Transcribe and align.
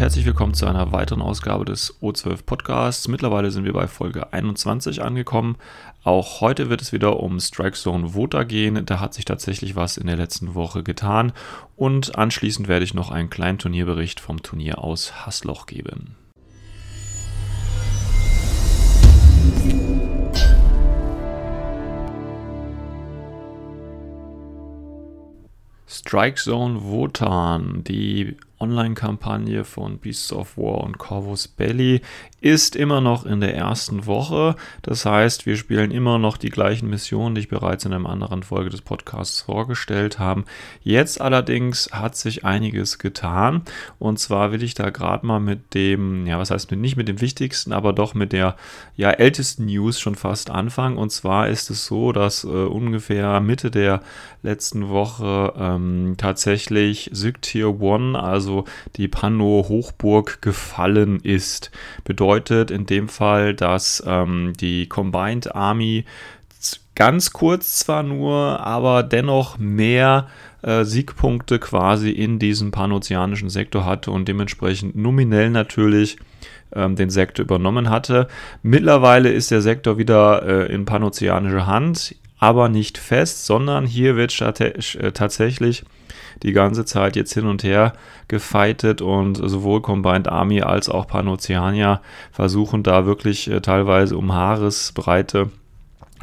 Herzlich 0.00 0.24
willkommen 0.24 0.54
zu 0.54 0.64
einer 0.64 0.92
weiteren 0.92 1.20
Ausgabe 1.20 1.66
des 1.66 2.00
O12 2.00 2.46
Podcasts. 2.46 3.06
Mittlerweile 3.06 3.50
sind 3.50 3.66
wir 3.66 3.74
bei 3.74 3.86
Folge 3.86 4.32
21 4.32 5.02
angekommen. 5.02 5.56
Auch 6.04 6.40
heute 6.40 6.70
wird 6.70 6.80
es 6.80 6.94
wieder 6.94 7.20
um 7.20 7.38
Strike 7.38 7.76
Zone 7.76 8.14
Vota 8.14 8.44
gehen. 8.44 8.86
Da 8.86 8.98
hat 8.98 9.12
sich 9.12 9.26
tatsächlich 9.26 9.76
was 9.76 9.98
in 9.98 10.06
der 10.06 10.16
letzten 10.16 10.54
Woche 10.54 10.82
getan. 10.82 11.34
Und 11.76 12.16
anschließend 12.16 12.66
werde 12.66 12.86
ich 12.86 12.94
noch 12.94 13.10
einen 13.10 13.28
kleinen 13.28 13.58
Turnierbericht 13.58 14.20
vom 14.20 14.42
Turnier 14.42 14.78
aus 14.82 15.26
Hasloch 15.26 15.66
geben. 15.66 16.16
Strike 25.86 26.40
Zone 26.40 26.84
Wotan, 26.84 27.84
die 27.84 28.38
Online-Kampagne 28.60 29.64
von 29.64 29.98
Beasts 29.98 30.32
of 30.32 30.56
War 30.56 30.84
und 30.84 30.98
Corvus 30.98 31.48
Belly 31.48 32.02
ist 32.40 32.76
immer 32.76 33.00
noch 33.00 33.26
in 33.26 33.40
der 33.40 33.54
ersten 33.54 34.06
Woche. 34.06 34.56
Das 34.82 35.04
heißt, 35.04 35.46
wir 35.46 35.56
spielen 35.56 35.90
immer 35.90 36.18
noch 36.18 36.36
die 36.36 36.50
gleichen 36.50 36.88
Missionen, 36.88 37.34
die 37.34 37.42
ich 37.42 37.48
bereits 37.48 37.84
in 37.84 37.92
einer 37.92 38.08
anderen 38.08 38.42
Folge 38.42 38.70
des 38.70 38.80
Podcasts 38.80 39.42
vorgestellt 39.42 40.18
habe. 40.18 40.44
Jetzt 40.82 41.20
allerdings 41.20 41.90
hat 41.92 42.16
sich 42.16 42.44
einiges 42.44 42.98
getan. 42.98 43.62
Und 43.98 44.18
zwar 44.18 44.52
will 44.52 44.62
ich 44.62 44.74
da 44.74 44.90
gerade 44.90 45.26
mal 45.26 45.40
mit 45.40 45.74
dem, 45.74 46.26
ja, 46.26 46.38
was 46.38 46.50
heißt 46.50 46.70
nicht 46.72 46.96
mit 46.96 47.08
dem 47.08 47.20
wichtigsten, 47.20 47.72
aber 47.72 47.92
doch 47.92 48.14
mit 48.14 48.32
der 48.32 48.56
ja, 48.96 49.10
ältesten 49.10 49.66
News 49.66 50.00
schon 50.00 50.14
fast 50.14 50.50
anfangen. 50.50 50.96
Und 50.96 51.10
zwar 51.10 51.48
ist 51.48 51.70
es 51.70 51.86
so, 51.86 52.12
dass 52.12 52.44
äh, 52.44 52.48
ungefähr 52.48 53.40
Mitte 53.40 53.70
der 53.70 54.00
letzten 54.42 54.88
Woche 54.88 55.52
ähm, 55.58 56.14
tatsächlich 56.16 57.10
Sygtier 57.12 57.80
One, 57.80 58.18
also 58.18 58.49
also 58.50 58.64
die 58.96 59.08
Pano-Hochburg 59.08 60.42
gefallen 60.42 61.20
ist. 61.20 61.70
Bedeutet 62.04 62.70
in 62.70 62.86
dem 62.86 63.08
Fall, 63.08 63.54
dass 63.54 64.02
ähm, 64.06 64.52
die 64.58 64.88
Combined 64.88 65.54
Army 65.54 66.04
ganz 66.96 67.32
kurz 67.32 67.76
zwar 67.76 68.02
nur, 68.02 68.60
aber 68.60 69.02
dennoch 69.02 69.56
mehr 69.58 70.26
äh, 70.62 70.84
Siegpunkte 70.84 71.58
quasi 71.58 72.10
in 72.10 72.38
diesem 72.38 72.72
panozeanischen 72.72 73.48
Sektor 73.48 73.86
hatte 73.86 74.10
und 74.10 74.28
dementsprechend 74.28 74.96
nominell 74.96 75.48
natürlich 75.48 76.18
ähm, 76.74 76.96
den 76.96 77.08
Sektor 77.08 77.44
übernommen 77.44 77.88
hatte. 77.88 78.28
Mittlerweile 78.62 79.30
ist 79.30 79.50
der 79.50 79.62
Sektor 79.62 79.96
wieder 79.96 80.42
äh, 80.42 80.74
in 80.74 80.84
panozeanischer 80.84 81.66
Hand, 81.66 82.16
aber 82.38 82.68
nicht 82.68 82.98
fest, 82.98 83.46
sondern 83.46 83.86
hier 83.86 84.16
wird 84.16 84.38
äh, 84.40 85.12
tatsächlich 85.12 85.84
die 86.42 86.52
ganze 86.52 86.84
Zeit 86.84 87.16
jetzt 87.16 87.34
hin 87.34 87.46
und 87.46 87.62
her 87.62 87.92
gefightet 88.28 89.02
und 89.02 89.36
sowohl 89.36 89.82
Combined 89.82 90.28
Army 90.28 90.62
als 90.62 90.88
auch 90.88 91.06
Panoceania 91.06 92.00
versuchen 92.32 92.82
da 92.82 93.06
wirklich 93.06 93.50
äh, 93.50 93.60
teilweise 93.60 94.16
um 94.16 94.32
Haaresbreite 94.32 95.50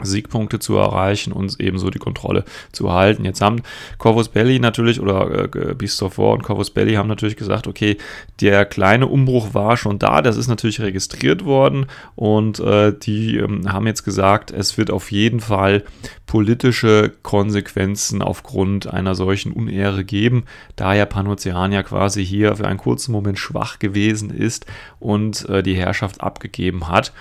Siegpunkte 0.02 0.60
zu 0.60 0.76
erreichen 0.76 1.32
und 1.32 1.60
ebenso 1.60 1.90
die 1.90 2.00
Kontrolle 2.00 2.44
zu 2.72 2.92
halten. 2.92 3.26
Jetzt 3.26 3.42
haben 3.42 3.62
Corvus 3.98 4.30
Belli 4.30 4.60
natürlich 4.60 5.00
oder 5.00 5.50
äh, 5.54 5.88
of 6.02 6.18
War 6.18 6.32
und 6.32 6.44
Corvus 6.44 6.70
Belli 6.72 6.96
haben 6.96 7.08
natürlich 7.08 7.36
gesagt, 7.36 7.68
okay, 7.68 7.98
der 8.42 8.66
kleine 8.66 9.08
Umbruch 9.08 9.54
war 9.54 9.78
schon 9.78 10.00
da, 10.00 10.22
das 10.22 10.38
ist 10.38 10.48
natürlich 10.48 10.82
registriert 10.82 11.46
worden 11.46 11.88
und 12.16 12.60
äh, 12.60 12.94
die 12.94 13.38
ähm, 13.38 13.72
haben 13.72 13.88
jetzt 13.88 14.04
gesagt, 14.04 14.52
es 14.52 14.78
wird 14.78 14.92
auf 14.92 15.12
jeden 15.12 15.40
Fall 15.40 15.84
politische 16.26 17.14
Konsequenzen 17.24 18.22
aufgrund 18.22 18.88
einer 18.88 19.16
solchen 19.16 19.54
Unehre 19.54 20.04
geben, 20.04 20.44
da 20.76 20.94
ja 20.94 21.06
Panoceania 21.06 21.84
quasi 21.84 22.26
hier 22.26 22.58
für 22.58 22.68
einen 22.68 22.78
kurzen 22.78 23.12
Moment 23.14 23.40
schwach 23.40 23.80
gewesen 23.80 24.30
ist 24.30 24.66
und 25.00 25.48
äh, 25.50 25.64
die 25.64 25.76
Herrschaft 25.76 26.22
abgegeben 26.22 26.90
hat. 26.90 27.14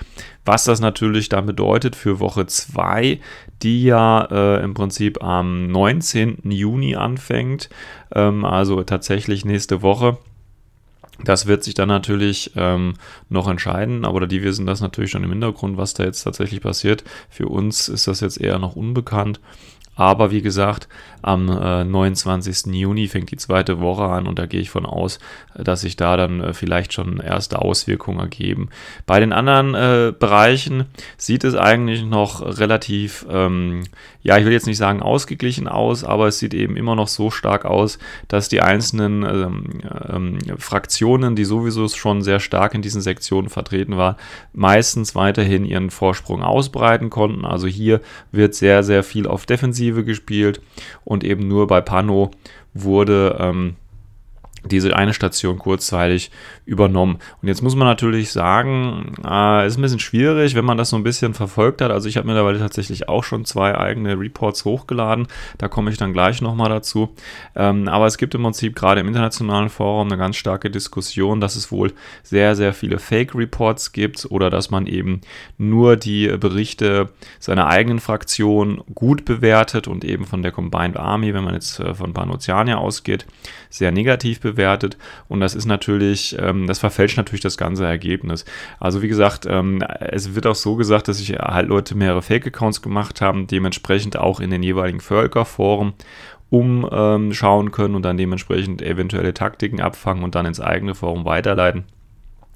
Was 0.45 0.65
das 0.65 0.81
natürlich 0.81 1.29
dann 1.29 1.45
bedeutet 1.45 1.97
für 1.97 2.21
Woche 2.21 2.47
2, 2.47 2.66
die 3.63 3.85
ja 3.85 4.25
äh, 4.31 4.63
im 4.63 4.75
Prinzip 4.75 5.23
am 5.23 5.67
19. 5.69 6.51
Juni 6.51 6.97
anfängt, 6.97 7.69
ähm, 8.15 8.45
also 8.45 8.83
tatsächlich 8.83 9.45
nächste 9.45 9.83
Woche. 9.83 10.19
Das 11.25 11.47
wird 11.47 11.65
sich 11.65 11.75
dann 11.75 11.89
natürlich 11.89 12.53
ähm, 12.57 12.95
noch 13.31 13.49
entscheiden, 13.49 14.05
aber 14.05 14.27
die 14.27 14.43
wissen 14.43 14.67
das 14.67 14.83
natürlich 14.83 15.11
schon 15.11 15.25
im 15.25 15.31
Hintergrund, 15.31 15.79
was 15.79 15.95
da 15.95 16.05
jetzt 16.05 16.23
tatsächlich 16.23 16.61
passiert. 16.61 17.05
Für 17.31 17.49
uns 17.49 17.89
ist 17.89 18.07
das 18.07 18.21
jetzt 18.21 18.39
eher 18.39 18.59
noch 18.59 18.77
unbekannt. 18.77 19.41
Aber 19.97 20.31
wie 20.31 20.43
gesagt, 20.43 20.89
am 21.23 21.49
äh, 21.49 21.85
29. 21.85 22.73
Juni 22.75 23.09
fängt 23.09 23.31
die 23.31 23.37
zweite 23.37 23.81
Woche 23.81 24.05
an 24.05 24.27
und 24.29 24.39
da 24.39 24.47
gehe 24.47 24.61
ich 24.61 24.71
von 24.71 24.87
aus, 24.87 25.19
dass 25.57 25.81
sich 25.81 25.97
da 25.97 26.17
dann 26.17 26.41
äh, 26.41 26.53
vielleicht 26.53 26.93
schon 26.93 27.19
erste 27.19 27.61
Auswirkungen 27.61 28.21
ergeben. 28.21 28.69
Bei 29.07 29.19
den 29.19 29.33
anderen 29.33 29.75
äh, 29.75 30.13
Bereichen 30.13 30.85
sieht 31.17 31.45
es 31.45 31.57
eigentlich 31.57 32.05
noch 32.05 32.43
relativ, 32.43 33.27
ähm, 33.29 33.85
ja, 34.27 34.37
ich 34.39 34.45
will 34.45 34.53
jetzt 34.53 34.67
nicht 34.67 34.77
sagen 34.77 35.03
ausgeglichen 35.03 35.69
aus, 35.69 36.03
aber 36.03 36.27
es 36.27 36.41
sieht 36.41 36.53
eben 36.53 36.77
immer 36.77 36.97
noch 36.97 37.07
so 37.07 37.31
stark 37.31 37.65
aus, 37.65 38.01
dass 38.27 38.49
die 38.49 38.61
einzelnen 38.61 39.23
ähm, 39.23 39.65
ähm, 40.09 40.39
Fraktionen, 40.59 41.37
die 41.37 41.45
sowieso 41.45 41.87
schon 41.87 42.23
sehr 42.23 42.41
stark 42.41 42.75
in 42.75 42.83
diesen 42.83 43.03
Sektionen 43.03 43.49
vertreten 43.49 43.97
waren, 43.97 44.17
meistens 44.53 45.15
weiterhin 45.15 45.65
ihren 45.65 45.91
Vorsprung 45.91 46.43
ausbreiten 46.43 47.09
konnten. 47.09 47.45
Also 47.45 47.69
hier 47.69 48.01
wird 48.33 48.57
sehr, 48.57 48.83
sehr 48.83 49.05
viel 49.05 49.29
auf 49.29 49.47
Defensive 49.47 50.03
gespielt 50.03 50.61
und 51.05 51.23
eben 51.23 51.47
nur 51.47 51.69
bei 51.69 51.81
Pano 51.81 52.33
wurde 52.75 53.37
ähm, 53.39 53.77
diese 54.67 54.95
eine 54.97 55.15
Station 55.15 55.59
kurzzeitig 55.59 56.31
übernommen. 56.65 57.19
Und 57.41 57.49
jetzt 57.49 57.63
muss 57.63 57.77
man 57.77 57.87
natürlich 57.87 58.33
sagen, 58.33 59.15
äh, 59.25 59.67
ist 59.67 59.79
ein 59.79 59.83
bisschen 59.83 60.01
schwierig, 60.01 60.55
wenn 60.55 60.65
man 60.65 60.77
das 60.77 60.91
so 60.91 60.97
ein 60.97 61.03
bisschen 61.03 61.35
verfolgt 61.35 61.81
hat. 61.81 61.91
Also 61.91 62.09
ich 62.09 62.17
habe 62.17 62.27
mittlerweile 62.27 62.59
tatsächlich 62.59 63.09
auch 63.09 63.25
schon 63.25 63.45
zwei 63.45 63.79
eigene 63.79 64.19
Reports 64.19 64.65
hochgeladen. 64.65 65.29
Da 65.59 65.69
komme 65.69 65.91
ich 65.91 65.97
dann 65.97 66.13
gleich 66.13 66.43
nochmal 66.43 66.69
dazu. 66.69 67.15
Ähm, 67.55 67.89
aber 67.89 68.07
es 68.07 68.19
gibt 68.19 68.35
im 68.35 68.43
Prinzip 68.43 68.75
gerade 68.75 69.01
im 69.01 69.09
internationalen 69.09 69.69
Forum 69.69 70.09
eine 70.09 70.19
ganz 70.19 70.37
starke 70.37 70.71
Diskussion, 70.71 71.41
dass 71.41 71.57
es 71.57 71.71
wohl 71.71 71.93
sehr, 72.23 72.57
sehr 72.57 72.73
viele 72.73 72.99
Fake-Reports 72.99 73.93
gibt 73.93 74.27
oder 74.31 74.51
dass 74.51 74.71
man 74.71 74.87
eben 74.87 75.21
nur 75.59 75.97
die 75.97 76.29
Berichte 76.29 77.11
seiner 77.39 77.69
eigenen 77.69 78.01
Fraktion 78.01 78.83
gut 78.95 79.25
bewertet 79.25 79.87
und 79.89 80.05
eben 80.05 80.25
von 80.25 80.43
der 80.43 80.53
Combined 80.53 80.97
Army, 80.97 81.33
wenn 81.33 81.45
man 81.45 81.55
jetzt 81.55 81.79
äh, 81.81 81.95
von 81.95 82.13
Panoceania 82.13 82.77
ausgeht, 82.77 83.27
sehr 83.71 83.93
negativ 83.93 84.41
bewertet. 84.41 84.56
Und 85.29 85.41
das 85.41 85.55
ist 85.55 85.67
natürlich, 85.67 86.37
ähm, 86.39 86.67
das 86.67 86.79
verfälscht 86.79 87.17
natürlich 87.17 87.43
das 87.43 87.57
ganze 87.57 87.85
Ergebnis. 87.85 88.45
Also 88.81 89.03
wie 89.03 89.09
gesagt, 89.09 89.47
ähm, 89.49 89.83
es 90.01 90.35
wird 90.35 90.47
auch 90.47 90.55
so 90.55 90.77
gesagt, 90.77 91.09
dass 91.09 91.19
sich 91.19 91.31
halt 91.33 91.69
Leute 91.69 91.95
mehrere 91.95 92.23
Fake-Accounts 92.23 92.83
gemacht 92.83 93.21
haben, 93.21 93.47
dementsprechend 93.47 94.19
auch 94.19 94.41
in 94.41 94.51
den 94.51 94.63
jeweiligen 94.63 95.01
Völkerforen 95.01 95.95
umschauen 96.51 97.67
ähm, 97.67 97.73
können 97.73 97.95
und 97.95 98.03
dann 98.03 98.17
dementsprechend 98.17 98.81
eventuelle 98.83 99.35
Taktiken 99.35 99.81
abfangen 99.81 100.23
und 100.23 100.35
dann 100.35 100.47
ins 100.47 100.61
eigene 100.61 100.95
Forum 100.95 101.25
weiterleiten. 101.25 101.85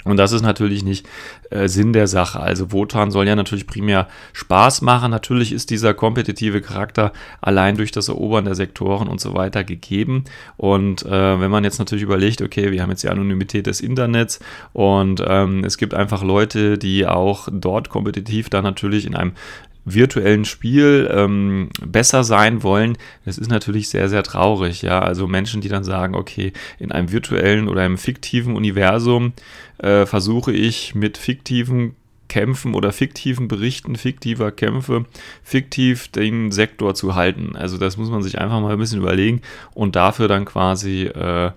Und 0.05 0.17
das 0.17 0.33
ist 0.33 0.43
natürlich 0.43 0.83
nicht 0.83 1.07
äh, 1.51 1.69
Sinn 1.69 1.93
der 1.93 2.07
Sache. 2.07 2.41
Also 2.41 2.73
Wotan 2.73 3.11
soll 3.11 3.29
ja 3.29 3.37
natürlich 3.37 3.67
primär 3.67 4.09
Spaß 4.33 4.81
machen. 4.83 5.11
Natürlich 5.11 5.53
ist 5.53 5.71
dieser 5.71 5.93
kompetitive 5.93 6.63
Charakter 6.63 7.13
allein 7.43 7.77
durch 7.77 7.91
das 7.93 8.09
Erobern 8.09 8.47
der 8.47 8.55
Sektoren 8.55 9.09
und 9.09 9.21
so 9.21 9.35
weiter 9.35 9.63
gegeben. 9.63 10.25
Und 10.57 11.05
äh, 11.05 11.41
wenn 11.41 11.51
man 11.51 11.65
jetzt 11.65 11.79
natürlich 11.79 12.05
überlegt, 12.05 12.41
okay, 12.41 12.73
wir 12.73 12.83
haben 12.83 12.91
jetzt 12.91 13.03
die 13.03 13.11
Anonymität 13.11 13.67
des 13.67 13.81
Internets 13.81 14.41
und 14.73 15.23
ähm, 15.27 15.65
es 15.65 15.77
gibt 15.77 15.93
einfach 15.93 16.23
Leute, 16.23 16.79
die 16.79 17.07
auch 17.07 17.49
dort 17.53 17.91
kompetitiv 17.91 18.49
dann 18.49 18.65
natürlich 18.65 19.07
in 19.07 19.15
einem 19.15 19.33
virtuellen 19.95 20.45
Spiel 20.45 21.11
ähm, 21.13 21.71
besser 21.85 22.25
sein 22.25 22.63
wollen, 22.63 22.97
das 23.25 23.39
ist 23.39 23.51
natürlich 23.51 23.89
sehr, 23.89 24.09
sehr 24.09 24.23
traurig. 24.23 24.83
Ja, 24.83 25.01
also 25.01 25.27
Menschen, 25.27 25.61
die 25.61 25.69
dann 25.69 25.85
sagen, 25.85 26.15
okay, 26.15 26.53
in 26.79 26.93
einem 26.93 27.13
virtuellen 27.13 27.69
oder 27.69 27.83
einem 27.83 27.99
fiktiven 27.99 28.57
Universum 28.57 29.33
äh, 29.79 30.07
versuche 30.07 30.53
ich 30.53 30.95
mit 30.95 31.19
fiktiven 31.19 31.95
Kämpfen 32.31 32.75
oder 32.75 32.93
fiktiven 32.93 33.49
Berichten 33.49 33.97
fiktiver 33.97 34.53
Kämpfe 34.53 35.05
fiktiv 35.43 36.09
den 36.09 36.53
Sektor 36.53 36.95
zu 36.95 37.17
halten. 37.17 37.57
Also 37.57 37.77
das 37.77 37.97
muss 37.97 38.09
man 38.09 38.23
sich 38.23 38.39
einfach 38.39 38.61
mal 38.61 38.73
ein 38.73 38.79
bisschen 38.79 39.01
überlegen 39.01 39.43
und 39.75 39.97
dafür 39.97 40.29
dann 40.29 40.45
quasi 40.45 41.07
äh, 41.07 41.51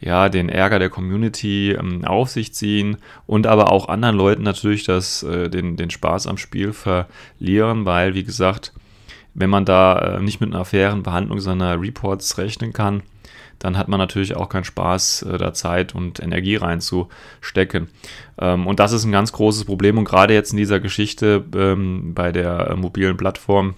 ja, 0.00 0.28
den 0.28 0.48
Ärger 0.48 0.78
der 0.78 0.90
Community 0.90 1.72
ähm, 1.72 2.04
auf 2.04 2.28
sich 2.28 2.52
ziehen 2.54 2.98
und 3.26 3.46
aber 3.46 3.72
auch 3.72 3.88
anderen 3.88 4.16
Leuten 4.16 4.42
natürlich 4.42 4.84
das, 4.84 5.22
äh, 5.22 5.48
den, 5.48 5.76
den 5.76 5.90
Spaß 5.90 6.26
am 6.26 6.38
Spiel 6.38 6.72
verlieren, 6.72 7.84
weil, 7.84 8.14
wie 8.14 8.24
gesagt, 8.24 8.72
wenn 9.34 9.50
man 9.50 9.64
da 9.64 10.16
äh, 10.16 10.22
nicht 10.22 10.40
mit 10.40 10.54
einer 10.54 10.64
fairen 10.64 11.02
Behandlung 11.02 11.40
seiner 11.40 11.80
Reports 11.80 12.38
rechnen 12.38 12.72
kann, 12.72 13.02
dann 13.58 13.78
hat 13.78 13.88
man 13.88 13.98
natürlich 13.98 14.36
auch 14.36 14.48
keinen 14.48 14.64
Spaß, 14.64 15.22
äh, 15.22 15.38
da 15.38 15.54
Zeit 15.54 15.94
und 15.94 16.20
Energie 16.20 16.56
reinzustecken. 16.56 17.88
Ähm, 18.38 18.66
und 18.66 18.80
das 18.80 18.92
ist 18.92 19.04
ein 19.04 19.12
ganz 19.12 19.32
großes 19.32 19.64
Problem 19.64 19.98
und 19.98 20.04
gerade 20.04 20.34
jetzt 20.34 20.52
in 20.52 20.58
dieser 20.58 20.80
Geschichte 20.80 21.44
ähm, 21.54 22.12
bei 22.14 22.32
der 22.32 22.70
äh, 22.70 22.76
mobilen 22.76 23.16
Plattform 23.16 23.74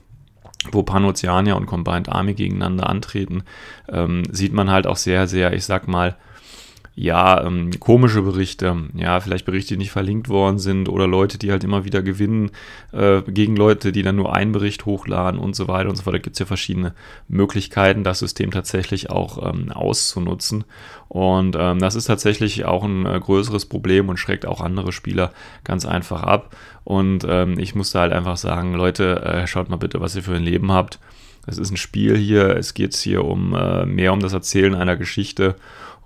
wo 0.72 0.82
Panoceania 0.82 1.54
und 1.54 1.66
Combined 1.66 2.08
Army 2.08 2.34
gegeneinander 2.34 2.88
antreten, 2.88 3.42
ähm, 3.88 4.24
sieht 4.30 4.52
man 4.52 4.70
halt 4.70 4.86
auch 4.86 4.96
sehr, 4.96 5.26
sehr, 5.26 5.52
ich 5.52 5.64
sag 5.64 5.88
mal, 5.88 6.16
ja, 7.00 7.44
ähm, 7.44 7.70
komische 7.78 8.22
Berichte, 8.22 8.76
ja, 8.94 9.20
vielleicht 9.20 9.44
Berichte, 9.44 9.74
die 9.74 9.78
nicht 9.78 9.92
verlinkt 9.92 10.28
worden 10.28 10.58
sind 10.58 10.88
oder 10.88 11.06
Leute, 11.06 11.38
die 11.38 11.52
halt 11.52 11.62
immer 11.62 11.84
wieder 11.84 12.02
gewinnen 12.02 12.50
äh, 12.90 13.22
gegen 13.22 13.54
Leute, 13.54 13.92
die 13.92 14.02
dann 14.02 14.16
nur 14.16 14.34
einen 14.34 14.50
Bericht 14.50 14.84
hochladen 14.84 15.38
und 15.38 15.54
so 15.54 15.68
weiter 15.68 15.88
und 15.88 15.94
so 15.94 16.02
fort. 16.02 16.14
Da 16.14 16.18
gibt 16.18 16.34
es 16.34 16.40
ja 16.40 16.46
verschiedene 16.46 16.94
Möglichkeiten, 17.28 18.02
das 18.02 18.18
System 18.18 18.50
tatsächlich 18.50 19.10
auch 19.10 19.48
ähm, 19.48 19.70
auszunutzen. 19.70 20.64
Und 21.06 21.56
ähm, 21.56 21.78
das 21.78 21.94
ist 21.94 22.06
tatsächlich 22.06 22.64
auch 22.64 22.82
ein 22.82 23.06
äh, 23.06 23.20
größeres 23.20 23.66
Problem 23.66 24.08
und 24.08 24.16
schreckt 24.16 24.44
auch 24.44 24.60
andere 24.60 24.90
Spieler 24.90 25.32
ganz 25.62 25.86
einfach 25.86 26.24
ab. 26.24 26.56
Und 26.82 27.24
ähm, 27.28 27.60
ich 27.60 27.76
musste 27.76 28.00
halt 28.00 28.12
einfach 28.12 28.36
sagen, 28.36 28.74
Leute, 28.74 29.22
äh, 29.22 29.46
schaut 29.46 29.68
mal 29.68 29.76
bitte, 29.76 30.00
was 30.00 30.16
ihr 30.16 30.24
für 30.24 30.34
ein 30.34 30.42
Leben 30.42 30.72
habt. 30.72 30.98
Es 31.46 31.58
ist 31.58 31.70
ein 31.70 31.76
Spiel 31.76 32.16
hier, 32.16 32.56
es 32.56 32.74
geht 32.74 32.96
hier 32.96 33.24
um 33.24 33.54
äh, 33.54 33.86
mehr 33.86 34.12
um 34.12 34.18
das 34.20 34.32
Erzählen 34.32 34.74
einer 34.74 34.96
Geschichte 34.96 35.54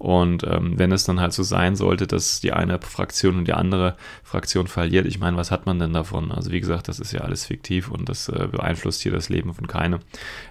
und 0.02 0.43
ähm, 0.43 0.81
wenn 0.81 0.90
es 0.90 1.04
dann 1.04 1.20
halt 1.20 1.32
so 1.32 1.44
sein 1.44 1.76
sollte, 1.76 2.08
dass 2.08 2.40
die 2.40 2.52
eine 2.52 2.81
Fraktion 2.81 3.38
und 3.38 3.46
die 3.46 3.52
andere 3.52 3.94
Fraktion 4.25 4.66
verliert, 4.66 5.06
ich 5.06 5.20
meine, 5.20 5.37
was 5.37 5.52
hat 5.52 5.64
man 5.64 5.78
denn 5.78 5.93
davon? 5.93 6.32
Also 6.32 6.50
wie 6.50 6.58
gesagt, 6.58 6.88
das 6.88 6.99
ist 6.99 7.12
ja 7.12 7.20
alles 7.20 7.46
fiktiv 7.46 7.88
und 7.88 8.08
das 8.08 8.28
äh, 8.28 8.49
beeinflusst 8.50 9.00
hier 9.02 9.12
das 9.12 9.28
Leben 9.28 9.54
von 9.54 9.69
keinem. 9.69 10.00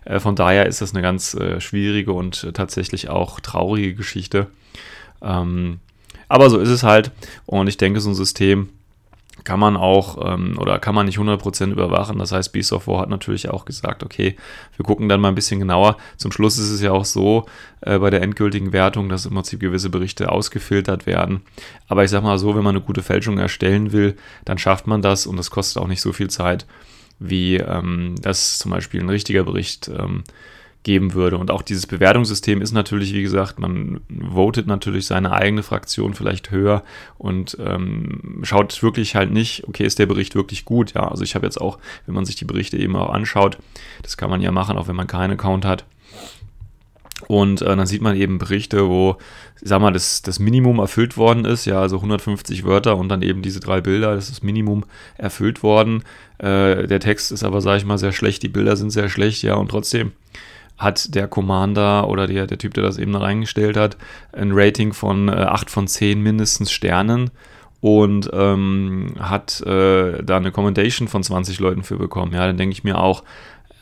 Äh, 0.05 0.21
von 0.21 0.37
daher 0.37 0.67
ist 0.67 0.81
das 0.81 0.93
eine 0.93 1.01
ganz 1.01 1.33
äh, 1.33 1.59
schwierige 1.59 2.13
und 2.13 2.45
äh, 2.45 2.53
tatsächlich 2.53 3.09
auch 3.09 3.41
traurige 3.41 3.93
Geschichte. 3.93 4.47
Ähm, 5.21 5.79
aber 6.29 6.49
so 6.49 6.57
ist 6.57 6.69
es 6.69 6.83
halt 6.83 7.11
und 7.45 7.67
ich 7.67 7.75
denke, 7.75 7.99
so 7.99 8.09
ein 8.09 8.15
System 8.15 8.69
kann 9.43 9.59
man 9.59 9.77
auch 9.77 10.33
ähm, 10.33 10.57
oder 10.59 10.79
kann 10.79 10.95
man 10.95 11.05
nicht 11.05 11.17
100% 11.17 11.71
überwachen. 11.71 12.19
Das 12.19 12.31
heißt, 12.31 12.51
Beast 12.51 12.73
of 12.73 12.87
hat 12.87 13.09
natürlich 13.09 13.49
auch 13.49 13.65
gesagt, 13.65 14.03
okay, 14.03 14.35
wir 14.75 14.85
gucken 14.85 15.09
dann 15.09 15.21
mal 15.21 15.29
ein 15.29 15.35
bisschen 15.35 15.59
genauer. 15.59 15.97
Zum 16.17 16.31
Schluss 16.31 16.57
ist 16.57 16.69
es 16.69 16.81
ja 16.81 16.91
auch 16.91 17.05
so 17.05 17.45
äh, 17.81 17.97
bei 17.99 18.09
der 18.09 18.21
endgültigen 18.21 18.73
Wertung, 18.73 19.09
dass 19.09 19.25
im 19.25 19.33
Prinzip 19.33 19.59
gewisse 19.59 19.89
Berichte 19.89 20.31
ausgefiltert 20.31 21.05
werden. 21.05 21.41
Aber 21.87 22.03
ich 22.03 22.11
sag 22.11 22.23
mal 22.23 22.37
so, 22.37 22.55
wenn 22.55 22.63
man 22.63 22.75
eine 22.75 22.85
gute 22.85 23.03
Fälschung 23.03 23.37
erstellen 23.37 23.91
will, 23.91 24.15
dann 24.45 24.57
schafft 24.57 24.87
man 24.87 25.01
das 25.01 25.25
und 25.25 25.37
das 25.37 25.51
kostet 25.51 25.81
auch 25.81 25.87
nicht 25.87 26.01
so 26.01 26.13
viel 26.13 26.29
Zeit, 26.29 26.65
wie 27.19 27.57
ähm, 27.57 28.15
das 28.21 28.59
zum 28.59 28.71
Beispiel 28.71 29.01
ein 29.01 29.09
richtiger 29.09 29.43
Bericht 29.43 29.89
ähm, 29.89 30.23
geben 30.83 31.13
würde. 31.13 31.37
Und 31.37 31.51
auch 31.51 31.61
dieses 31.61 31.85
Bewertungssystem 31.85 32.61
ist 32.61 32.71
natürlich, 32.71 33.13
wie 33.13 33.21
gesagt, 33.21 33.59
man 33.59 34.01
votet 34.33 34.67
natürlich 34.67 35.05
seine 35.05 35.31
eigene 35.31 35.63
Fraktion 35.63 36.13
vielleicht 36.13 36.51
höher 36.51 36.83
und 37.17 37.57
ähm, 37.63 38.39
schaut 38.43 38.81
wirklich 38.81 39.15
halt 39.15 39.31
nicht, 39.31 39.67
okay, 39.67 39.85
ist 39.85 39.99
der 39.99 40.07
Bericht 40.07 40.35
wirklich 40.35 40.65
gut? 40.65 40.93
Ja, 40.93 41.07
also 41.07 41.23
ich 41.23 41.35
habe 41.35 41.45
jetzt 41.45 41.61
auch, 41.61 41.77
wenn 42.05 42.15
man 42.15 42.25
sich 42.25 42.35
die 42.35 42.45
Berichte 42.45 42.77
eben 42.77 42.95
auch 42.95 43.09
anschaut, 43.09 43.57
das 44.01 44.17
kann 44.17 44.29
man 44.29 44.41
ja 44.41 44.51
machen, 44.51 44.77
auch 44.77 44.87
wenn 44.87 44.95
man 44.95 45.07
keinen 45.07 45.33
Account 45.33 45.65
hat. 45.65 45.85
Und 47.27 47.61
äh, 47.61 47.75
dann 47.75 47.85
sieht 47.85 48.01
man 48.01 48.15
eben 48.15 48.39
Berichte, 48.39 48.89
wo, 48.89 49.17
sag 49.61 49.79
mal, 49.79 49.93
das, 49.93 50.23
das 50.23 50.39
Minimum 50.39 50.79
erfüllt 50.79 51.17
worden 51.17 51.45
ist, 51.45 51.65
ja, 51.65 51.79
also 51.79 51.97
150 51.97 52.63
Wörter 52.63 52.97
und 52.97 53.09
dann 53.09 53.21
eben 53.21 53.43
diese 53.43 53.59
drei 53.59 53.79
Bilder, 53.81 54.15
das 54.15 54.25
ist 54.25 54.37
das 54.37 54.43
Minimum 54.43 54.85
erfüllt 55.17 55.61
worden. 55.61 56.03
Äh, 56.39 56.87
der 56.87 56.99
Text 56.99 57.31
ist 57.31 57.43
aber, 57.43 57.61
sage 57.61 57.77
ich 57.77 57.85
mal, 57.85 57.99
sehr 57.99 58.11
schlecht, 58.11 58.41
die 58.41 58.49
Bilder 58.49 58.75
sind 58.75 58.89
sehr 58.89 59.09
schlecht, 59.09 59.43
ja, 59.43 59.53
und 59.53 59.69
trotzdem 59.69 60.13
hat 60.81 61.13
der 61.13 61.27
Commander 61.27 62.07
oder 62.07 62.27
der, 62.27 62.47
der 62.47 62.57
Typ, 62.57 62.73
der 62.73 62.83
das 62.83 62.97
eben 62.97 63.15
reingestellt 63.15 63.77
hat, 63.77 63.97
ein 64.33 64.51
Rating 64.53 64.93
von 64.93 65.29
äh, 65.29 65.33
8 65.33 65.69
von 65.69 65.87
10 65.87 66.21
mindestens 66.21 66.71
Sternen 66.71 67.29
und 67.81 68.29
ähm, 68.33 69.13
hat 69.19 69.61
äh, 69.61 70.23
da 70.23 70.37
eine 70.37 70.51
Commendation 70.51 71.07
von 71.07 71.23
20 71.23 71.59
Leuten 71.59 71.83
für 71.83 71.97
bekommen. 71.97 72.33
Ja, 72.33 72.47
dann 72.47 72.57
denke 72.57 72.73
ich 72.73 72.83
mir 72.83 72.99
auch, 72.99 73.23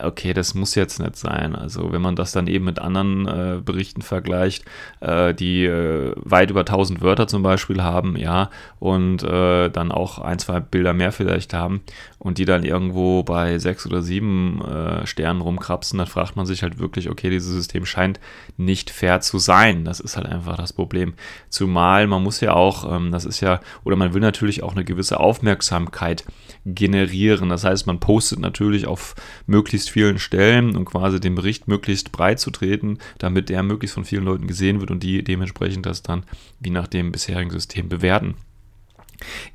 okay, 0.02 0.34
das 0.34 0.56
muss 0.56 0.76
jetzt 0.76 1.00
nicht 1.00 1.18
sein. 1.18 1.56
Also 1.56 1.92
wenn 1.92 2.02
man 2.02 2.16
das 2.16 2.32
dann 2.32 2.48
eben 2.48 2.66
mit 2.66 2.80
anderen 2.80 3.28
äh, 3.28 3.62
Berichten 3.62 4.02
vergleicht, 4.02 4.66
äh, 5.02 5.34
die 5.34 5.66
äh, 5.66 6.14
weit 6.16 6.50
über 6.50 6.62
1000 6.62 7.02
Wörter 7.02 7.28
zum 7.28 7.44
Beispiel 7.44 7.84
haben, 7.84 8.16
ja, 8.16 8.50
und 8.80 9.24
äh, 9.24 9.70
dann 9.70 9.92
auch 9.92 10.20
ein, 10.20 10.40
zwei 10.40 10.60
Bilder 10.60 10.94
mehr 10.94 11.12
vielleicht 11.12 11.54
haben 11.54 11.82
und 12.20 12.38
die 12.38 12.46
dann 12.46 12.64
irgendwo 12.64 13.24
bei 13.24 13.58
sechs 13.60 13.88
oder 13.88 14.02
sieben 14.02 14.62
äh, 14.62 15.08
Sternen 15.08 15.42
rumkrapsen, 15.42 15.98
dann 15.98 16.08
fragt 16.08 16.36
man 16.36 16.46
sich 16.46 16.64
halt 16.64 16.78
wirklich, 16.78 17.10
okay, 17.10 17.30
dieses 17.30 17.54
System 17.54 17.86
scheint 17.86 18.20
nicht 18.58 18.90
fair 18.90 19.22
zu 19.22 19.40
sein. 19.40 19.86
Das 19.86 20.02
ist 20.02 20.18
halt 20.18 20.28
einfach 20.28 20.58
das 20.58 20.74
Problem. 20.74 21.14
Zumal 21.50 22.08
man 22.08 22.22
muss 22.22 22.42
ja 22.42 22.54
auch, 22.54 22.94
ähm, 22.94 23.12
das 23.12 23.24
ist 23.24 23.40
ja, 23.40 23.62
oder 23.86 23.96
man 23.96 24.14
will 24.14 24.22
natürlich 24.22 24.64
auch 24.64 24.74
eine 24.74 24.84
gewisse 24.84 25.20
Aufmerksamkeit 25.20 26.26
generieren. 26.66 27.50
Das 27.50 27.64
heißt, 27.64 27.88
man 27.88 28.02
postet 28.02 28.40
natürlich 28.40 28.86
auf 28.86 29.16
möglichst 29.48 29.90
vielen 29.90 30.20
Stellen, 30.20 30.76
um 30.76 30.84
quasi 30.84 31.22
den 31.22 31.36
Bericht 31.36 31.70
möglichst 31.70 32.12
breit 32.12 32.40
zu 32.40 32.52
treten, 32.52 32.98
damit 33.18 33.48
der 33.48 33.64
möglichst 33.64 33.94
von 33.94 34.04
vielen 34.04 34.26
Leuten 34.26 34.48
gesehen 34.48 34.82
wird 34.82 34.92
und 34.92 35.04
die 35.04 35.24
dementsprechend 35.24 35.86
das 35.86 36.04
dann 36.04 36.26
wie 36.60 36.70
nach 36.70 36.88
dem 36.88 37.14
bisherigen 37.14 37.52
System 37.52 37.88
bewerten. 37.88 38.36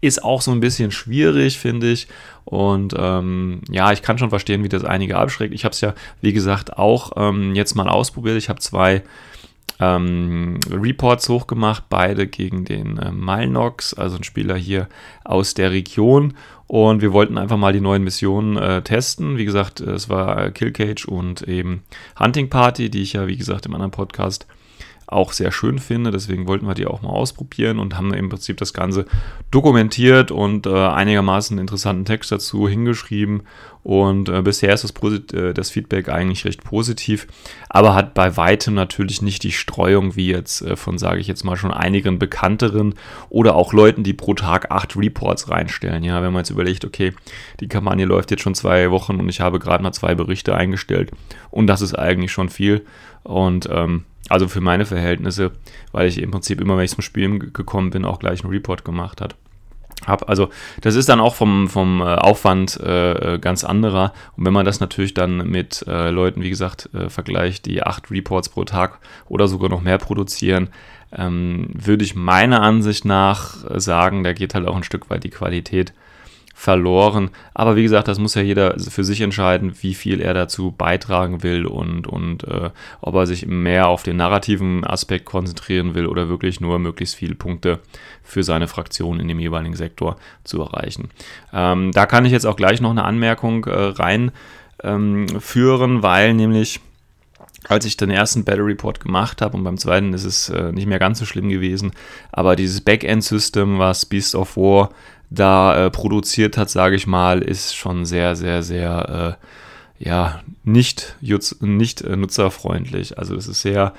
Ist 0.00 0.22
auch 0.22 0.42
so 0.42 0.50
ein 0.50 0.60
bisschen 0.60 0.90
schwierig, 0.90 1.58
finde 1.58 1.90
ich. 1.90 2.08
Und 2.44 2.94
ähm, 2.96 3.62
ja, 3.70 3.92
ich 3.92 4.02
kann 4.02 4.18
schon 4.18 4.30
verstehen, 4.30 4.64
wie 4.64 4.68
das 4.68 4.84
einige 4.84 5.16
abschreckt. 5.16 5.54
Ich 5.54 5.64
habe 5.64 5.72
es 5.72 5.80
ja, 5.80 5.94
wie 6.20 6.32
gesagt, 6.32 6.78
auch 6.78 7.12
ähm, 7.16 7.54
jetzt 7.54 7.74
mal 7.74 7.88
ausprobiert. 7.88 8.36
Ich 8.36 8.48
habe 8.48 8.60
zwei 8.60 9.02
ähm, 9.80 10.60
Reports 10.70 11.28
hochgemacht, 11.28 11.84
beide 11.88 12.26
gegen 12.26 12.64
den 12.64 12.98
äh, 12.98 13.10
Malnox, 13.10 13.94
also 13.94 14.16
ein 14.16 14.24
Spieler 14.24 14.56
hier 14.56 14.88
aus 15.24 15.54
der 15.54 15.70
Region. 15.70 16.34
Und 16.66 17.02
wir 17.02 17.12
wollten 17.12 17.38
einfach 17.38 17.56
mal 17.56 17.72
die 17.72 17.80
neuen 17.80 18.04
Missionen 18.04 18.56
äh, 18.56 18.82
testen. 18.82 19.36
Wie 19.36 19.44
gesagt, 19.44 19.80
es 19.80 20.08
war 20.08 20.50
Kill 20.50 20.72
Cage 20.72 21.06
und 21.06 21.42
eben 21.42 21.82
Hunting 22.18 22.48
Party, 22.48 22.90
die 22.90 23.02
ich 23.02 23.14
ja, 23.14 23.26
wie 23.26 23.36
gesagt, 23.36 23.66
im 23.66 23.74
anderen 23.74 23.90
Podcast 23.90 24.46
auch 25.06 25.32
sehr 25.32 25.52
schön 25.52 25.78
finde. 25.78 26.10
Deswegen 26.10 26.46
wollten 26.46 26.66
wir 26.66 26.74
die 26.74 26.86
auch 26.86 27.02
mal 27.02 27.10
ausprobieren 27.10 27.78
und 27.78 27.96
haben 27.96 28.12
im 28.14 28.28
Prinzip 28.28 28.56
das 28.56 28.72
Ganze 28.72 29.06
dokumentiert 29.50 30.30
und 30.30 30.66
äh, 30.66 30.70
einigermaßen 30.70 31.58
interessanten 31.58 32.04
Text 32.04 32.32
dazu 32.32 32.68
hingeschrieben. 32.68 33.42
Und 33.84 34.30
äh, 34.30 34.40
bisher 34.40 34.72
ist 34.72 34.82
das, 34.82 35.12
äh, 35.34 35.52
das, 35.52 35.70
Feedback 35.70 36.08
eigentlich 36.08 36.46
recht 36.46 36.64
positiv, 36.64 37.26
aber 37.68 37.94
hat 37.94 38.14
bei 38.14 38.34
weitem 38.38 38.72
natürlich 38.72 39.20
nicht 39.20 39.42
die 39.42 39.52
Streuung 39.52 40.16
wie 40.16 40.28
jetzt 40.28 40.62
äh, 40.62 40.74
von, 40.74 40.96
sage 40.96 41.20
ich 41.20 41.26
jetzt 41.26 41.44
mal, 41.44 41.56
schon 41.56 41.70
einigen 41.70 42.18
bekannteren 42.18 42.94
oder 43.28 43.54
auch 43.54 43.74
Leuten, 43.74 44.02
die 44.02 44.14
pro 44.14 44.32
Tag 44.32 44.70
acht 44.70 44.96
Reports 44.96 45.50
reinstellen. 45.50 46.02
Ja, 46.02 46.22
wenn 46.22 46.32
man 46.32 46.40
jetzt 46.40 46.50
überlegt, 46.50 46.86
okay, 46.86 47.12
die 47.60 47.68
Kampagne 47.68 48.06
läuft 48.06 48.30
jetzt 48.30 48.42
schon 48.42 48.54
zwei 48.54 48.90
Wochen 48.90 49.20
und 49.20 49.28
ich 49.28 49.42
habe 49.42 49.58
gerade 49.58 49.82
mal 49.82 49.92
zwei 49.92 50.14
Berichte 50.14 50.54
eingestellt 50.54 51.10
und 51.50 51.66
das 51.66 51.82
ist 51.82 51.94
eigentlich 51.94 52.32
schon 52.32 52.48
viel. 52.48 52.86
Und 53.22 53.68
ähm, 53.70 54.04
also 54.28 54.48
für 54.48 54.60
meine 54.60 54.86
Verhältnisse, 54.86 55.52
weil 55.92 56.08
ich 56.08 56.20
im 56.20 56.30
Prinzip 56.30 56.60
immer, 56.60 56.76
wenn 56.76 56.84
ich 56.84 56.92
zum 56.92 57.02
Spielen 57.02 57.52
gekommen 57.52 57.90
bin, 57.90 58.04
auch 58.04 58.18
gleich 58.18 58.42
einen 58.42 58.52
Report 58.52 58.84
gemacht 58.84 59.20
hat. 59.20 59.36
Hab. 60.06 60.28
Also 60.28 60.50
das 60.82 60.96
ist 60.96 61.08
dann 61.08 61.20
auch 61.20 61.34
vom, 61.34 61.68
vom 61.68 62.00
äh, 62.00 62.04
Aufwand 62.04 62.78
äh, 62.80 63.34
äh, 63.34 63.38
ganz 63.38 63.64
anderer. 63.64 64.12
Und 64.36 64.44
wenn 64.44 64.52
man 64.52 64.66
das 64.66 64.80
natürlich 64.80 65.14
dann 65.14 65.48
mit 65.48 65.84
äh, 65.86 66.10
Leuten, 66.10 66.42
wie 66.42 66.50
gesagt, 66.50 66.90
äh, 66.94 67.08
vergleicht, 67.08 67.66
die 67.66 67.82
acht 67.82 68.10
Reports 68.10 68.48
pro 68.48 68.64
Tag 68.64 68.98
oder 69.28 69.48
sogar 69.48 69.70
noch 69.70 69.80
mehr 69.80 69.98
produzieren, 69.98 70.68
ähm, 71.16 71.68
würde 71.72 72.04
ich 72.04 72.14
meiner 72.14 72.60
Ansicht 72.60 73.04
nach 73.04 73.64
sagen, 73.80 74.24
da 74.24 74.32
geht 74.32 74.54
halt 74.54 74.66
auch 74.66 74.76
ein 74.76 74.82
Stück 74.82 75.08
weit 75.10 75.24
die 75.24 75.30
Qualität 75.30 75.94
verloren. 76.54 77.30
Aber 77.52 77.74
wie 77.74 77.82
gesagt, 77.82 78.06
das 78.06 78.20
muss 78.20 78.36
ja 78.36 78.42
jeder 78.42 78.78
für 78.78 79.02
sich 79.02 79.20
entscheiden, 79.20 79.74
wie 79.82 79.92
viel 79.92 80.20
er 80.20 80.32
dazu 80.34 80.70
beitragen 80.70 81.42
will 81.42 81.66
und, 81.66 82.06
und 82.06 82.44
äh, 82.44 82.70
ob 83.00 83.14
er 83.16 83.26
sich 83.26 83.46
mehr 83.46 83.88
auf 83.88 84.04
den 84.04 84.16
narrativen 84.16 84.84
Aspekt 84.84 85.24
konzentrieren 85.24 85.94
will 85.94 86.06
oder 86.06 86.28
wirklich 86.28 86.60
nur 86.60 86.78
möglichst 86.78 87.16
viele 87.16 87.34
Punkte 87.34 87.80
für 88.22 88.44
seine 88.44 88.68
Fraktion 88.68 89.18
in 89.20 89.28
dem 89.28 89.40
jeweiligen 89.40 89.74
Sektor 89.74 90.16
zu 90.44 90.62
erreichen. 90.62 91.10
Ähm, 91.52 91.90
da 91.92 92.06
kann 92.06 92.24
ich 92.24 92.32
jetzt 92.32 92.46
auch 92.46 92.56
gleich 92.56 92.80
noch 92.80 92.92
eine 92.92 93.04
Anmerkung 93.04 93.64
äh, 93.64 93.92
reinführen, 94.82 95.96
ähm, 95.96 96.02
weil 96.02 96.34
nämlich 96.34 96.80
als 97.66 97.86
ich 97.86 97.96
den 97.96 98.10
ersten 98.10 98.44
Battle 98.44 98.66
Report 98.66 99.00
gemacht 99.00 99.40
habe 99.40 99.56
und 99.56 99.64
beim 99.64 99.78
zweiten 99.78 100.12
ist 100.12 100.24
es 100.24 100.50
äh, 100.50 100.70
nicht 100.72 100.86
mehr 100.86 100.98
ganz 100.98 101.18
so 101.18 101.24
schlimm 101.24 101.48
gewesen, 101.48 101.92
aber 102.30 102.56
dieses 102.56 102.80
Backend-System, 102.82 103.78
was 103.78 104.06
Beast 104.06 104.34
of 104.34 104.56
War 104.56 104.90
da 105.34 105.86
äh, 105.86 105.90
produziert 105.90 106.56
hat, 106.56 106.70
sage 106.70 106.96
ich 106.96 107.06
mal, 107.06 107.42
ist 107.42 107.74
schon 107.74 108.04
sehr, 108.04 108.36
sehr, 108.36 108.62
sehr, 108.62 109.38
äh, 110.00 110.04
ja, 110.04 110.40
nicht, 110.64 111.16
nicht 111.60 112.02
äh, 112.02 112.16
nutzerfreundlich. 112.16 113.18
Also 113.18 113.34
es 113.34 113.46
ist 113.46 113.62
sehr 113.62 113.94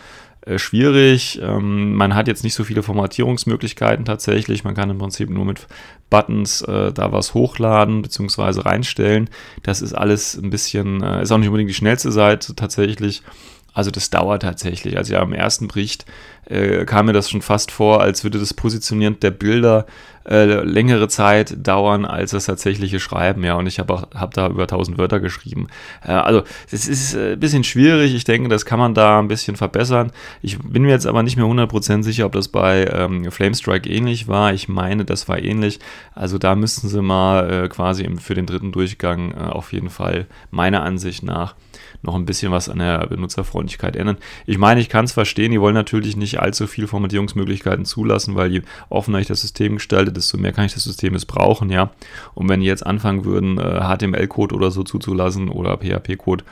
äh, 0.45 0.59
schwierig. 0.59 1.39
Ähm, 1.41 1.95
man 1.95 2.13
hat 2.13 2.27
jetzt 2.27 2.43
nicht 2.43 2.53
so 2.53 2.63
viele 2.63 2.83
Formatierungsmöglichkeiten 2.83 4.05
tatsächlich. 4.05 4.63
Man 4.63 4.75
kann 4.75 4.91
im 4.91 4.99
Prinzip 4.99 5.29
nur 5.29 5.45
mit 5.45 5.67
Buttons 6.09 6.61
äh, 6.61 6.93
da 6.93 7.11
was 7.11 7.33
hochladen 7.33 8.03
bzw. 8.03 8.61
reinstellen. 8.61 9.29
Das 9.63 9.81
ist 9.81 9.93
alles 9.93 10.35
ein 10.35 10.51
bisschen, 10.51 11.01
äh, 11.01 11.23
ist 11.23 11.31
auch 11.31 11.39
nicht 11.39 11.47
unbedingt 11.47 11.71
die 11.71 11.75
schnellste 11.75 12.11
Seite 12.11 12.55
tatsächlich. 12.55 13.23
Also 13.75 13.91
das 13.91 14.09
dauert 14.09 14.41
tatsächlich. 14.41 14.97
Also 14.97 15.13
ja, 15.13 15.21
im 15.21 15.33
ersten 15.33 15.67
Bericht 15.67 16.05
äh, 16.45 16.85
kam 16.85 17.07
mir 17.07 17.13
das 17.13 17.29
schon 17.29 17.41
fast 17.41 17.71
vor, 17.71 18.01
als 18.01 18.23
würde 18.23 18.39
das 18.39 18.53
Positionieren 18.53 19.19
der 19.19 19.31
Bilder 19.31 19.85
äh, 20.27 20.63
längere 20.63 21.07
Zeit 21.07 21.55
dauern 21.67 22.05
als 22.05 22.31
das 22.31 22.45
tatsächliche 22.45 22.99
Schreiben. 22.99 23.43
Ja, 23.43 23.55
und 23.55 23.67
ich 23.67 23.77
habe 23.77 24.07
hab 24.15 24.33
da 24.33 24.47
über 24.47 24.63
1000 24.63 24.97
Wörter 24.97 25.19
geschrieben. 25.19 25.67
Äh, 26.03 26.13
also 26.13 26.43
es 26.71 26.87
ist 26.87 27.15
äh, 27.15 27.33
ein 27.33 27.39
bisschen 27.39 27.65
schwierig. 27.65 28.15
Ich 28.15 28.23
denke, 28.23 28.47
das 28.47 28.65
kann 28.65 28.79
man 28.79 28.93
da 28.93 29.19
ein 29.19 29.27
bisschen 29.27 29.57
verbessern. 29.57 30.11
Ich 30.41 30.57
bin 30.57 30.83
mir 30.83 30.91
jetzt 30.91 31.05
aber 31.05 31.21
nicht 31.21 31.35
mehr 31.35 31.45
100% 31.45 32.03
sicher, 32.03 32.25
ob 32.25 32.31
das 32.31 32.47
bei 32.47 32.85
ähm, 32.85 33.29
Flamestrike 33.29 33.89
ähnlich 33.89 34.29
war. 34.29 34.53
Ich 34.53 34.69
meine, 34.69 35.03
das 35.03 35.27
war 35.27 35.37
ähnlich. 35.37 35.79
Also 36.13 36.37
da 36.37 36.55
müssten 36.55 36.87
sie 36.87 37.01
mal 37.01 37.65
äh, 37.65 37.67
quasi 37.67 38.09
für 38.19 38.35
den 38.35 38.45
dritten 38.45 38.71
Durchgang 38.71 39.31
äh, 39.31 39.35
auf 39.51 39.73
jeden 39.73 39.89
Fall 39.89 40.27
meiner 40.49 40.81
Ansicht 40.81 41.23
nach 41.23 41.55
noch 42.05 42.15
ein 42.15 42.25
bisschen 42.25 42.51
was 42.51 42.69
an 42.69 42.79
der 42.79 43.05
Benutzerfreundlichkeit 43.07 43.95
ändern. 43.95 44.17
Ich 44.45 44.57
meine, 44.57 44.79
ich 44.79 44.89
kann 44.89 45.05
es 45.05 45.11
verstehen, 45.11 45.51
die 45.51 45.59
wollen 45.59 45.73
natürlich 45.73 46.15
nicht 46.15 46.39
allzu 46.39 46.67
viel 46.67 46.87
Formatierungsmöglichkeiten 46.87 47.85
zulassen, 47.85 48.35
weil 48.35 48.51
je 48.51 48.61
offener 48.89 49.19
ich 49.19 49.27
das 49.27 49.41
System 49.41 49.75
gestalte, 49.75 50.11
desto 50.11 50.37
mehr 50.37 50.53
kann 50.53 50.65
ich 50.65 50.73
das 50.73 50.83
System 50.83 51.13
missbrauchen, 51.13 51.69
ja. 51.69 51.91
Und 52.33 52.49
wenn 52.49 52.61
die 52.61 52.67
jetzt 52.67 52.85
anfangen 52.85 53.25
würden, 53.25 53.57
HTML-Code 53.57 54.55
äh, 54.55 54.57
oder 54.57 54.71
so 54.71 54.83
zuzulassen 54.83 55.49
oder 55.49 55.77
PHP-Code, 55.77 56.43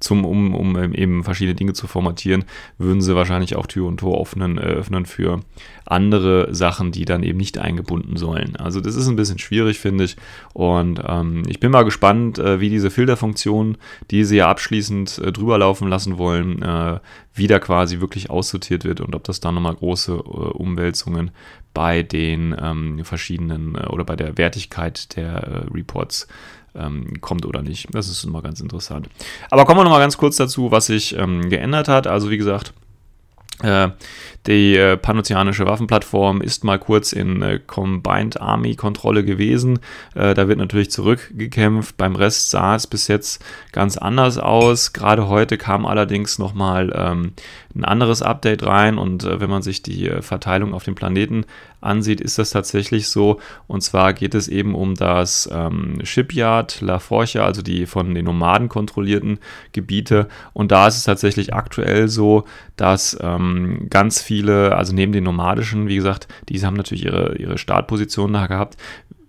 zum, 0.00 0.24
um, 0.24 0.54
um 0.54 0.94
eben 0.94 1.22
verschiedene 1.24 1.54
Dinge 1.54 1.74
zu 1.74 1.86
formatieren, 1.86 2.44
würden 2.78 3.02
sie 3.02 3.14
wahrscheinlich 3.14 3.54
auch 3.56 3.66
Tür 3.66 3.86
und 3.86 3.98
Tor 3.98 4.20
öffnen, 4.20 4.58
äh, 4.58 4.62
öffnen 4.62 5.06
für 5.06 5.40
andere 5.84 6.54
Sachen, 6.54 6.92
die 6.92 7.04
dann 7.04 7.22
eben 7.22 7.38
nicht 7.38 7.58
eingebunden 7.58 8.16
sollen. 8.16 8.56
Also 8.56 8.80
das 8.80 8.94
ist 8.94 9.08
ein 9.08 9.16
bisschen 9.16 9.38
schwierig, 9.38 9.78
finde 9.78 10.04
ich. 10.04 10.16
Und 10.54 11.02
ähm, 11.06 11.42
ich 11.46 11.60
bin 11.60 11.70
mal 11.70 11.84
gespannt, 11.84 12.38
äh, 12.38 12.60
wie 12.60 12.70
diese 12.70 12.90
Filterfunktion, 12.90 13.76
die 14.10 14.24
sie 14.24 14.36
ja 14.36 14.48
abschließend 14.48 15.18
äh, 15.18 15.32
drüber 15.32 15.58
laufen 15.58 15.88
lassen 15.88 16.16
wollen, 16.16 16.62
äh, 16.62 17.00
wieder 17.34 17.60
quasi 17.60 18.00
wirklich 18.00 18.30
aussortiert 18.30 18.84
wird 18.84 19.00
und 19.00 19.14
ob 19.14 19.24
das 19.24 19.40
dann 19.40 19.54
nochmal 19.54 19.74
große 19.74 20.12
äh, 20.12 20.16
Umwälzungen 20.16 21.30
bei 21.74 22.02
den 22.02 22.54
ähm, 22.60 23.04
verschiedenen 23.04 23.74
äh, 23.74 23.86
oder 23.86 24.04
bei 24.04 24.16
der 24.16 24.38
Wertigkeit 24.38 25.16
der 25.16 25.66
Reports 25.72 26.26
ähm, 26.74 27.20
kommt 27.20 27.46
oder 27.46 27.62
nicht. 27.62 27.88
Das 27.92 28.08
ist 28.08 28.24
immer 28.24 28.42
ganz 28.42 28.60
interessant. 28.60 29.08
Aber 29.50 29.64
kommen 29.64 29.80
wir 29.80 29.84
nochmal 29.84 30.00
ganz 30.00 30.16
kurz 30.16 30.36
dazu, 30.36 30.70
was 30.70 30.86
sich 30.86 31.16
ähm, 31.16 31.48
geändert 31.48 31.88
hat. 31.88 32.06
Also 32.06 32.30
wie 32.30 32.38
gesagt, 32.38 32.72
äh, 33.62 33.90
die 34.46 34.76
äh, 34.76 34.96
panozeanische 34.96 35.66
Waffenplattform 35.66 36.40
ist 36.40 36.64
mal 36.64 36.78
kurz 36.78 37.12
in 37.12 37.42
äh, 37.42 37.60
Combined 37.64 38.40
Army 38.40 38.74
Kontrolle 38.74 39.24
gewesen. 39.24 39.80
Da 40.14 40.48
wird 40.48 40.58
natürlich 40.58 40.90
zurückgekämpft. 40.90 41.96
Beim 41.96 42.16
Rest 42.16 42.50
sah 42.50 42.74
es 42.74 42.86
bis 42.86 43.08
jetzt 43.08 43.44
ganz 43.72 43.96
anders 43.96 44.38
aus. 44.38 44.92
Gerade 44.92 45.28
heute 45.28 45.58
kam 45.58 45.86
allerdings 45.86 46.38
nochmal 46.38 46.92
ähm, 46.94 47.32
ein 47.74 47.84
anderes 47.84 48.22
Update 48.22 48.64
rein 48.64 48.98
und 48.98 49.24
äh, 49.24 49.40
wenn 49.40 49.50
man 49.50 49.62
sich 49.62 49.82
die 49.82 50.08
äh, 50.08 50.22
Verteilung 50.22 50.74
auf 50.74 50.84
dem 50.84 50.94
Planeten 50.94 51.44
ansieht, 51.80 52.20
ist 52.20 52.38
das 52.38 52.50
tatsächlich 52.50 53.08
so. 53.08 53.40
Und 53.66 53.82
zwar 53.82 54.12
geht 54.12 54.34
es 54.34 54.48
eben 54.48 54.74
um 54.74 54.94
das 54.94 55.48
ähm, 55.52 55.98
Shipyard 56.02 56.80
La 56.80 56.98
Forja, 56.98 57.44
also 57.44 57.62
die 57.62 57.86
von 57.86 58.14
den 58.14 58.24
Nomaden 58.24 58.68
kontrollierten 58.68 59.38
Gebiete. 59.72 60.28
Und 60.52 60.72
da 60.72 60.88
ist 60.88 60.96
es 60.96 61.04
tatsächlich 61.04 61.54
aktuell 61.54 62.08
so, 62.08 62.44
dass 62.76 63.16
ähm, 63.20 63.86
ganz 63.88 64.20
viele, 64.20 64.76
also 64.76 64.92
neben 64.92 65.12
den 65.12 65.24
nomadischen, 65.24 65.86
wie 65.86 65.96
gesagt, 65.96 66.28
diese 66.48 66.66
haben 66.66 66.76
natürlich 66.76 67.04
ihre, 67.04 67.36
ihre 67.36 67.56
Startposition 67.56 68.32
da 68.32 68.46
gehabt, 68.46 68.76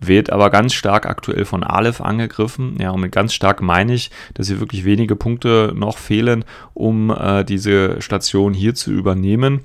wird 0.03 0.31
aber 0.31 0.50
ganz 0.50 0.74
stark 0.74 1.05
aktuell 1.05 1.46
von 1.46 1.63
Aleph 1.63 2.01
angegriffen. 2.01 2.75
Ja, 2.79 2.91
und 2.91 3.01
mit 3.01 3.12
ganz 3.12 3.34
stark 3.34 3.62
meine 3.62 3.93
ich, 3.93 4.10
dass 4.34 4.48
hier 4.48 4.60
wirklich 4.60 4.84
wenige 4.84 5.15
Punkte 5.15 5.74
noch 5.75 5.98
fehlen, 5.98 6.43
um 6.74 7.12
äh, 7.12 7.43
diese 7.46 8.01
Station 8.01 8.53
hier 8.53 8.74
zu 8.74 8.91
übernehmen. 8.91 9.62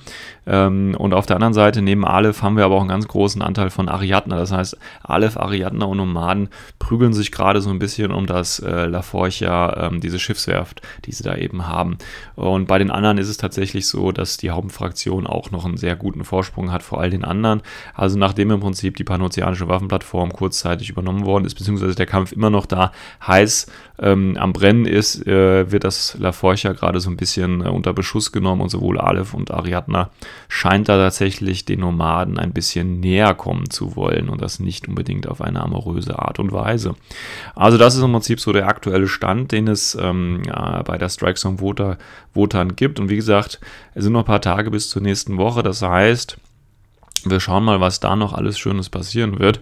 Ähm, 0.47 0.95
und 0.99 1.15
auf 1.15 1.27
der 1.27 1.37
anderen 1.37 1.55
Seite, 1.55 1.81
neben 1.81 2.05
Aleph, 2.05 2.43
haben 2.43 2.57
wir 2.57 2.65
aber 2.65 2.77
auch 2.77 2.81
einen 2.81 2.89
ganz 2.89 3.09
großen 3.09 3.41
Anteil 3.41 3.71
von 3.71 3.89
Ariadna. 3.89 4.37
Das 4.37 4.53
heißt, 4.53 4.77
Aleph, 5.03 5.39
Ariadna 5.39 5.87
und 5.87 5.97
Nomaden 5.97 6.51
prügeln 6.79 7.15
sich 7.15 7.33
gerade 7.33 7.61
so 7.61 7.71
ein 7.71 7.79
bisschen 7.79 8.13
um 8.13 8.27
das 8.27 8.59
äh, 8.59 8.87
La 8.87 9.03
Forja, 9.03 9.89
ähm, 9.89 10.01
diese 10.01 10.19
Schiffswerft, 10.19 10.83
die 11.07 11.13
sie 11.13 11.25
da 11.25 11.35
eben 11.35 11.67
haben. 11.67 11.97
Und 12.35 12.69
bei 12.69 12.79
den 12.79 12.91
anderen 12.91 13.19
ist 13.19 13.29
es 13.29 13.39
tatsächlich 13.39 13.89
so, 13.89 14.13
dass 14.13 14.37
die 14.37 14.51
Hauptfraktion 14.51 15.27
auch 15.27 15.51
noch 15.51 15.65
einen 15.65 15.79
sehr 15.79 15.97
guten 15.97 16.25
Vorsprung 16.25 16.71
hat 16.71 16.83
vor 16.83 17.01
all 17.01 17.11
den 17.11 17.25
anderen. 17.25 17.63
Also 17.95 18.19
nachdem 18.19 18.51
im 18.51 18.61
Prinzip 18.61 18.97
die 18.97 19.05
panozeanische 19.05 19.69
Waffenplattform 19.69 20.26
kurzzeitig 20.33 20.91
übernommen 20.91 21.25
worden 21.25 21.45
ist, 21.45 21.55
beziehungsweise 21.55 21.95
der 21.95 22.07
Kampf 22.07 22.33
immer 22.33 22.51
noch 22.51 22.67
da 22.67 22.93
heiß 23.27 23.67
ähm, 23.99 24.37
am 24.39 24.53
Brennen 24.53 24.85
ist, 24.85 25.27
äh, 25.27 25.71
wird 25.71 25.85
das 25.85 26.17
La 26.19 26.33
Forja 26.33 26.73
gerade 26.73 27.01
so 27.01 27.09
ein 27.11 27.17
bisschen 27.17 27.65
äh, 27.65 27.69
unter 27.69 27.95
Beschuss 27.95 28.33
genommen 28.33 28.61
und 28.61 28.69
sowohl 28.69 28.99
Aleph 28.99 29.33
und 29.33 29.51
Ariadna 29.51 30.11
scheint 30.49 30.89
da 30.89 30.99
tatsächlich 30.99 31.65
den 31.65 31.81
Nomaden 31.81 32.39
ein 32.39 32.53
bisschen 32.53 33.01
näher 33.01 33.35
kommen 33.35 33.71
zu 33.71 33.97
wollen 33.97 34.29
und 34.29 34.43
das 34.43 34.61
nicht 34.61 34.89
unbedingt 34.89 35.27
auf 35.27 35.41
eine 35.41 35.63
amoröse 35.63 36.19
Art 36.19 36.39
und 36.39 36.53
Weise. 36.53 36.95
Also 37.55 37.79
das 37.79 37.97
ist 37.97 38.03
im 38.03 38.13
Prinzip 38.13 38.41
so 38.41 38.53
der 38.53 38.69
aktuelle 38.69 39.09
Stand, 39.09 39.53
den 39.53 39.69
es 39.69 39.97
ähm, 40.01 40.43
ja, 40.47 40.83
bei 40.83 40.99
der 40.99 41.09
Strike 41.09 41.37
Zone 41.37 41.59
Voter, 41.59 41.97
Votern 42.35 42.77
gibt 42.77 43.01
und 43.01 43.09
wie 43.09 43.17
gesagt, 43.17 43.61
es 43.95 44.05
sind 44.05 44.13
noch 44.13 44.21
ein 44.21 44.27
paar 44.27 44.43
Tage 44.43 44.71
bis 44.71 44.91
zur 44.91 45.01
nächsten 45.01 45.39
Woche, 45.39 45.63
das 45.63 45.81
heißt, 45.81 46.37
wir 47.25 47.41
schauen 47.41 47.65
mal, 47.65 47.81
was 47.81 48.01
da 48.01 48.15
noch 48.15 48.33
alles 48.33 48.59
Schönes 48.59 48.89
passieren 48.89 49.39
wird. 49.39 49.61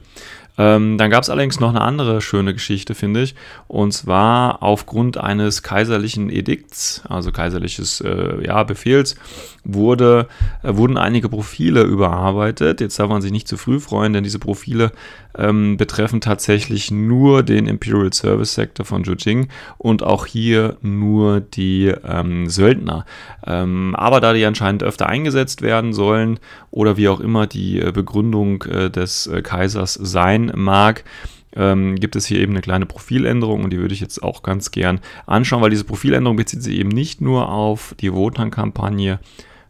Ähm, 0.57 0.99
dann 0.99 1.11
gab 1.11 1.23
es 1.23 1.31
allerdings 1.31 1.59
noch 1.59 1.71
eine 1.71 1.81
andere 1.81 2.21
schöne 2.21 2.53
Geschichte, 2.53 2.95
finde 2.95 3.23
ich. 3.23 3.35
Und 3.67 3.93
zwar 3.93 4.63
aufgrund 4.63 5.17
eines 5.17 5.63
kaiserlichen 5.63 6.31
Edikts, 6.31 7.03
also 7.09 7.33
kaiserliches 7.33 8.01
äh, 8.01 8.45
ja, 8.45 8.63
Befehls, 8.63 9.17
wurde, 9.65 10.29
äh, 10.63 10.77
wurden 10.77 10.97
einige 10.97 11.29
Profile 11.29 11.83
überarbeitet. 11.83 12.81
Jetzt 12.81 12.99
darf 12.99 13.09
man 13.09 13.23
sich 13.23 13.33
nicht 13.33 13.49
zu 13.49 13.57
früh 13.57 13.81
freuen, 13.81 14.13
denn 14.13 14.23
diese 14.23 14.39
Profile 14.39 14.93
ähm, 15.37 15.77
betreffen 15.77 16.21
tatsächlich 16.21 16.91
nur 16.91 17.43
den 17.43 17.67
Imperial 17.67 18.13
Service 18.13 18.55
Sector 18.55 18.87
von 18.87 19.05
Zhejiang 19.05 19.49
und 19.79 20.03
auch 20.03 20.27
hier 20.27 20.77
nur 20.83 21.41
die 21.41 21.93
ähm, 22.05 22.49
Söldner. 22.49 23.05
Ähm, 23.47 23.95
aber 23.97 24.21
da 24.21 24.33
die 24.33 24.45
anscheinend 24.45 24.83
öfter 24.83 25.09
eingesetzt 25.09 25.63
werden 25.63 25.93
sollen 25.93 26.39
oder 26.71 26.97
wie 26.97 27.09
auch 27.09 27.21
immer 27.21 27.47
die 27.47 27.81
äh, 27.81 27.93
Begründung 27.93 28.63
äh, 28.65 28.91
des 28.91 29.27
äh, 29.27 29.43
Kaisers 29.43 29.95
sein 29.95 30.53
mag, 30.55 31.05
ähm, 31.57 31.97
gibt 31.97 32.17
es 32.17 32.27
hier 32.27 32.41
eben 32.41 32.53
eine 32.53 32.63
kleine 32.63 32.87
Profiländerung 32.87 33.65
und 33.65 33.73
die 33.73 33.79
würde 33.79 33.95
ich 33.95 34.01
jetzt 34.01 34.23
auch 34.23 34.43
ganz 34.43 34.71
gern 34.71 35.01
anschauen, 35.27 35.63
weil 35.63 35.71
diese 35.71 35.85
Profiländerung 35.85 36.37
bezieht 36.37 36.63
sich 36.63 36.79
eben 36.79 36.89
nicht 36.89 37.21
nur 37.21 37.49
auf 37.49 37.95
die 38.01 38.13
Wotan-Kampagne, 38.13 39.21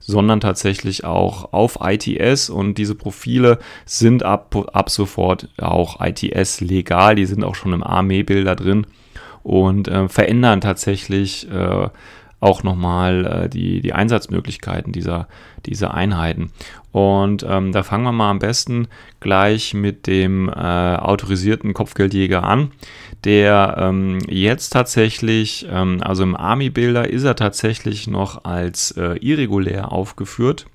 sondern 0.07 0.41
tatsächlich 0.41 1.05
auch 1.05 1.53
auf 1.53 1.79
ITS 1.83 2.51
und 2.51 2.77
diese 2.77 2.95
Profile 2.95 3.59
sind 3.87 4.23
ab, 4.23 4.55
ab 4.73 4.91
sofort 4.91 5.49
auch 5.59 6.01
ITS 6.01 6.61
legal, 6.61 7.15
die 7.15 7.27
sind 7.27 7.43
auch 7.43 7.55
schon 7.55 7.73
im 7.73 7.83
Armeebilder 7.83 8.55
drin 8.55 8.87
und 9.43 9.89
äh, 9.89 10.09
verändern 10.09 10.61
tatsächlich 10.61 11.51
äh, 11.51 11.89
auch 12.45 12.63
nochmal 12.63 13.45
äh, 13.45 13.49
die, 13.49 13.81
die 13.81 13.93
Einsatzmöglichkeiten 13.93 14.93
dieser, 14.93 15.29
dieser 15.67 15.95
Einheiten. 15.95 16.53
Und 16.93 17.45
ähm, 17.49 17.73
da 17.73 17.83
fangen 17.83 18.05
wir 18.05 18.13
mal 18.13 18.31
am 18.31 18.39
besten 18.39 18.89
gleich 19.21 19.75
mit 19.75 20.07
dem 20.07 20.49
äh, 20.49 20.53
autorisierten 20.53 21.75
Kopfgeldjäger 21.75 22.45
an 22.45 22.71
der 23.25 23.77
ähm, 23.79 24.19
jetzt 24.29 24.71
tatsächlich, 24.71 25.67
ähm, 25.71 26.01
also 26.03 26.23
im 26.23 26.37
Army-Bilder 26.37 27.09
ist 27.09 27.25
er 27.25 27.37
tatsächlich 27.37 28.07
noch 28.07 28.45
als 28.45 28.93
äh, 28.93 29.17
irregulär 29.21 29.93
aufgeführt. 29.93 30.67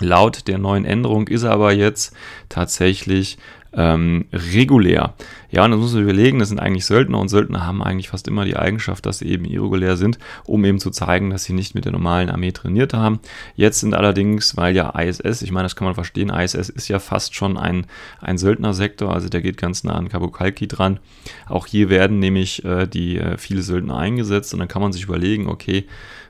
Laut 0.00 0.48
der 0.48 0.58
neuen 0.58 0.84
Änderung 0.84 1.28
ist 1.28 1.44
er 1.44 1.52
aber 1.52 1.72
jetzt 1.72 2.14
tatsächlich 2.48 3.38
ähm, 3.74 4.26
regulär. 4.32 5.14
Ja, 5.50 5.64
und 5.64 5.70
das 5.70 5.80
muss 5.80 5.92
man 5.92 6.02
überlegen, 6.04 6.38
das 6.38 6.48
sind 6.48 6.60
eigentlich 6.60 6.86
Söldner 6.86 7.18
und 7.18 7.28
Söldner 7.28 7.66
haben 7.66 7.82
eigentlich 7.82 8.08
fast 8.08 8.26
immer 8.26 8.44
die 8.44 8.56
Eigenschaft, 8.56 9.04
dass 9.04 9.18
sie 9.18 9.28
eben 9.28 9.44
irregulär 9.44 9.98
sind, 9.98 10.18
um 10.44 10.64
eben 10.64 10.78
zu 10.78 10.90
zeigen, 10.90 11.30
dass 11.30 11.44
sie 11.44 11.52
nicht 11.52 11.74
mit 11.74 11.84
der 11.84 11.92
normalen 11.92 12.30
Armee 12.30 12.52
trainiert 12.52 12.94
haben. 12.94 13.20
Jetzt 13.54 13.80
sind 13.80 13.94
allerdings, 13.94 14.56
weil 14.56 14.74
ja 14.74 14.90
ISS, 14.98 15.42
ich 15.42 15.52
meine, 15.52 15.64
das 15.64 15.76
kann 15.76 15.84
man 15.84 15.94
verstehen, 15.94 16.30
ISS 16.30 16.70
ist 16.70 16.88
ja 16.88 16.98
fast 16.98 17.34
schon 17.34 17.58
ein, 17.58 17.86
ein 18.20 18.38
Söldnersektor, 18.38 19.12
also 19.12 19.28
der 19.28 19.42
geht 19.42 19.58
ganz 19.58 19.84
nah 19.84 19.94
an 19.94 20.08
Kabukalki 20.08 20.68
dran. 20.68 21.00
Auch 21.46 21.66
hier 21.66 21.90
werden 21.90 22.18
nämlich 22.18 22.64
äh, 22.64 22.86
die 22.86 23.18
äh, 23.18 23.36
viele 23.36 23.62
Söldner 23.62 23.98
eingesetzt 23.98 24.54
und 24.54 24.60
dann 24.60 24.68
kann 24.68 24.82
man 24.82 24.92
sich 24.92 25.04
überlegen, 25.04 25.48
okay, 25.48 25.86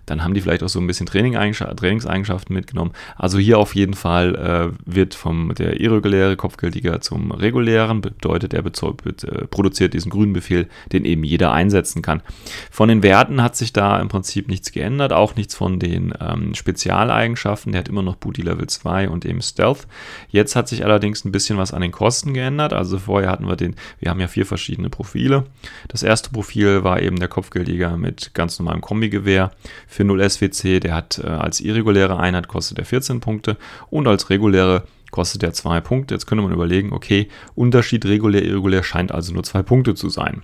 dann 0.06 0.24
haben 0.24 0.34
die 0.34 0.40
vielleicht 0.40 0.62
auch 0.62 0.68
so 0.68 0.80
ein 0.80 0.86
bisschen 0.86 1.06
Trainingseigenschaften 1.06 2.54
mitgenommen. 2.54 2.92
Also 3.16 3.38
hier 3.38 3.58
auf 3.58 3.74
jeden 3.74 3.94
Fall 3.94 4.34
äh, 4.34 4.76
wird 4.84 5.14
vom 5.14 5.54
der 5.54 5.80
irreguläre 5.80 6.36
Kopfgeldjäger 6.36 7.00
zum 7.00 7.30
regulären, 7.30 8.00
bedeutet 8.00 8.52
er 8.52 8.64
äh, 8.64 9.46
produziert 9.46 9.94
diesen 9.94 10.10
grünen 10.10 10.32
Befehl, 10.32 10.68
den 10.92 11.04
eben 11.04 11.24
jeder 11.24 11.52
einsetzen 11.52 12.02
kann. 12.02 12.22
Von 12.70 12.88
den 12.88 13.02
Werten 13.02 13.42
hat 13.42 13.56
sich 13.56 13.72
da 13.72 14.00
im 14.00 14.08
Prinzip 14.08 14.48
nichts 14.48 14.72
geändert, 14.72 15.12
auch 15.12 15.36
nichts 15.36 15.54
von 15.54 15.78
den 15.78 16.12
ähm, 16.20 16.54
Spezialeigenschaften. 16.54 17.72
Der 17.72 17.80
hat 17.80 17.88
immer 17.88 18.02
noch 18.02 18.16
Booty 18.16 18.42
Level 18.42 18.66
2 18.66 19.08
und 19.08 19.24
eben 19.24 19.40
Stealth. 19.40 19.86
Jetzt 20.28 20.56
hat 20.56 20.68
sich 20.68 20.84
allerdings 20.84 21.24
ein 21.24 21.32
bisschen 21.32 21.58
was 21.58 21.72
an 21.72 21.82
den 21.82 21.92
Kosten 21.92 22.34
geändert. 22.34 22.72
Also 22.72 22.98
vorher 22.98 23.30
hatten 23.30 23.46
wir 23.46 23.56
den, 23.56 23.76
wir 24.00 24.10
haben 24.10 24.20
ja 24.20 24.28
vier 24.28 24.46
verschiedene 24.46 24.90
Profile. 24.90 25.44
Das 25.88 26.02
erste 26.02 26.30
Profil 26.30 26.82
war 26.82 27.00
eben 27.00 27.18
der 27.18 27.28
Kopfgeldjäger 27.28 27.96
mit 27.96 28.34
ganz 28.34 28.58
normalem 28.58 28.80
Kombigewehr 28.80 29.52
für 29.92 30.04
0 30.04 30.28
SWC, 30.28 30.80
der 30.80 30.94
hat 30.94 31.18
äh, 31.18 31.26
als 31.26 31.60
irreguläre 31.60 32.18
Einheit 32.18 32.48
kostet 32.48 32.78
er 32.78 32.84
14 32.84 33.20
Punkte 33.20 33.56
und 33.90 34.08
als 34.08 34.30
reguläre 34.30 34.84
kostet 35.10 35.42
er 35.42 35.52
2 35.52 35.80
Punkte. 35.80 36.14
Jetzt 36.14 36.26
könnte 36.26 36.42
man 36.42 36.52
überlegen, 36.52 36.92
okay, 36.92 37.28
Unterschied 37.54 38.06
regulär, 38.06 38.42
irregulär 38.42 38.82
scheint 38.82 39.12
also 39.12 39.34
nur 39.34 39.42
2 39.44 39.62
Punkte 39.62 39.94
zu 39.94 40.08
sein. 40.08 40.42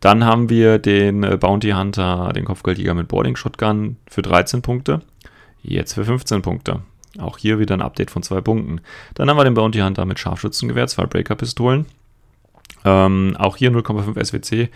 Dann 0.00 0.24
haben 0.24 0.48
wir 0.48 0.78
den 0.78 1.22
äh, 1.22 1.36
Bounty 1.36 1.70
Hunter, 1.70 2.32
den 2.34 2.46
Kopfgeldjäger 2.46 2.94
mit 2.94 3.08
Boarding 3.08 3.36
Shotgun 3.36 3.96
für 4.08 4.22
13 4.22 4.62
Punkte. 4.62 5.02
Jetzt 5.62 5.92
für 5.92 6.04
15 6.04 6.42
Punkte. 6.42 6.80
Auch 7.18 7.38
hier 7.38 7.58
wieder 7.58 7.74
ein 7.74 7.82
Update 7.82 8.10
von 8.10 8.22
2 8.22 8.40
Punkten. 8.40 8.80
Dann 9.14 9.28
haben 9.28 9.36
wir 9.36 9.44
den 9.44 9.54
Bounty 9.54 9.80
Hunter 9.80 10.04
mit 10.04 10.18
Scharfschützengewehr, 10.18 10.88
zwei 10.88 11.06
Breaker-Pistolen. 11.06 11.86
Ähm, 12.84 13.36
auch 13.38 13.56
hier 13.56 13.70
0,5 13.70 14.24
SWC. 14.24 14.70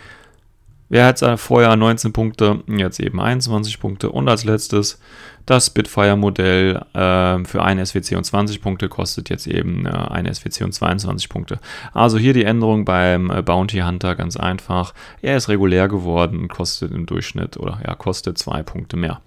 Wer 0.89 1.05
hat 1.05 1.39
vorher 1.39 1.75
19 1.75 2.13
Punkte, 2.13 2.63
jetzt 2.67 2.99
eben 2.99 3.21
21 3.21 3.79
Punkte. 3.79 4.09
Und 4.09 4.27
als 4.27 4.43
letztes 4.43 4.99
das 5.45 5.67
Spitfire-Modell 5.67 6.81
äh, 6.93 7.43
für 7.45 7.63
eine 7.63 7.85
SWC 7.85 8.15
und 8.15 8.23
20 8.23 8.61
Punkte 8.61 8.89
kostet 8.89 9.29
jetzt 9.29 9.47
eben 9.47 9.85
äh, 9.85 9.89
eine 9.89 10.33
SWC 10.33 10.63
und 10.63 10.73
22 10.73 11.29
Punkte. 11.29 11.59
Also 11.93 12.17
hier 12.17 12.33
die 12.33 12.43
Änderung 12.43 12.85
beim 12.85 13.31
äh, 13.31 13.41
Bounty 13.41 13.79
Hunter 13.79 14.15
ganz 14.15 14.37
einfach. 14.37 14.93
Er 15.21 15.37
ist 15.37 15.49
regulär 15.49 15.87
geworden 15.87 16.39
und 16.39 16.47
kostet 16.49 16.91
im 16.91 17.05
Durchschnitt 17.05 17.57
oder 17.57 17.79
ja, 17.85 17.95
kostet 17.95 18.37
2 18.37 18.63
Punkte 18.63 18.97
mehr. 18.97 19.21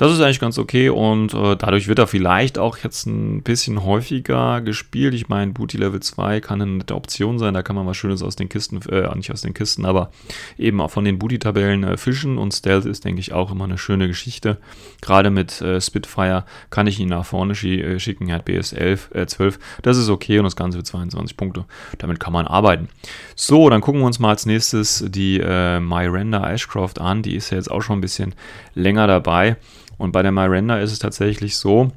Das 0.00 0.10
ist 0.10 0.22
eigentlich 0.22 0.40
ganz 0.40 0.56
okay 0.56 0.88
und 0.88 1.34
äh, 1.34 1.56
dadurch 1.56 1.86
wird 1.86 1.98
er 1.98 2.06
vielleicht 2.06 2.58
auch 2.58 2.78
jetzt 2.78 3.04
ein 3.04 3.42
bisschen 3.42 3.84
häufiger 3.84 4.62
gespielt. 4.62 5.12
Ich 5.12 5.28
meine, 5.28 5.52
Booty 5.52 5.76
Level 5.76 6.00
2 6.00 6.40
kann 6.40 6.62
eine 6.62 6.70
nette 6.70 6.94
Option 6.94 7.38
sein, 7.38 7.52
da 7.52 7.62
kann 7.62 7.76
man 7.76 7.86
was 7.86 7.98
Schönes 7.98 8.22
aus 8.22 8.34
den 8.34 8.48
Kisten, 8.48 8.80
äh, 8.90 9.14
nicht 9.14 9.30
aus 9.30 9.42
den 9.42 9.52
Kisten, 9.52 9.84
aber 9.84 10.10
eben 10.56 10.80
auch 10.80 10.90
von 10.90 11.04
den 11.04 11.18
Booty-Tabellen 11.18 11.84
äh, 11.84 11.96
fischen 11.98 12.38
und 12.38 12.54
Stealth 12.54 12.86
ist, 12.86 13.04
denke 13.04 13.20
ich, 13.20 13.34
auch 13.34 13.52
immer 13.52 13.64
eine 13.64 13.76
schöne 13.76 14.08
Geschichte. 14.08 14.56
Gerade 15.02 15.28
mit 15.28 15.60
äh, 15.60 15.82
Spitfire 15.82 16.46
kann 16.70 16.86
ich 16.86 16.98
ihn 16.98 17.10
nach 17.10 17.26
vorne 17.26 17.54
schi 17.54 17.82
äh, 17.82 18.00
schicken, 18.00 18.26
er 18.30 18.36
hat 18.36 18.46
BS 18.46 18.72
11, 18.72 19.10
12, 19.26 19.58
das 19.82 19.98
ist 19.98 20.08
okay 20.08 20.38
und 20.38 20.44
das 20.44 20.56
Ganze 20.56 20.78
für 20.78 20.84
22 20.84 21.36
Punkte. 21.36 21.66
Damit 21.98 22.20
kann 22.20 22.32
man 22.32 22.46
arbeiten. 22.46 22.88
So, 23.36 23.68
dann 23.68 23.82
gucken 23.82 24.00
wir 24.00 24.06
uns 24.06 24.18
mal 24.18 24.30
als 24.30 24.46
nächstes 24.46 25.04
die 25.06 25.40
äh, 25.40 25.78
Myranda 25.78 26.50
Ashcroft 26.50 26.98
an, 26.98 27.20
die 27.20 27.36
ist 27.36 27.50
ja 27.50 27.58
jetzt 27.58 27.70
auch 27.70 27.82
schon 27.82 27.98
ein 27.98 28.00
bisschen 28.00 28.34
länger 28.74 29.06
dabei. 29.06 29.58
Und 30.00 30.12
bei 30.12 30.22
der 30.22 30.32
Miranda 30.32 30.78
ist 30.78 30.92
es 30.92 30.98
tatsächlich 30.98 31.56
so, 31.56 31.92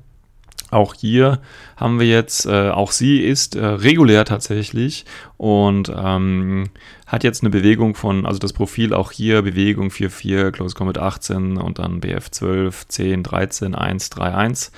auch 0.72 0.94
hier 0.94 1.40
haben 1.78 2.02
wir 2.02 2.08
jetzt, 2.08 2.46
äh, 2.46 2.70
auch 2.70 2.92
sie 2.92 3.22
ist 3.22 3.56
äh, 3.56 3.64
regulär 3.64 4.26
tatsächlich 4.26 5.06
und 5.38 5.90
ähm, 5.96 6.66
hat 7.08 7.24
jetzt 7.24 7.44
eine 7.44 7.50
Bewegung 7.50 7.96
von, 7.96 8.26
also 8.26 8.40
das 8.40 8.52
Profil 8.52 8.94
auch 8.94 9.12
hier, 9.12 9.42
Bewegung 9.42 9.88
4-4, 9.88 10.52
Close 10.52 10.76
Combat 10.76 10.98
18 10.98 11.56
und 11.56 11.80
dann 11.80 12.02
BF 12.02 12.30
12, 12.30 12.88
10, 12.88 13.24
13, 13.24 13.74
1, 13.74 14.10
3, 14.10 14.36
1 14.36 14.72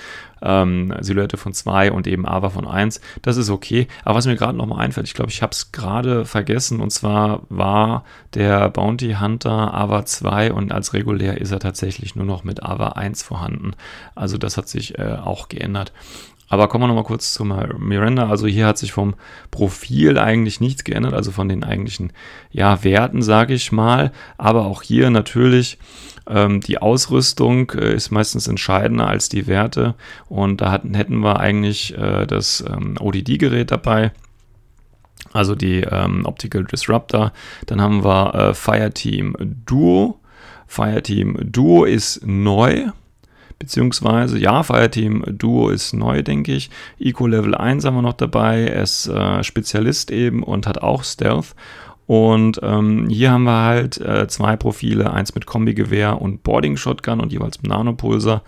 ähm, 0.45 0.93
Silhouette 1.01 1.38
von 1.38 1.53
2 1.53 1.91
und 1.91 2.08
eben 2.08 2.25
Ava 2.25 2.49
von 2.49 2.67
1. 2.67 3.01
Das 3.21 3.38
ist 3.38 3.49
okay. 3.49 3.88
Aber 4.03 4.15
was 4.15 4.27
mir 4.27 4.36
gerade 4.36 4.58
nochmal 4.58 4.86
einfällt, 4.86 5.08
ich 5.08 5.13
glaube, 5.13 5.31
ich 5.31 5.41
habe 5.41 5.51
es 5.51 5.71
gerade 5.71 6.25
vergessen 6.25 6.79
und 6.79 6.91
zwar 6.91 7.41
war 7.49 8.03
der 8.34 8.69
Bounty 8.69 9.17
Hunter 9.19 9.73
Ava 9.73 10.05
2 10.05 10.53
und 10.53 10.71
als 10.71 10.93
regulär 10.93 11.41
ist 11.41 11.51
er 11.51 11.60
tatsächlich 11.60 12.15
nur 12.15 12.25
noch 12.25 12.43
mit 12.43 12.63
Ava 12.63 12.89
1 12.89 13.23
vorhanden. 13.23 13.71
Also 14.13 14.38
das 14.38 14.58
hat 14.58 14.69
sich 14.69 14.97
äh, 14.99 15.17
auch 15.21 15.49
geändert. 15.49 15.91
Aber 16.47 16.67
kommen 16.67 16.84
wir 16.84 16.88
nochmal 16.88 17.03
kurz 17.03 17.34
zu 17.34 17.43
Miranda. 17.43 18.29
Also 18.29 18.45
hier 18.45 18.67
hat 18.67 18.77
sich 18.77 18.93
vom 18.93 19.15
Profil 19.49 20.19
eigentlich 20.19 20.60
nichts 20.60 20.84
geändert, 20.84 21.13
also 21.13 21.31
von 21.31 21.49
den 21.49 21.63
eigentlichen 21.63 22.13
ja, 22.51 22.84
Werten, 22.84 23.21
sage 23.21 23.53
ich 23.53 23.71
mal. 23.71 24.12
Aber 24.38 24.65
auch 24.65 24.84
hier 24.84 25.10
natürlich 25.10 25.79
ähm, 26.27 26.61
die 26.61 26.79
Ausrüstung 26.79 27.71
äh, 27.71 27.93
ist 27.93 28.11
meistens 28.11 28.47
entscheidender 28.47 29.07
als 29.07 29.29
die 29.29 29.47
Werte. 29.47 29.95
Und 30.27 30.61
da 30.61 30.71
hatten, 30.71 30.93
hätten 30.93 31.19
wir 31.19 31.39
eigentlich 31.39 31.97
äh, 31.97 32.25
das 32.25 32.63
ähm, 32.67 32.95
ODD-Gerät 32.99 33.71
dabei. 33.71 34.11
Also 35.33 35.55
die 35.55 35.81
ähm, 35.81 36.25
Optical 36.25 36.63
Disruptor. 36.63 37.33
Dann 37.65 37.81
haben 37.81 38.03
wir 38.03 38.35
äh, 38.35 38.53
Fireteam 38.53 39.35
Duo. 39.65 40.19
Fireteam 40.67 41.38
Duo 41.51 41.85
ist 41.85 42.25
neu 42.25 42.85
beziehungsweise 43.59 44.38
ja, 44.38 44.63
Fireteam 44.63 45.23
Duo 45.27 45.69
ist 45.69 45.93
neu, 45.93 46.21
denke 46.23 46.53
ich. 46.53 46.69
Eco 46.99 47.27
Level 47.27 47.55
1 47.55 47.85
haben 47.85 47.95
wir 47.95 48.01
noch 48.01 48.13
dabei, 48.13 48.65
er 48.65 48.83
ist 48.83 49.07
äh, 49.07 49.43
Spezialist 49.43 50.11
eben 50.11 50.43
und 50.43 50.67
hat 50.67 50.79
auch 50.81 51.03
Stealth. 51.03 51.55
Und 52.07 52.59
ähm, 52.61 53.07
hier 53.09 53.31
haben 53.31 53.43
wir 53.43 53.63
halt 53.63 53.99
äh, 53.99 54.27
zwei 54.27 54.55
Profile, 54.55 55.11
eins 55.11 55.33
mit 55.33 55.45
Kombigewehr 55.45 56.21
und 56.21 56.43
Boarding 56.43 56.77
Shotgun 56.77 57.19
und 57.19 57.31
jeweils 57.31 57.63
Nanopulser. 57.63 58.43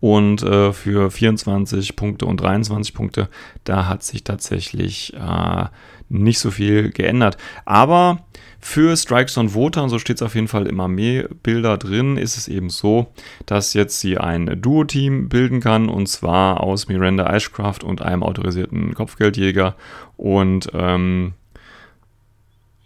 Und 0.00 0.42
äh, 0.42 0.72
für 0.72 1.10
24 1.10 1.94
Punkte 1.94 2.26
und 2.26 2.38
23 2.40 2.92
Punkte, 2.92 3.28
da 3.64 3.86
hat 3.86 4.02
sich 4.02 4.24
tatsächlich 4.24 5.14
äh, 5.14 5.66
nicht 6.08 6.40
so 6.40 6.50
viel 6.50 6.90
geändert. 6.90 7.36
Aber 7.64 8.24
für 8.58 8.96
Strikes 8.96 9.38
on 9.38 9.50
Voter, 9.50 9.88
so 9.88 9.98
steht 9.98 10.16
es 10.16 10.22
auf 10.22 10.34
jeden 10.34 10.48
Fall 10.48 10.66
im 10.66 10.80
Armeebilder 10.80 11.78
drin, 11.78 12.16
ist 12.16 12.36
es 12.36 12.48
eben 12.48 12.70
so, 12.70 13.12
dass 13.46 13.74
jetzt 13.74 14.00
sie 14.00 14.18
ein 14.18 14.60
Duo-Team 14.60 15.28
bilden 15.28 15.60
kann 15.60 15.88
und 15.88 16.08
zwar 16.08 16.60
aus 16.60 16.88
Miranda 16.88 17.26
Ashcraft 17.26 17.84
und 17.84 18.02
einem 18.02 18.22
autorisierten 18.22 18.94
Kopfgeldjäger. 18.94 19.76
Und 20.16 20.68
ähm, 20.74 21.34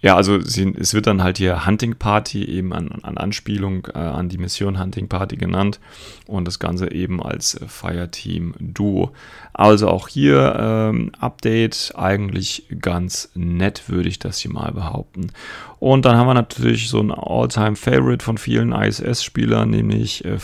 ja, 0.06 0.14
also 0.14 0.40
sie, 0.40 0.72
es 0.78 0.94
wird 0.94 1.08
dann 1.08 1.24
halt 1.24 1.38
hier 1.38 1.66
Hunting 1.66 1.96
Party 1.96 2.44
eben 2.44 2.72
an, 2.72 2.90
an 3.02 3.18
Anspielung 3.18 3.88
äh, 3.92 3.98
an 3.98 4.28
die 4.28 4.38
Mission 4.38 4.78
Hunting 4.78 5.08
Party 5.08 5.36
genannt 5.36 5.80
und 6.28 6.46
das 6.46 6.60
Ganze 6.60 6.92
eben 6.92 7.20
als 7.20 7.58
Fireteam 7.66 8.54
Duo. 8.60 9.10
Also 9.52 9.88
auch 9.88 10.06
hier 10.06 10.54
ähm, 10.60 11.10
Update 11.18 11.92
eigentlich 11.96 12.68
ganz 12.80 13.32
nett, 13.34 13.88
würde 13.88 14.08
ich 14.08 14.20
das 14.20 14.38
hier 14.38 14.52
mal 14.52 14.70
behaupten. 14.70 15.32
Und 15.80 16.04
dann 16.04 16.16
haben 16.16 16.28
wir 16.28 16.34
natürlich 16.34 16.88
so 16.88 17.00
ein 17.00 17.10
All-Time 17.10 17.74
Favorite 17.74 18.24
von 18.24 18.38
vielen 18.38 18.70
ISS-Spielern, 18.70 19.70
nämlich 19.70 20.24
äh, 20.24 20.38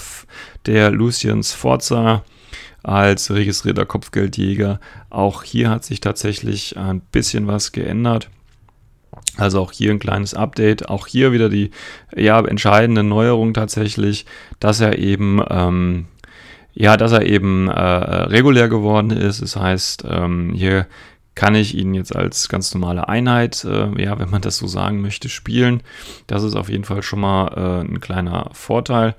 der 0.66 0.90
Lucian 0.90 1.44
Sforza 1.44 2.24
als 2.82 3.30
registrierter 3.30 3.86
Kopfgeldjäger. 3.86 4.80
Auch 5.08 5.44
hier 5.44 5.70
hat 5.70 5.84
sich 5.84 6.00
tatsächlich 6.00 6.76
ein 6.76 6.98
bisschen 6.98 7.46
was 7.46 7.70
geändert. 7.70 8.28
Also 9.36 9.60
auch 9.60 9.72
hier 9.72 9.90
ein 9.90 9.98
kleines 9.98 10.34
Update. 10.34 10.88
Auch 10.88 11.06
hier 11.06 11.32
wieder 11.32 11.48
die 11.48 11.70
ja, 12.14 12.40
entscheidende 12.40 13.02
Neuerung 13.02 13.54
tatsächlich, 13.54 14.26
dass 14.60 14.80
er 14.80 14.98
eben 14.98 15.42
ähm, 15.48 16.06
ja, 16.74 16.96
dass 16.96 17.12
er 17.12 17.26
eben 17.26 17.68
äh, 17.68 17.80
regulär 17.80 18.68
geworden 18.68 19.10
ist. 19.10 19.42
Das 19.42 19.56
heißt, 19.56 20.04
ähm, 20.08 20.52
hier 20.54 20.86
kann 21.34 21.54
ich 21.54 21.76
ihn 21.76 21.94
jetzt 21.94 22.14
als 22.14 22.48
ganz 22.48 22.74
normale 22.74 23.08
Einheit, 23.08 23.64
äh, 23.64 24.02
ja, 24.02 24.18
wenn 24.18 24.30
man 24.30 24.42
das 24.42 24.58
so 24.58 24.66
sagen 24.66 25.00
möchte, 25.00 25.28
spielen. 25.28 25.82
Das 26.26 26.42
ist 26.42 26.54
auf 26.54 26.68
jeden 26.68 26.84
Fall 26.84 27.02
schon 27.02 27.20
mal 27.20 27.48
äh, 27.48 27.86
ein 27.86 28.00
kleiner 28.00 28.50
Vorteil. 28.52 29.14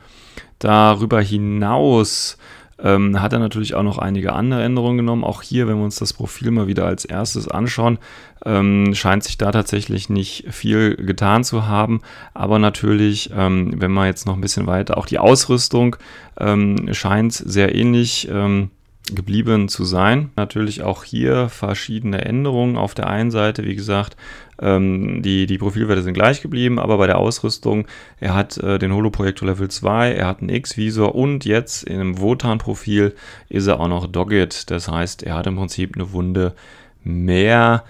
Darüber 0.60 1.22
hinaus 1.22 2.38
ähm, 2.84 3.22
hat 3.22 3.34
er 3.34 3.40
natürlich 3.40 3.74
auch 3.76 3.84
noch 3.84 3.98
einige 3.98 4.34
andere 4.34 4.64
Änderungen 4.64 4.98
genommen. 4.98 5.24
Auch 5.24 5.42
hier, 5.42 5.68
wenn 5.68 5.78
wir 5.78 5.86
uns 5.86 5.96
das 5.96 6.14
Profil 6.14 6.52
mal 6.52 6.68
wieder 6.68 6.86
als 6.86 7.06
erstes 7.06 7.48
anschauen, 7.48 7.98
ähm, 8.46 8.94
scheint 8.94 9.24
sich 9.24 9.38
da 9.38 9.52
tatsächlich 9.52 10.10
nicht 10.10 10.46
viel 10.52 10.96
getan 10.96 11.44
zu 11.44 11.66
haben. 11.66 12.02
Aber 12.34 12.60
natürlich, 12.60 13.32
ähm, 13.36 13.74
wenn 13.78 13.92
man 13.92 14.08
jetzt 14.08 14.26
noch 14.28 14.36
ein 14.36 14.42
bisschen 14.42 14.68
weiter, 14.68 14.98
auch 14.98 15.06
die 15.06 15.20
Ausrüstung 15.20 15.96
ähm, 16.40 16.90
scheint 16.94 17.34
sehr 17.34 17.74
ähnlich 17.74 18.28
ähm, 18.30 18.70
geblieben 19.12 19.68
zu 19.68 19.84
sein. 19.84 20.32
Natürlich 20.38 20.82
auch 20.82 21.04
hier 21.04 21.50
verschiedene 21.50 22.24
Änderungen. 22.24 22.78
Auf 22.78 22.94
der 22.94 23.08
einen 23.08 23.32
Seite, 23.32 23.66
wie 23.66 23.76
gesagt, 23.76 24.16
ähm, 24.62 25.22
die, 25.22 25.46
die 25.46 25.58
Profilwerte 25.58 26.04
sind 26.04 26.14
gleich 26.14 26.42
geblieben, 26.42 26.80
aber 26.80 26.98
bei 26.98 27.08
der 27.08 27.18
Ausrüstung, 27.18 27.86
er 28.20 28.34
hat 28.34 28.58
äh, 28.58 28.80
den 28.80 28.94
Holoprojektor 28.94 29.48
Level 29.48 29.70
2, 29.70 30.14
er 30.14 30.28
hat 30.28 30.40
einen 30.40 30.50
X-Visor 30.50 31.16
und 31.16 31.44
jetzt 31.44 31.84
in 31.84 32.00
einem 32.00 32.20
Wotan-Profil 32.20 33.14
ist 33.50 33.68
er 33.68 33.80
auch 33.80 33.90
noch 33.90 34.08
Dogged. 34.08 34.72
Das 34.72 34.88
heißt, 34.88 35.24
er 35.24 35.36
hat 35.36 35.48
im 35.48 35.58
Prinzip 35.58 35.96
eine 35.96 36.14
Wunde 36.14 36.56
mehr. 37.04 37.84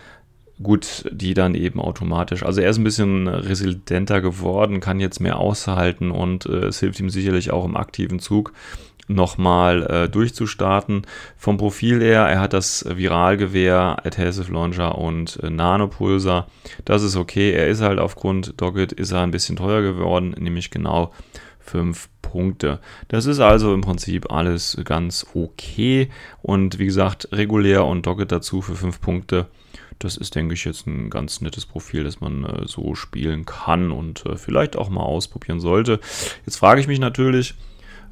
Gut, 0.62 1.06
die 1.12 1.34
dann 1.34 1.56
eben 1.56 1.82
automatisch. 1.82 2.44
Also 2.44 2.62
er 2.62 2.70
ist 2.70 2.78
ein 2.78 2.84
bisschen 2.84 3.28
resilienter 3.28 4.22
geworden, 4.22 4.80
kann 4.80 5.00
jetzt 5.00 5.20
mehr 5.20 5.38
aushalten 5.38 6.10
und 6.10 6.46
äh, 6.46 6.68
es 6.68 6.80
hilft 6.80 7.00
ihm 7.00 7.10
sicherlich 7.10 7.52
auch 7.52 7.66
im 7.66 7.76
aktiven 7.76 8.20
Zug 8.20 8.54
nochmal 9.08 9.84
äh, 9.84 10.10
durchzustarten. 10.10 11.06
Vom 11.38 11.58
Profil 11.58 12.02
her, 12.02 12.22
er 12.22 12.40
hat 12.40 12.54
das 12.54 12.86
Viralgewehr, 12.88 13.98
Adhesive 14.04 14.52
Launcher 14.52 14.98
und 14.98 15.40
äh, 15.44 15.50
Nanopulsar. 15.50 16.48
Das 16.86 17.04
ist 17.04 17.16
okay. 17.16 17.52
Er 17.52 17.68
ist 17.68 17.82
halt 17.82 18.00
aufgrund 18.00 18.60
Dogged 18.62 18.92
ist 18.94 19.12
er 19.12 19.22
ein 19.22 19.32
bisschen 19.32 19.58
teuer 19.58 19.82
geworden, 19.82 20.36
nämlich 20.38 20.72
genau 20.72 21.12
5 21.60 22.10
Punkte. 22.22 22.80
Das 23.08 23.26
ist 23.26 23.40
also 23.40 23.74
im 23.74 23.82
Prinzip 23.82 24.32
alles 24.32 24.78
ganz 24.84 25.26
okay. 25.34 26.10
Und 26.42 26.80
wie 26.80 26.86
gesagt, 26.86 27.30
regulär 27.32 27.86
und 27.86 28.06
Dogged 28.06 28.32
dazu 28.32 28.62
für 28.62 28.76
5 28.76 29.02
Punkte. 29.02 29.48
das 30.00 30.18
ist, 30.18 30.36
denke 30.36 30.54
ich, 30.54 30.66
jetzt 30.66 30.86
ein 30.88 31.10
ganz 31.10 31.40
nettes 31.40 31.66
Profil, 31.66 32.04
das 32.04 32.20
man 32.20 32.44
äh, 32.44 32.68
so 32.68 32.96
spielen 32.96 33.46
kann 33.46 33.92
und 33.92 34.26
äh, 34.26 34.36
vielleicht 34.36 34.76
auch 34.76 34.90
mal 34.90 35.04
ausprobieren 35.04 35.60
sollte. 35.60 36.00
Jetzt 36.46 36.58
frage 36.58 36.82
ich 36.82 36.88
mich 36.88 37.00
natürlich, 37.00 37.56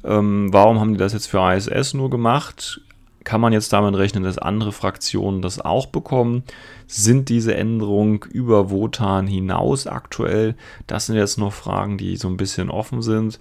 ähm, 0.04 0.52
warum 0.52 0.80
haben 0.80 0.92
die 0.92 0.98
das 0.98 1.12
jetzt 1.12 1.26
für 1.26 1.54
ISS 1.54 1.94
nur 1.94 2.10
gemacht? 2.10 2.80
Kann 3.24 3.40
man 3.40 3.52
jetzt 3.52 3.72
damit 3.72 3.94
rechnen, 3.94 4.24
dass 4.24 4.38
andere 4.38 4.72
Fraktionen 4.72 5.42
das 5.42 5.60
auch 5.60 5.86
bekommen? 5.86 6.42
Sind 6.88 7.28
diese 7.28 7.54
Änderungen 7.54 8.20
über 8.30 8.70
Wotan 8.70 9.28
hinaus 9.28 9.86
aktuell? 9.86 10.56
Das 10.88 11.06
sind 11.06 11.16
jetzt 11.16 11.38
noch 11.38 11.52
Fragen, 11.52 11.98
die 11.98 12.16
so 12.16 12.26
ein 12.28 12.36
bisschen 12.36 12.68
offen 12.68 13.00
sind. 13.00 13.38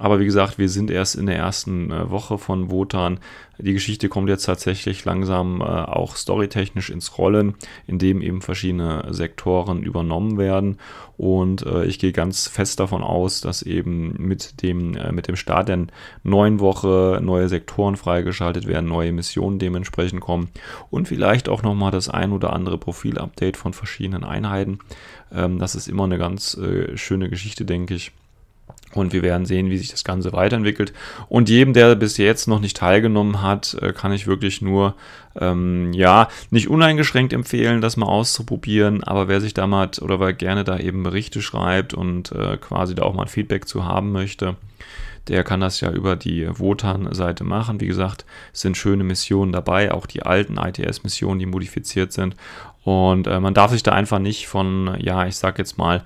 Aber 0.00 0.18
wie 0.18 0.24
gesagt, 0.24 0.56
wir 0.56 0.70
sind 0.70 0.90
erst 0.90 1.14
in 1.14 1.26
der 1.26 1.36
ersten 1.36 1.90
äh, 1.90 2.10
Woche 2.10 2.38
von 2.38 2.70
Wotan. 2.70 3.20
Die 3.58 3.74
Geschichte 3.74 4.08
kommt 4.08 4.30
jetzt 4.30 4.46
tatsächlich 4.46 5.04
langsam 5.04 5.60
äh, 5.60 5.64
auch 5.64 6.16
storytechnisch 6.16 6.88
ins 6.88 7.18
Rollen, 7.18 7.54
indem 7.86 8.22
eben 8.22 8.40
verschiedene 8.40 9.04
Sektoren 9.10 9.82
übernommen 9.82 10.38
werden. 10.38 10.78
Und 11.18 11.66
äh, 11.66 11.84
ich 11.84 11.98
gehe 11.98 12.12
ganz 12.12 12.48
fest 12.48 12.80
davon 12.80 13.02
aus, 13.02 13.42
dass 13.42 13.60
eben 13.60 14.14
mit 14.16 14.62
dem, 14.62 14.96
mit 15.10 15.28
dem 15.28 15.36
Start 15.36 15.68
der 15.68 15.88
neuen 16.22 16.60
Woche 16.60 17.20
neue 17.22 17.50
Sektoren 17.50 17.96
freigeschaltet 17.96 18.66
werden, 18.66 18.88
neue 18.88 19.12
Missionen 19.12 19.58
dementsprechend 19.58 20.22
kommen 20.22 20.48
und 20.88 21.08
vielleicht 21.08 21.50
auch 21.50 21.62
nochmal 21.62 21.90
das 21.90 22.08
ein 22.08 22.32
oder 22.32 22.54
andere 22.54 22.78
Profil-Update 22.78 23.58
von 23.58 23.74
verschiedenen 23.74 24.24
Einheiten. 24.24 24.78
Ähm, 25.30 25.58
das 25.58 25.74
ist 25.74 25.88
immer 25.88 26.04
eine 26.04 26.16
ganz 26.16 26.58
schöne 26.94 27.28
Geschichte, 27.28 27.66
denke 27.66 27.92
ich. 27.92 28.12
Und 28.92 29.12
wir 29.12 29.22
werden 29.22 29.46
sehen, 29.46 29.70
wie 29.70 29.78
sich 29.78 29.90
das 29.90 30.02
Ganze 30.02 30.32
weiterentwickelt. 30.32 30.92
Und 31.28 31.48
jedem, 31.48 31.74
der 31.74 31.94
bis 31.94 32.16
jetzt 32.16 32.48
noch 32.48 32.60
nicht 32.60 32.76
teilgenommen 32.76 33.40
hat, 33.40 33.76
äh, 33.80 33.92
kann 33.92 34.12
ich 34.12 34.26
wirklich 34.26 34.62
nur, 34.62 34.94
ähm, 35.40 35.92
ja, 35.92 36.28
nicht 36.50 36.68
uneingeschränkt 36.68 37.32
empfehlen, 37.32 37.80
das 37.80 37.96
mal 37.96 38.06
auszuprobieren. 38.06 39.04
Aber 39.04 39.28
wer 39.28 39.40
sich 39.40 39.54
da 39.54 39.68
mal 39.68 39.90
oder 40.00 40.18
wer 40.18 40.32
gerne 40.32 40.64
da 40.64 40.78
eben 40.78 41.04
Berichte 41.04 41.40
schreibt 41.40 41.94
und 41.94 42.32
äh, 42.32 42.56
quasi 42.56 42.96
da 42.96 43.02
auch 43.02 43.14
mal 43.14 43.28
Feedback 43.28 43.68
zu 43.68 43.84
haben 43.84 44.10
möchte, 44.10 44.56
der 45.28 45.44
kann 45.44 45.60
das 45.60 45.80
ja 45.80 45.92
über 45.92 46.16
die 46.16 46.48
Wotan-Seite 46.50 47.44
machen. 47.44 47.80
Wie 47.80 47.86
gesagt, 47.86 48.24
es 48.52 48.62
sind 48.62 48.76
schöne 48.76 49.04
Missionen 49.04 49.52
dabei, 49.52 49.92
auch 49.92 50.06
die 50.06 50.22
alten 50.24 50.58
ITS-Missionen, 50.58 51.38
die 51.38 51.46
modifiziert 51.46 52.12
sind. 52.12 52.34
Und 52.82 53.28
äh, 53.28 53.38
man 53.38 53.54
darf 53.54 53.70
sich 53.70 53.84
da 53.84 53.92
einfach 53.92 54.18
nicht 54.18 54.48
von, 54.48 54.96
ja, 54.98 55.26
ich 55.26 55.36
sag 55.36 55.58
jetzt 55.58 55.78
mal, 55.78 56.02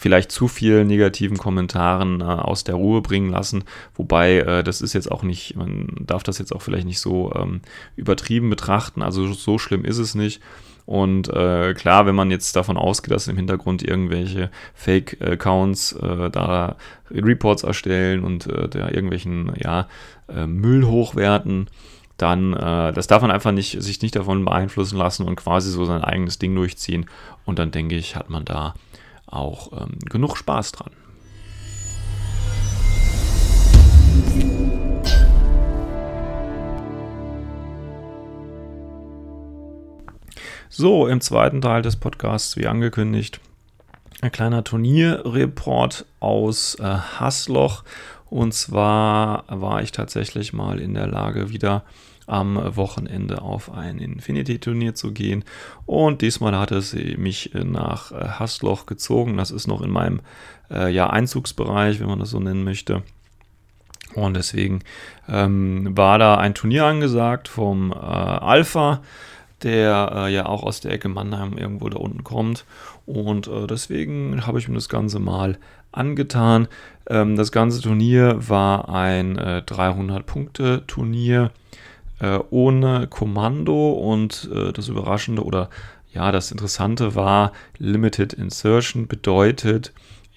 vielleicht 0.00 0.32
zu 0.32 0.48
viel 0.48 0.84
negativen 0.86 1.36
Kommentaren 1.36 2.22
äh, 2.22 2.24
aus 2.24 2.64
der 2.64 2.74
Ruhe 2.74 3.02
bringen 3.02 3.30
lassen. 3.30 3.64
Wobei, 3.94 4.38
äh, 4.38 4.64
das 4.64 4.80
ist 4.80 4.94
jetzt 4.94 5.12
auch 5.12 5.22
nicht, 5.22 5.56
man 5.56 5.88
darf 6.00 6.22
das 6.22 6.38
jetzt 6.38 6.54
auch 6.54 6.62
vielleicht 6.62 6.86
nicht 6.86 7.00
so 7.00 7.32
ähm, 7.34 7.60
übertrieben 7.96 8.48
betrachten. 8.48 9.02
Also 9.02 9.30
so 9.34 9.58
schlimm 9.58 9.84
ist 9.84 9.98
es 9.98 10.14
nicht. 10.14 10.40
Und 10.86 11.28
äh, 11.28 11.74
klar, 11.74 12.06
wenn 12.06 12.14
man 12.14 12.30
jetzt 12.30 12.56
davon 12.56 12.78
ausgeht, 12.78 13.12
dass 13.12 13.28
im 13.28 13.36
Hintergrund 13.36 13.82
irgendwelche 13.82 14.50
Fake-Accounts 14.74 15.92
äh, 15.92 16.30
da 16.30 16.76
Reports 17.10 17.62
erstellen 17.62 18.24
und 18.24 18.46
äh, 18.46 18.68
da 18.68 18.88
irgendwelchen 18.88 19.52
ja, 19.62 19.86
äh, 20.28 20.46
Müll 20.46 20.86
hochwerten, 20.86 21.68
dann 22.16 22.54
äh, 22.54 22.92
das 22.92 23.06
darf 23.06 23.20
man 23.20 23.30
einfach 23.30 23.52
nicht, 23.52 23.82
sich 23.82 24.00
nicht 24.00 24.16
davon 24.16 24.44
beeinflussen 24.46 24.96
lassen 24.96 25.28
und 25.28 25.36
quasi 25.36 25.70
so 25.70 25.84
sein 25.84 26.02
eigenes 26.02 26.38
Ding 26.38 26.54
durchziehen. 26.54 27.06
Und 27.44 27.58
dann 27.58 27.70
denke 27.70 27.96
ich, 27.96 28.16
hat 28.16 28.30
man 28.30 28.46
da 28.46 28.74
auch 29.30 29.72
ähm, 29.72 29.98
genug 30.08 30.36
Spaß 30.36 30.72
dran. 30.72 30.90
So, 40.72 41.08
im 41.08 41.20
zweiten 41.20 41.60
Teil 41.60 41.82
des 41.82 41.96
Podcasts, 41.96 42.56
wie 42.56 42.66
angekündigt, 42.66 43.40
ein 44.22 44.30
kleiner 44.30 44.62
Turnierreport 44.62 46.06
aus 46.20 46.76
äh, 46.76 46.84
Hasloch. 46.84 47.82
Und 48.30 48.54
zwar 48.54 49.44
war 49.48 49.82
ich 49.82 49.90
tatsächlich 49.92 50.52
mal 50.52 50.80
in 50.80 50.94
der 50.94 51.08
Lage, 51.08 51.50
wieder 51.50 51.82
am 52.30 52.76
Wochenende 52.76 53.42
auf 53.42 53.72
ein 53.72 53.98
Infinity-Turnier 53.98 54.94
zu 54.94 55.12
gehen. 55.12 55.44
Und 55.86 56.22
diesmal 56.22 56.56
hat 56.58 56.70
es 56.70 56.94
mich 56.94 57.50
nach 57.54 58.12
äh, 58.12 58.28
Hasloch 58.38 58.86
gezogen. 58.86 59.36
Das 59.36 59.50
ist 59.50 59.66
noch 59.66 59.82
in 59.82 59.90
meinem 59.90 60.20
äh, 60.70 60.90
ja, 60.92 61.10
Einzugsbereich, 61.10 62.00
wenn 62.00 62.08
man 62.08 62.20
das 62.20 62.30
so 62.30 62.40
nennen 62.40 62.64
möchte. 62.64 63.02
Und 64.14 64.34
deswegen 64.34 64.80
ähm, 65.28 65.96
war 65.96 66.18
da 66.18 66.36
ein 66.36 66.54
Turnier 66.54 66.84
angesagt 66.84 67.48
vom 67.48 67.92
äh, 67.92 67.96
Alpha, 67.96 69.02
der 69.62 70.12
äh, 70.14 70.32
ja 70.32 70.46
auch 70.46 70.62
aus 70.62 70.80
der 70.80 70.92
Ecke 70.92 71.08
Mannheim 71.08 71.58
irgendwo 71.58 71.88
da 71.88 71.98
unten 71.98 72.22
kommt. 72.24 72.64
Und 73.06 73.48
äh, 73.48 73.66
deswegen 73.66 74.46
habe 74.46 74.58
ich 74.58 74.68
mir 74.68 74.74
das 74.74 74.88
Ganze 74.88 75.18
mal 75.18 75.58
angetan. 75.92 76.68
Ähm, 77.08 77.36
das 77.36 77.52
ganze 77.52 77.82
Turnier 77.82 78.48
war 78.48 78.88
ein 78.88 79.38
300-Punkte-Turnier 79.38 81.50
äh, 82.20 82.38
ohne 82.50 83.06
Kommando 83.08 83.92
und 83.92 84.48
äh, 84.54 84.72
das 84.72 84.88
Überraschende 84.88 85.44
oder 85.44 85.68
ja, 86.12 86.32
das 86.32 86.50
Interessante 86.50 87.14
war, 87.14 87.52
Limited 87.78 88.32
Insertion 88.32 89.06
bedeutet, 89.06 89.92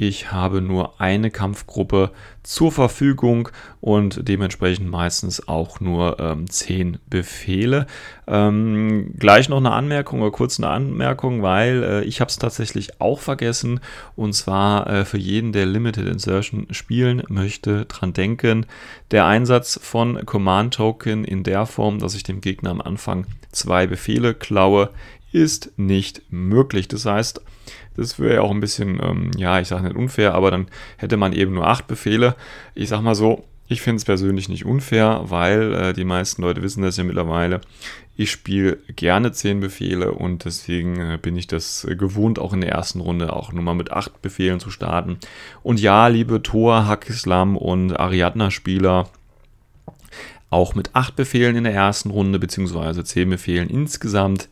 ich 0.07 0.31
habe 0.31 0.61
nur 0.61 0.99
eine 0.99 1.31
Kampfgruppe 1.31 2.11
zur 2.43 2.71
Verfügung 2.71 3.49
und 3.79 4.27
dementsprechend 4.27 4.89
meistens 4.89 5.47
auch 5.47 5.79
nur 5.79 6.19
ähm, 6.19 6.49
zehn 6.49 6.99
Befehle. 7.09 7.87
Ähm, 8.27 9.13
gleich 9.17 9.47
noch 9.49 9.57
eine 9.57 9.71
Anmerkung 9.71 10.21
oder 10.21 10.31
kurz 10.31 10.59
eine 10.59 10.69
Anmerkung, 10.69 11.41
weil 11.41 11.83
äh, 11.83 12.03
ich 12.03 12.19
habe 12.19 12.29
es 12.29 12.37
tatsächlich 12.37 12.99
auch 12.99 13.19
vergessen 13.19 13.79
und 14.15 14.33
zwar 14.33 14.87
äh, 14.87 15.05
für 15.05 15.17
jeden, 15.17 15.53
der 15.53 15.65
Limited 15.65 16.07
Insertion 16.07 16.67
spielen 16.71 17.23
möchte, 17.29 17.85
dran 17.85 18.13
denken, 18.13 18.65
der 19.11 19.25
Einsatz 19.25 19.79
von 19.81 20.25
Command 20.25 20.73
Token 20.73 21.23
in 21.23 21.43
der 21.43 21.65
Form, 21.65 21.99
dass 21.99 22.15
ich 22.15 22.23
dem 22.23 22.41
Gegner 22.41 22.71
am 22.71 22.81
Anfang 22.81 23.25
zwei 23.51 23.87
Befehle 23.87 24.33
klaue, 24.33 24.89
ist 25.31 25.71
nicht 25.77 26.21
möglich. 26.29 26.87
Das 26.87 27.05
heißt, 27.05 27.41
das 27.95 28.19
wäre 28.19 28.36
ja 28.36 28.41
auch 28.41 28.51
ein 28.51 28.60
bisschen, 28.60 28.99
ähm, 29.01 29.32
ja, 29.38 29.60
ich 29.60 29.67
sage 29.67 29.84
nicht 29.84 29.95
unfair, 29.95 30.34
aber 30.34 30.51
dann 30.51 30.67
hätte 30.97 31.17
man 31.17 31.34
eben 31.34 31.53
nur 31.53 31.67
acht 31.67 31.88
Befehle. 31.88 32.36
Ich 32.75 32.89
sage 32.89 33.03
mal 33.03 33.15
so, 33.15 33.43
ich 33.67 33.82
finde 33.82 33.97
es 33.97 34.06
persönlich 34.06 34.49
nicht 34.49 34.65
unfair, 34.65 35.21
weil 35.25 35.73
äh, 35.73 35.93
die 35.93 36.03
meisten 36.03 36.41
Leute 36.41 36.62
wissen 36.62 36.84
das 36.84 36.97
ja 36.97 37.03
mittlerweile. 37.03 37.62
Ich 38.15 38.29
spiele 38.29 38.77
gerne 38.95 39.32
zehn 39.32 39.60
Befehle 39.60 40.12
und 40.12 40.45
deswegen 40.45 40.99
äh, 40.99 41.17
bin 41.19 41.36
ich 41.36 41.47
das 41.47 41.86
äh, 41.86 41.95
gewohnt, 41.95 42.39
auch 42.39 42.53
in 42.53 42.62
der 42.62 42.71
ersten 42.71 42.99
Runde 42.99 43.34
auch 43.34 43.51
nur 43.51 43.63
mal 43.63 43.73
mit 43.73 43.91
acht 43.91 44.21
Befehlen 44.21 44.60
zu 44.60 44.69
starten. 44.69 45.17
Und 45.63 45.79
ja, 45.79 46.08
liebe 46.08 46.43
Thor, 46.43 46.86
Hakislam 46.86 47.58
und 47.58 47.99
Ariadna-Spieler, 47.99 49.10
auch 50.49 50.75
mit 50.75 50.91
acht 50.93 51.15
Befehlen 51.15 51.56
in 51.56 51.63
der 51.63 51.73
ersten 51.73 52.12
Runde, 52.12 52.38
beziehungsweise 52.38 53.03
zehn 53.03 53.29
Befehlen 53.29 53.69
insgesamt, 53.69 54.49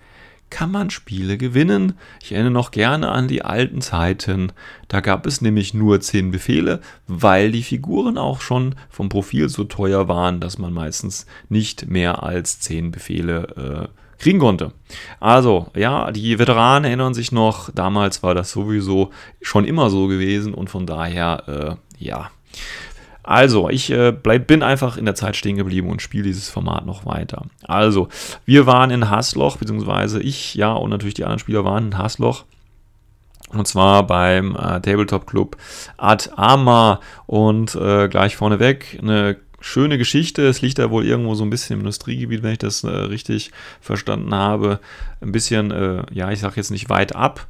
kann 0.51 0.69
man 0.69 0.91
Spiele 0.91 1.37
gewinnen. 1.37 1.93
Ich 2.21 2.33
erinnere 2.33 2.51
noch 2.51 2.69
gerne 2.69 3.09
an 3.09 3.27
die 3.27 3.43
alten 3.43 3.81
Zeiten. 3.81 4.51
Da 4.87 4.99
gab 4.99 5.25
es 5.25 5.41
nämlich 5.41 5.73
nur 5.73 5.99
10 5.99 6.29
Befehle, 6.29 6.81
weil 7.07 7.51
die 7.51 7.63
Figuren 7.63 8.19
auch 8.19 8.41
schon 8.41 8.75
vom 8.89 9.09
Profil 9.09 9.49
so 9.49 9.63
teuer 9.63 10.07
waren, 10.07 10.39
dass 10.39 10.59
man 10.59 10.73
meistens 10.73 11.25
nicht 11.49 11.87
mehr 11.87 12.21
als 12.21 12.59
10 12.59 12.91
Befehle 12.91 13.87
äh, 13.89 14.21
kriegen 14.21 14.39
konnte. 14.39 14.73
Also, 15.19 15.71
ja, 15.75 16.11
die 16.11 16.37
Veteranen 16.37 16.85
erinnern 16.85 17.15
sich 17.15 17.31
noch, 17.31 17.71
damals 17.71 18.21
war 18.21 18.35
das 18.35 18.51
sowieso 18.51 19.09
schon 19.41 19.65
immer 19.65 19.89
so 19.89 20.07
gewesen 20.07 20.53
und 20.53 20.69
von 20.69 20.85
daher, 20.85 21.79
äh, 21.97 22.03
ja, 22.03 22.29
also, 23.23 23.69
ich 23.69 23.91
äh, 23.91 24.11
bleib, 24.11 24.47
bin 24.47 24.63
einfach 24.63 24.97
in 24.97 25.05
der 25.05 25.15
Zeit 25.15 25.35
stehen 25.35 25.57
geblieben 25.57 25.89
und 25.89 26.01
spiele 26.01 26.23
dieses 26.23 26.49
Format 26.49 26.85
noch 26.85 27.05
weiter. 27.05 27.45
Also, 27.67 28.09
wir 28.45 28.65
waren 28.65 28.89
in 28.89 29.09
Hasloch, 29.09 29.57
beziehungsweise 29.57 30.21
ich, 30.21 30.55
ja, 30.55 30.73
und 30.73 30.89
natürlich 30.89 31.13
die 31.13 31.23
anderen 31.23 31.39
Spieler 31.39 31.63
waren 31.63 31.87
in 31.87 31.97
Hasloch. 31.97 32.45
Und 33.49 33.67
zwar 33.67 34.07
beim 34.07 34.55
äh, 34.55 34.79
Tabletop 34.79 35.27
Club 35.27 35.57
Ad 35.97 36.29
Ama. 36.35 36.99
Und 37.27 37.75
äh, 37.75 38.07
gleich 38.07 38.35
vorneweg 38.35 38.97
eine 39.01 39.37
schöne 39.59 39.97
Geschichte. 39.97 40.47
Es 40.47 40.61
liegt 40.61 40.79
da 40.79 40.89
wohl 40.89 41.05
irgendwo 41.05 41.35
so 41.35 41.43
ein 41.43 41.49
bisschen 41.49 41.75
im 41.75 41.81
Industriegebiet, 41.81 42.43
wenn 42.43 42.53
ich 42.53 42.59
das 42.59 42.83
äh, 42.83 42.89
richtig 42.89 43.51
verstanden 43.81 44.33
habe. 44.33 44.79
Ein 45.19 45.31
bisschen, 45.31 45.71
äh, 45.71 46.03
ja, 46.11 46.31
ich 46.31 46.39
sage 46.39 46.55
jetzt 46.55 46.71
nicht 46.71 46.89
weit 46.89 47.15
ab 47.15 47.47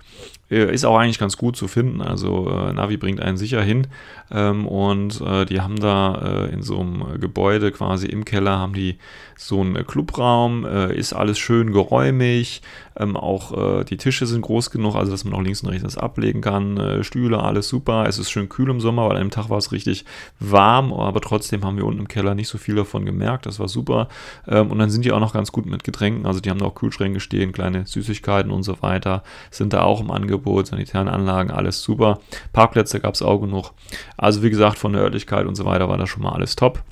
ist 0.57 0.85
auch 0.85 0.97
eigentlich 0.97 1.19
ganz 1.19 1.37
gut 1.37 1.55
zu 1.55 1.67
finden. 1.67 2.01
Also 2.01 2.49
äh, 2.49 2.73
Navi 2.73 2.97
bringt 2.97 3.21
einen 3.21 3.37
sicher 3.37 3.61
hin. 3.61 3.87
Ähm, 4.31 4.67
und 4.67 5.21
äh, 5.21 5.45
die 5.45 5.61
haben 5.61 5.79
da 5.79 6.47
äh, 6.47 6.53
in 6.53 6.61
so 6.61 6.79
einem 6.79 7.19
Gebäude 7.19 7.71
quasi 7.71 8.07
im 8.07 8.25
Keller 8.25 8.59
haben 8.59 8.73
die 8.73 8.97
so 9.37 9.61
einen 9.61 9.85
Clubraum. 9.87 10.65
Äh, 10.65 10.95
ist 10.95 11.13
alles 11.13 11.39
schön 11.39 11.71
geräumig. 11.71 12.61
Ähm, 12.97 13.15
auch 13.15 13.79
äh, 13.79 13.83
die 13.85 13.95
Tische 13.95 14.25
sind 14.25 14.41
groß 14.41 14.71
genug, 14.71 14.95
also 14.95 15.11
dass 15.11 15.23
man 15.23 15.33
auch 15.33 15.41
links 15.41 15.61
und 15.63 15.69
rechts 15.69 15.83
das 15.83 15.97
ablegen 15.97 16.41
kann. 16.41 16.99
Stühle, 17.03 17.41
alles 17.41 17.69
super. 17.69 18.05
Es 18.07 18.19
ist 18.19 18.29
schön 18.29 18.49
kühl 18.49 18.69
im 18.69 18.81
Sommer, 18.81 19.07
weil 19.07 19.17
an 19.17 19.23
dem 19.23 19.31
Tag 19.31 19.49
war 19.49 19.57
es 19.57 19.71
richtig 19.71 20.05
warm. 20.39 20.91
Aber 20.91 21.21
trotzdem 21.21 21.63
haben 21.63 21.77
wir 21.77 21.85
unten 21.85 22.01
im 22.01 22.07
Keller 22.07 22.35
nicht 22.35 22.49
so 22.49 22.57
viel 22.57 22.75
davon 22.75 23.05
gemerkt. 23.05 23.45
Das 23.45 23.59
war 23.59 23.69
super. 23.69 24.09
Ähm, 24.47 24.69
und 24.69 24.79
dann 24.79 24.89
sind 24.89 25.05
die 25.05 25.13
auch 25.13 25.19
noch 25.21 25.33
ganz 25.33 25.51
gut 25.51 25.65
mit 25.65 25.85
Getränken. 25.85 26.25
Also 26.25 26.41
die 26.41 26.49
haben 26.49 26.59
da 26.59 26.65
auch 26.65 26.75
Kühlschränke 26.75 27.21
stehen, 27.21 27.53
kleine 27.53 27.85
Süßigkeiten 27.87 28.51
und 28.51 28.63
so 28.63 28.81
weiter. 28.81 29.23
Sind 29.49 29.71
da 29.71 29.83
auch 29.83 30.01
im 30.01 30.11
Angebot. 30.11 30.40
Angebot, 30.41 30.67
sanitären 30.67 31.08
Anlagen, 31.08 31.51
alles 31.51 31.82
super. 31.82 32.19
Parkplätze 32.54 32.99
gab 32.99 33.13
es 33.13 33.21
auch 33.21 33.39
genug. 33.39 33.71
Also 34.17 34.41
wie 34.43 34.49
gesagt, 34.49 34.77
von 34.77 34.93
der 34.93 35.04
Örtlichkeit 35.04 35.45
und 35.45 35.56
so 35.56 35.65
weiter 35.65 35.88
war 35.88 35.97
das 35.97 36.10
schon 36.10 36.23
mal 36.23 36.34
alles 36.34 36.56
top. 36.56 36.84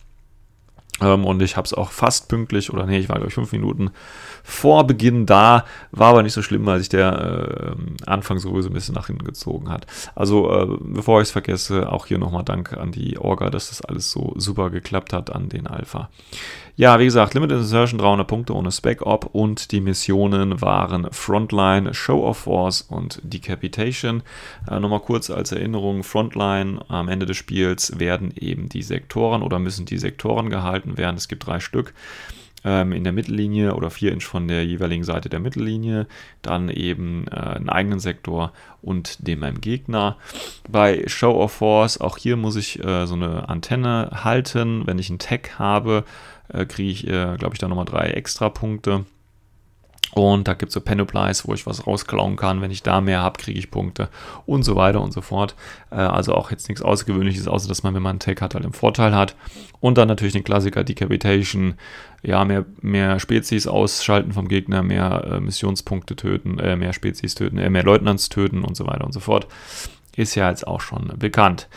Ähm, 1.02 1.26
und 1.26 1.42
ich 1.42 1.56
habe 1.56 1.66
es 1.66 1.74
auch 1.74 1.92
fast 1.92 2.28
pünktlich, 2.28 2.74
oder 2.74 2.86
nee, 2.86 3.00
ich 3.00 3.10
war 3.10 3.16
glaube 3.16 3.30
ich 3.30 3.34
fünf 3.34 3.52
Minuten 3.52 3.92
vor 4.44 4.86
Beginn 4.86 5.26
da. 5.26 5.66
War 5.92 6.10
aber 6.10 6.24
nicht 6.24 6.34
so 6.34 6.42
schlimm, 6.42 6.66
weil 6.66 6.80
sich 6.80 6.90
der 6.90 7.76
äh, 7.76 8.06
Anfang 8.06 8.40
sowieso 8.40 8.70
ein 8.70 8.74
bisschen 8.74 8.96
nach 8.96 9.08
hinten 9.08 9.26
gezogen 9.26 9.70
hat. 9.70 9.88
Also 10.16 10.52
äh, 10.52 10.68
bevor 10.82 11.22
ich 11.22 11.28
es 11.28 11.32
vergesse, 11.32 11.92
auch 11.92 12.06
hier 12.06 12.18
nochmal 12.18 12.44
Dank 12.44 12.74
an 12.74 12.92
die 12.92 13.18
Orga, 13.18 13.50
dass 13.50 13.70
das 13.70 13.82
alles 13.82 14.12
so 14.12 14.34
super 14.36 14.70
geklappt 14.70 15.14
hat 15.14 15.34
an 15.34 15.50
den 15.50 15.68
Alpha. 15.68 16.10
Ja, 16.80 16.98
wie 16.98 17.04
gesagt, 17.04 17.34
Limited 17.34 17.58
Insertion 17.58 18.00
300 18.00 18.26
Punkte 18.26 18.56
ohne 18.56 18.72
Spec-Op 18.72 19.32
und 19.34 19.74
die 19.74 19.82
Missionen 19.82 20.62
waren 20.62 21.12
Frontline, 21.12 21.94
Show 21.94 22.26
of 22.26 22.38
Force 22.38 22.84
und 22.84 23.20
Decapitation. 23.22 24.24
Äh, 24.66 24.80
Nochmal 24.80 25.02
kurz 25.02 25.30
als 25.30 25.52
Erinnerung, 25.52 26.04
Frontline 26.04 26.80
am 26.88 27.10
Ende 27.10 27.26
des 27.26 27.36
Spiels 27.36 28.00
werden 28.00 28.34
eben 28.34 28.70
die 28.70 28.82
Sektoren 28.82 29.42
oder 29.42 29.60
müssen 29.60 29.88
die 29.88 29.98
Sektoren 29.98 30.50
gehalten 30.50 30.98
werden. 30.98 31.18
Es 31.18 31.28
gibt 31.28 31.46
drei 31.46 31.60
Stück 31.60 31.94
ähm, 32.64 32.94
in 32.94 33.04
der 33.04 33.12
Mittellinie 33.12 33.76
oder 33.76 33.90
4 33.90 34.14
Inch 34.14 34.24
von 34.24 34.48
der 34.48 34.66
jeweiligen 34.66 35.04
Seite 35.04 35.28
der 35.28 35.42
Mittellinie, 35.42 36.08
dann 36.42 36.70
eben 36.70 37.26
äh, 37.28 37.36
einen 37.36 37.68
eigenen 37.68 38.00
Sektor 38.00 38.54
und 38.82 39.28
dem 39.28 39.40
meinem 39.40 39.60
Gegner. 39.60 40.16
Bei 40.70 41.04
Show 41.08 41.42
of 41.42 41.52
Force, 41.52 42.00
auch 42.00 42.18
hier 42.18 42.38
muss 42.38 42.56
ich 42.56 42.82
äh, 42.82 43.06
so 43.06 43.16
eine 43.16 43.50
Antenne 43.50 44.12
halten. 44.24 44.88
Wenn 44.88 44.98
ich 44.98 45.10
einen 45.10 45.20
Tag 45.20 45.60
habe, 45.60 46.06
äh, 46.54 46.66
kriege 46.66 46.92
ich, 46.92 47.08
äh, 47.08 47.36
glaube 47.38 47.54
ich, 47.54 47.60
da 47.60 47.68
nochmal 47.68 47.86
drei 47.86 48.08
extra 48.10 48.50
Punkte. 48.50 49.06
Und 50.12 50.48
da 50.48 50.54
gibt 50.54 50.70
es 50.70 50.74
so 50.74 50.82
Panoplies, 50.82 51.48
wo 51.48 51.54
ich 51.54 51.68
was 51.68 51.86
rausklauen 51.86 52.36
kann. 52.36 52.62
Wenn 52.62 52.72
ich 52.72 52.82
da 52.82 53.00
mehr 53.00 53.22
habe, 53.22 53.40
kriege 53.40 53.60
ich 53.60 53.70
Punkte 53.70 54.10
und 54.46 54.64
so 54.64 54.76
weiter 54.76 55.02
und 55.02 55.14
so 55.14 55.22
fort. 55.22 55.56
Äh, 55.92 55.96
also 55.96 56.34
auch 56.34 56.52
jetzt 56.52 56.68
nichts 56.68 56.82
Außergewöhnliches, 56.82 57.48
außer 57.48 57.68
dass 57.68 57.84
man, 57.84 57.94
wenn 57.94 58.02
man 58.02 58.12
einen 58.12 58.20
Tag 58.20 58.42
hat, 58.42 58.56
halt 58.56 58.64
einen 58.64 58.74
Vorteil 58.74 59.14
hat. 59.14 59.36
Und 59.80 59.98
dann 59.98 60.08
natürlich 60.08 60.34
den 60.34 60.44
Klassiker 60.44 60.84
Decapitation. 60.84 61.76
Ja, 62.22 62.44
mehr, 62.44 62.66
mehr 62.82 63.20
Spezies 63.20 63.68
ausschalten 63.68 64.34
vom 64.34 64.48
Gegner, 64.48 64.84
mehr 64.84 65.26
äh, 65.32 65.40
Missionspunkte 65.40 66.16
töten, 66.16 66.60
äh, 66.60 66.76
mehr 66.76 66.92
Spezies 66.94 67.36
töten, 67.36 67.58
äh, 67.58 67.70
mehr 67.70 67.84
Leutnants 67.84 68.30
töten 68.30 68.64
und 68.64 68.76
so 68.76 68.88
weiter 68.88 69.06
und 69.06 69.14
so 69.14 69.20
fort. 69.20 69.48
Ist 70.16 70.36
ja 70.36 70.50
jetzt 70.50 70.68
auch 70.68 70.82
schon 70.82 71.14
bekannt. 71.18 71.70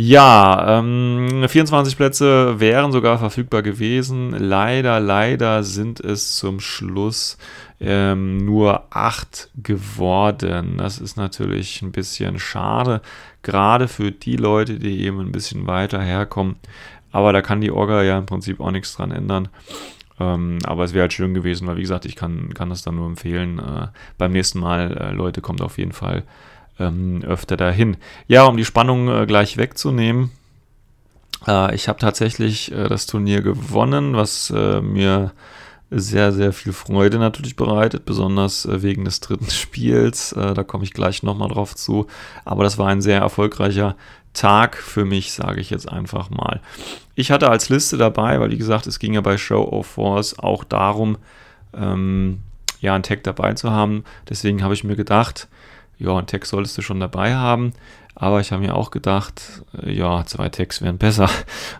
Ja, 0.00 0.78
ähm, 0.78 1.44
24 1.48 1.96
Plätze 1.96 2.60
wären 2.60 2.92
sogar 2.92 3.18
verfügbar 3.18 3.62
gewesen. 3.62 4.30
Leider, 4.30 5.00
leider 5.00 5.64
sind 5.64 5.98
es 5.98 6.36
zum 6.36 6.60
Schluss 6.60 7.36
ähm, 7.80 8.36
nur 8.36 8.84
8 8.90 9.50
geworden. 9.56 10.76
Das 10.76 10.98
ist 10.98 11.16
natürlich 11.16 11.82
ein 11.82 11.90
bisschen 11.90 12.38
schade, 12.38 13.02
gerade 13.42 13.88
für 13.88 14.12
die 14.12 14.36
Leute, 14.36 14.78
die 14.78 15.04
eben 15.04 15.18
ein 15.18 15.32
bisschen 15.32 15.66
weiter 15.66 16.00
herkommen. 16.00 16.54
Aber 17.10 17.32
da 17.32 17.42
kann 17.42 17.60
die 17.60 17.72
Orga 17.72 18.04
ja 18.04 18.18
im 18.18 18.26
Prinzip 18.26 18.60
auch 18.60 18.70
nichts 18.70 18.94
dran 18.94 19.10
ändern. 19.10 19.48
Ähm, 20.20 20.58
aber 20.62 20.84
es 20.84 20.94
wäre 20.94 21.02
halt 21.02 21.12
schön 21.12 21.34
gewesen, 21.34 21.66
weil 21.66 21.76
wie 21.76 21.82
gesagt, 21.82 22.04
ich 22.04 22.14
kann, 22.14 22.54
kann 22.54 22.70
das 22.70 22.82
dann 22.82 22.94
nur 22.94 23.06
empfehlen. 23.08 23.58
Äh, 23.58 23.88
beim 24.16 24.30
nächsten 24.30 24.60
Mal, 24.60 24.96
äh, 24.96 25.10
Leute, 25.10 25.40
kommt 25.40 25.60
auf 25.60 25.76
jeden 25.76 25.90
Fall 25.90 26.22
ähm, 26.78 27.22
öfter 27.26 27.56
dahin. 27.56 27.96
Ja, 28.26 28.44
um 28.44 28.56
die 28.56 28.64
Spannung 28.64 29.08
äh, 29.08 29.26
gleich 29.26 29.56
wegzunehmen. 29.56 30.30
Äh, 31.46 31.74
ich 31.74 31.88
habe 31.88 31.98
tatsächlich 31.98 32.72
äh, 32.72 32.88
das 32.88 33.06
Turnier 33.06 33.42
gewonnen, 33.42 34.14
was 34.14 34.50
äh, 34.50 34.80
mir 34.80 35.32
sehr, 35.90 36.32
sehr 36.32 36.52
viel 36.52 36.72
Freude 36.72 37.18
natürlich 37.18 37.56
bereitet, 37.56 38.04
besonders 38.04 38.66
äh, 38.66 38.82
wegen 38.82 39.04
des 39.04 39.20
dritten 39.20 39.50
Spiels. 39.50 40.32
Äh, 40.32 40.54
da 40.54 40.62
komme 40.62 40.84
ich 40.84 40.92
gleich 40.92 41.22
nochmal 41.22 41.48
drauf 41.48 41.74
zu. 41.74 42.06
Aber 42.44 42.64
das 42.64 42.78
war 42.78 42.88
ein 42.88 43.00
sehr 43.00 43.20
erfolgreicher 43.20 43.96
Tag 44.34 44.76
für 44.76 45.04
mich, 45.04 45.32
sage 45.32 45.60
ich 45.60 45.70
jetzt 45.70 45.88
einfach 45.88 46.30
mal. 46.30 46.60
Ich 47.14 47.30
hatte 47.30 47.50
als 47.50 47.70
Liste 47.70 47.96
dabei, 47.96 48.38
weil 48.38 48.50
wie 48.50 48.58
gesagt, 48.58 48.86
es 48.86 48.98
ging 48.98 49.14
ja 49.14 49.20
bei 49.20 49.38
Show 49.38 49.64
of 49.64 49.86
Force 49.86 50.38
auch 50.38 50.64
darum, 50.64 51.18
ähm, 51.74 52.40
ja, 52.80 52.94
einen 52.94 53.02
Tag 53.02 53.24
dabei 53.24 53.54
zu 53.54 53.70
haben. 53.70 54.04
Deswegen 54.28 54.62
habe 54.62 54.74
ich 54.74 54.84
mir 54.84 54.94
gedacht, 54.94 55.48
ja, 55.98 56.16
einen 56.16 56.26
Text 56.26 56.50
solltest 56.50 56.78
du 56.78 56.82
schon 56.82 57.00
dabei 57.00 57.34
haben. 57.34 57.72
Aber 58.20 58.40
ich 58.40 58.50
habe 58.50 58.62
mir 58.62 58.74
auch 58.74 58.90
gedacht, 58.90 59.62
ja, 59.86 60.24
zwei 60.26 60.48
Tags 60.48 60.82
wären 60.82 60.98
besser. 60.98 61.30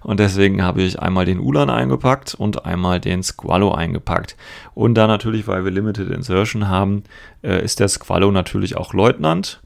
Und 0.03 0.21
deswegen 0.21 0.63
habe 0.63 0.83
ich 0.83 1.01
einmal 1.01 1.25
den 1.25 1.41
Ulan 1.41 1.69
eingepackt 1.69 2.35
und 2.35 2.65
einmal 2.65 3.01
den 3.01 3.25
Squallow 3.25 3.73
eingepackt. 3.73 4.37
Und 4.73 4.95
da 4.95 5.09
natürlich, 5.09 5.49
weil 5.49 5.65
wir 5.65 5.73
Limited 5.73 6.11
Insertion 6.11 6.69
haben, 6.69 7.03
äh, 7.43 7.65
ist 7.65 7.81
der 7.81 7.89
Squallow 7.89 8.31
natürlich 8.31 8.77
auch 8.77 8.95
Leutnant. 8.95 9.61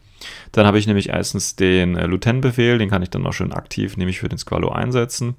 Dann 0.52 0.66
habe 0.66 0.78
ich 0.78 0.86
nämlich 0.86 1.08
erstens 1.08 1.56
den 1.56 1.96
äh, 1.96 2.06
Lieutenant-Befehl, 2.06 2.78
den 2.78 2.90
kann 2.90 3.02
ich 3.02 3.10
dann 3.10 3.26
auch 3.26 3.32
schön 3.32 3.52
aktiv, 3.52 3.96
nämlich 3.96 4.20
für 4.20 4.28
den 4.28 4.38
Squallow 4.38 4.70
einsetzen. 4.70 5.34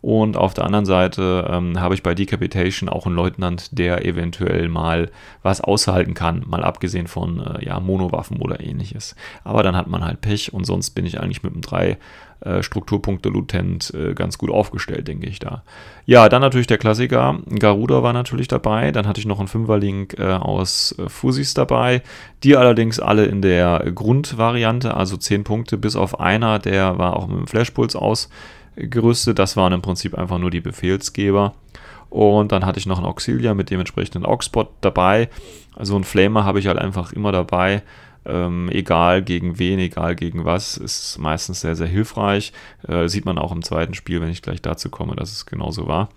Und 0.00 0.36
auf 0.36 0.54
der 0.54 0.64
anderen 0.64 0.84
Seite 0.84 1.48
ähm, 1.50 1.80
habe 1.80 1.94
ich 1.94 2.02
bei 2.02 2.14
Decapitation 2.14 2.88
auch 2.88 3.06
einen 3.06 3.16
Leutnant, 3.16 3.76
der 3.76 4.04
eventuell 4.04 4.68
mal 4.68 5.10
was 5.42 5.60
aushalten 5.60 6.14
kann, 6.14 6.44
mal 6.46 6.62
abgesehen 6.62 7.08
von 7.08 7.40
äh, 7.40 7.64
ja, 7.64 7.80
Monowaffen 7.80 8.40
oder 8.40 8.60
ähnliches. 8.60 9.16
Aber 9.42 9.62
dann 9.62 9.74
hat 9.74 9.88
man 9.88 10.04
halt 10.04 10.20
Pech 10.20 10.52
und 10.52 10.64
sonst 10.64 10.90
bin 10.90 11.06
ich 11.06 11.18
eigentlich 11.18 11.42
mit 11.42 11.52
einem 11.52 11.62
3 11.62 11.98
äh, 12.40 12.62
Strukturpunkte 12.62 13.28
Lutent 13.28 13.92
äh, 13.94 14.14
ganz 14.14 14.38
gut 14.38 14.50
aufgestellt, 14.50 15.08
denke 15.08 15.26
ich 15.26 15.38
da. 15.38 15.62
Ja, 16.06 16.28
dann 16.28 16.40
natürlich 16.40 16.66
der 16.66 16.78
Klassiker. 16.78 17.40
Garuda 17.58 18.02
war 18.02 18.12
natürlich 18.12 18.48
dabei. 18.48 18.92
Dann 18.92 19.06
hatte 19.06 19.20
ich 19.20 19.26
noch 19.26 19.38
einen 19.40 19.48
Fünferlink 19.48 20.18
äh, 20.18 20.34
aus 20.34 20.94
äh, 20.98 21.08
Fusis 21.08 21.54
dabei. 21.54 22.02
Die 22.44 22.56
allerdings 22.56 23.00
alle 23.00 23.26
in 23.26 23.42
der 23.42 23.90
Grundvariante, 23.94 24.94
also 24.94 25.16
10 25.16 25.44
Punkte 25.44 25.76
bis 25.78 25.96
auf 25.96 26.20
einer, 26.20 26.58
der 26.58 26.98
war 26.98 27.16
auch 27.16 27.26
mit 27.26 27.38
dem 27.38 27.46
Flashpuls 27.46 27.96
aus 27.96 28.28
gerüstet. 28.76 29.38
Das 29.38 29.56
waren 29.56 29.72
im 29.72 29.82
Prinzip 29.82 30.16
einfach 30.16 30.38
nur 30.38 30.50
die 30.50 30.60
Befehlsgeber. 30.60 31.54
Und 32.10 32.52
dann 32.52 32.64
hatte 32.64 32.78
ich 32.78 32.86
noch 32.86 32.98
einen 32.98 33.06
Auxilia 33.06 33.54
mit 33.54 33.70
dementsprechenden 33.70 34.24
Auxpot 34.24 34.70
dabei. 34.80 35.28
Also 35.76 35.96
ein 35.96 36.04
Flamer 36.04 36.44
habe 36.44 36.58
ich 36.58 36.66
halt 36.66 36.78
einfach 36.78 37.12
immer 37.12 37.32
dabei. 37.32 37.82
Ähm, 38.28 38.68
egal 38.70 39.22
gegen 39.22 39.58
wen, 39.58 39.78
egal 39.78 40.14
gegen 40.14 40.44
was, 40.44 40.76
ist 40.76 41.18
meistens 41.18 41.60
sehr, 41.60 41.74
sehr 41.74 41.86
hilfreich. 41.86 42.52
Äh, 42.86 43.08
sieht 43.08 43.24
man 43.24 43.38
auch 43.38 43.52
im 43.52 43.62
zweiten 43.62 43.94
Spiel, 43.94 44.20
wenn 44.20 44.30
ich 44.30 44.42
gleich 44.42 44.62
dazu 44.62 44.90
komme, 44.90 45.16
dass 45.16 45.32
es 45.32 45.46
genauso 45.46 45.88
war. 45.88 46.08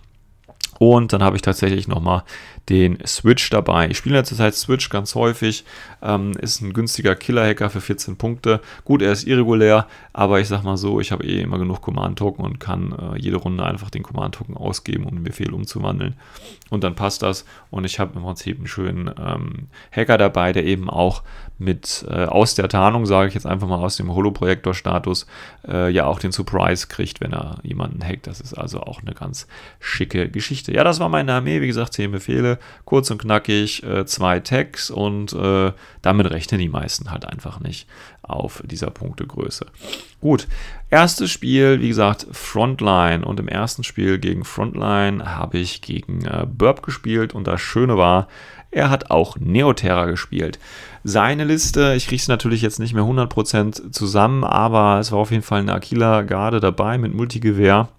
Und 0.82 1.14
dann 1.14 1.22
habe 1.22 1.36
ich 1.36 1.44
tatsächlich 1.44 1.88
nochmal 1.88 2.24
den 2.68 2.98
Switch 3.06 3.52
dabei. 3.52 3.90
Ich 3.90 3.98
spiele 3.98 4.16
in 4.16 4.22
letzter 4.22 4.36
Zeit 4.36 4.56
Switch 4.56 4.90
ganz 4.90 5.14
häufig. 5.14 5.64
Ähm, 6.02 6.32
ist 6.40 6.60
ein 6.62 6.74
günstiger 6.74 7.14
Killer-Hacker 7.14 7.70
für 7.70 7.82
14 7.82 8.18
Punkte. 8.18 8.62
Gut, 8.84 9.04
er 9.04 9.12
ist 9.12 9.28
irregulär, 9.28 9.86
aber 10.12 10.40
ich 10.40 10.48
sag 10.48 10.64
mal 10.64 10.78
so, 10.78 11.00
ich 11.00 11.12
habe 11.12 11.24
eh 11.24 11.42
immer 11.42 11.60
genug 11.60 11.82
Command-Token 11.82 12.44
und 12.44 12.60
kann 12.60 12.94
äh, 12.94 13.20
jede 13.20 13.38
Runde 13.38 13.64
einfach 13.64 13.92
den 13.92 14.02
Command-Token 14.02 14.58
ausgeben, 14.58 15.04
um 15.04 15.18
den 15.18 15.24
Befehl 15.24 15.54
umzuwandeln. 15.54 16.16
Und 16.72 16.84
dann 16.84 16.96
passt 16.96 17.22
das. 17.22 17.46
Und 17.70 17.86
ich 17.86 18.00
habe 18.00 18.18
im 18.18 18.24
Prinzip 18.24 18.58
einen 18.58 18.68
schönen 18.68 19.12
ähm, 19.20 19.68
Hacker 19.92 20.18
dabei, 20.18 20.52
der 20.52 20.66
eben 20.66 20.90
auch 20.90 21.22
mit 21.62 22.06
äh, 22.10 22.26
aus 22.26 22.56
der 22.56 22.68
Tarnung, 22.70 23.06
sage 23.06 23.28
ich 23.30 23.36
jetzt 23.36 23.46
einfach 23.46 23.68
mal 23.68 23.78
aus 23.78 23.96
dem 23.96 24.14
Holoprojektor-Status, 24.14 25.28
äh, 25.68 25.92
ja 25.92 26.08
auch 26.08 26.18
den 26.18 26.32
Surprise 26.32 26.88
kriegt, 26.88 27.22
wenn 27.22 27.34
er 27.34 27.60
jemanden 27.62 28.04
hackt. 28.04 28.26
Das 28.26 28.42
ist 28.42 28.56
also 28.56 28.82
auch 28.82 29.02
eine 29.02 29.14
ganz 29.14 29.48
schicke 29.80 30.30
Geschichte. 30.30 30.74
Ja, 30.74 30.84
das 30.84 31.00
war 31.00 31.08
meine 31.08 31.34
Armee. 31.34 31.62
Wie 31.62 31.68
gesagt, 31.68 31.94
10 31.94 32.12
Befehle, 32.12 32.58
kurz 32.84 33.12
und 33.12 33.22
knackig, 33.22 33.84
äh, 33.84 34.06
zwei 34.06 34.40
Tags 34.40 34.90
und 34.90 35.34
äh, 35.34 35.72
damit 36.02 36.32
rechnen 36.32 36.60
die 36.60 36.70
meisten 36.70 37.12
halt 37.12 37.26
einfach 37.26 37.60
nicht 37.60 37.88
auf 38.24 38.64
dieser 38.66 38.90
Punktegröße. 38.90 39.68
Gut, 40.20 40.48
erstes 40.90 41.32
Spiel, 41.32 41.80
wie 41.82 41.90
gesagt, 41.90 42.26
Frontline. 42.32 43.24
Und 43.24 43.40
im 43.40 43.48
ersten 43.48 43.84
Spiel 43.84 44.18
gegen 44.18 44.46
Frontline 44.46 45.36
habe 45.36 45.60
ich 45.60 45.82
gegen 45.82 46.26
äh, 46.26 46.46
Burp 46.48 46.82
gespielt. 46.82 47.34
Und 47.34 47.46
das 47.46 47.62
Schöne 47.62 47.98
war, 47.98 48.28
Er 48.72 48.90
hat 48.90 49.12
auch 49.12 49.38
Neoterra 49.38 50.06
gespielt. 50.06 50.58
Seine 51.04 51.44
Liste, 51.44 51.94
ich 51.96 52.08
kriege 52.08 52.22
es 52.22 52.28
natürlich 52.28 52.62
jetzt 52.62 52.80
nicht 52.80 52.94
mehr 52.94 53.04
100% 53.04 53.92
zusammen, 53.92 54.44
aber 54.46 55.00
es 55.00 55.12
war 55.12 55.20
auf 55.20 55.32
jeden 55.32 55.44
Fall 55.44 55.60
eine 55.60 55.74
Aquila-Garde 55.74 56.62
dabei 56.62 56.98
mit 56.98 57.14
Multigewehr. 57.14 57.90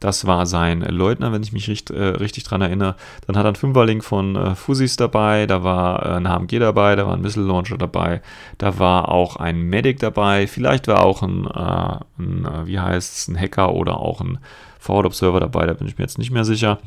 Das 0.00 0.26
war 0.26 0.46
sein 0.46 0.80
Leutner, 0.80 1.32
wenn 1.32 1.42
ich 1.42 1.52
mich 1.52 1.68
richt, 1.68 1.90
äh, 1.90 2.02
richtig 2.02 2.44
dran 2.44 2.60
erinnere. 2.60 2.96
Dann 3.26 3.36
hat 3.36 3.44
er 3.44 3.48
einen 3.48 3.56
Fünferling 3.56 4.02
von 4.02 4.36
äh, 4.36 4.54
Fusis 4.54 4.96
dabei, 4.96 5.46
da 5.46 5.62
war 5.62 6.04
äh, 6.04 6.16
ein 6.16 6.28
HMG 6.28 6.58
dabei, 6.58 6.96
da 6.96 7.06
war 7.06 7.14
ein 7.14 7.20
Missile 7.20 7.46
Launcher 7.46 7.78
dabei, 7.78 8.20
da 8.58 8.78
war 8.78 9.10
auch 9.10 9.36
ein 9.36 9.60
Medic 9.60 10.00
dabei, 10.00 10.46
vielleicht 10.46 10.88
war 10.88 11.02
auch 11.02 11.22
ein, 11.22 11.46
äh, 11.46 12.22
ein 12.22 12.46
äh, 12.46 12.66
wie 12.66 12.80
heißt 12.80 13.16
es, 13.16 13.28
ein 13.28 13.38
Hacker 13.38 13.72
oder 13.72 13.98
auch 14.00 14.20
ein 14.20 14.38
Forward 14.78 15.06
Observer 15.06 15.40
dabei, 15.40 15.66
da 15.66 15.74
bin 15.74 15.86
ich 15.86 15.98
mir 15.98 16.04
jetzt 16.04 16.18
nicht 16.18 16.30
mehr 16.30 16.44
sicher. 16.44 16.78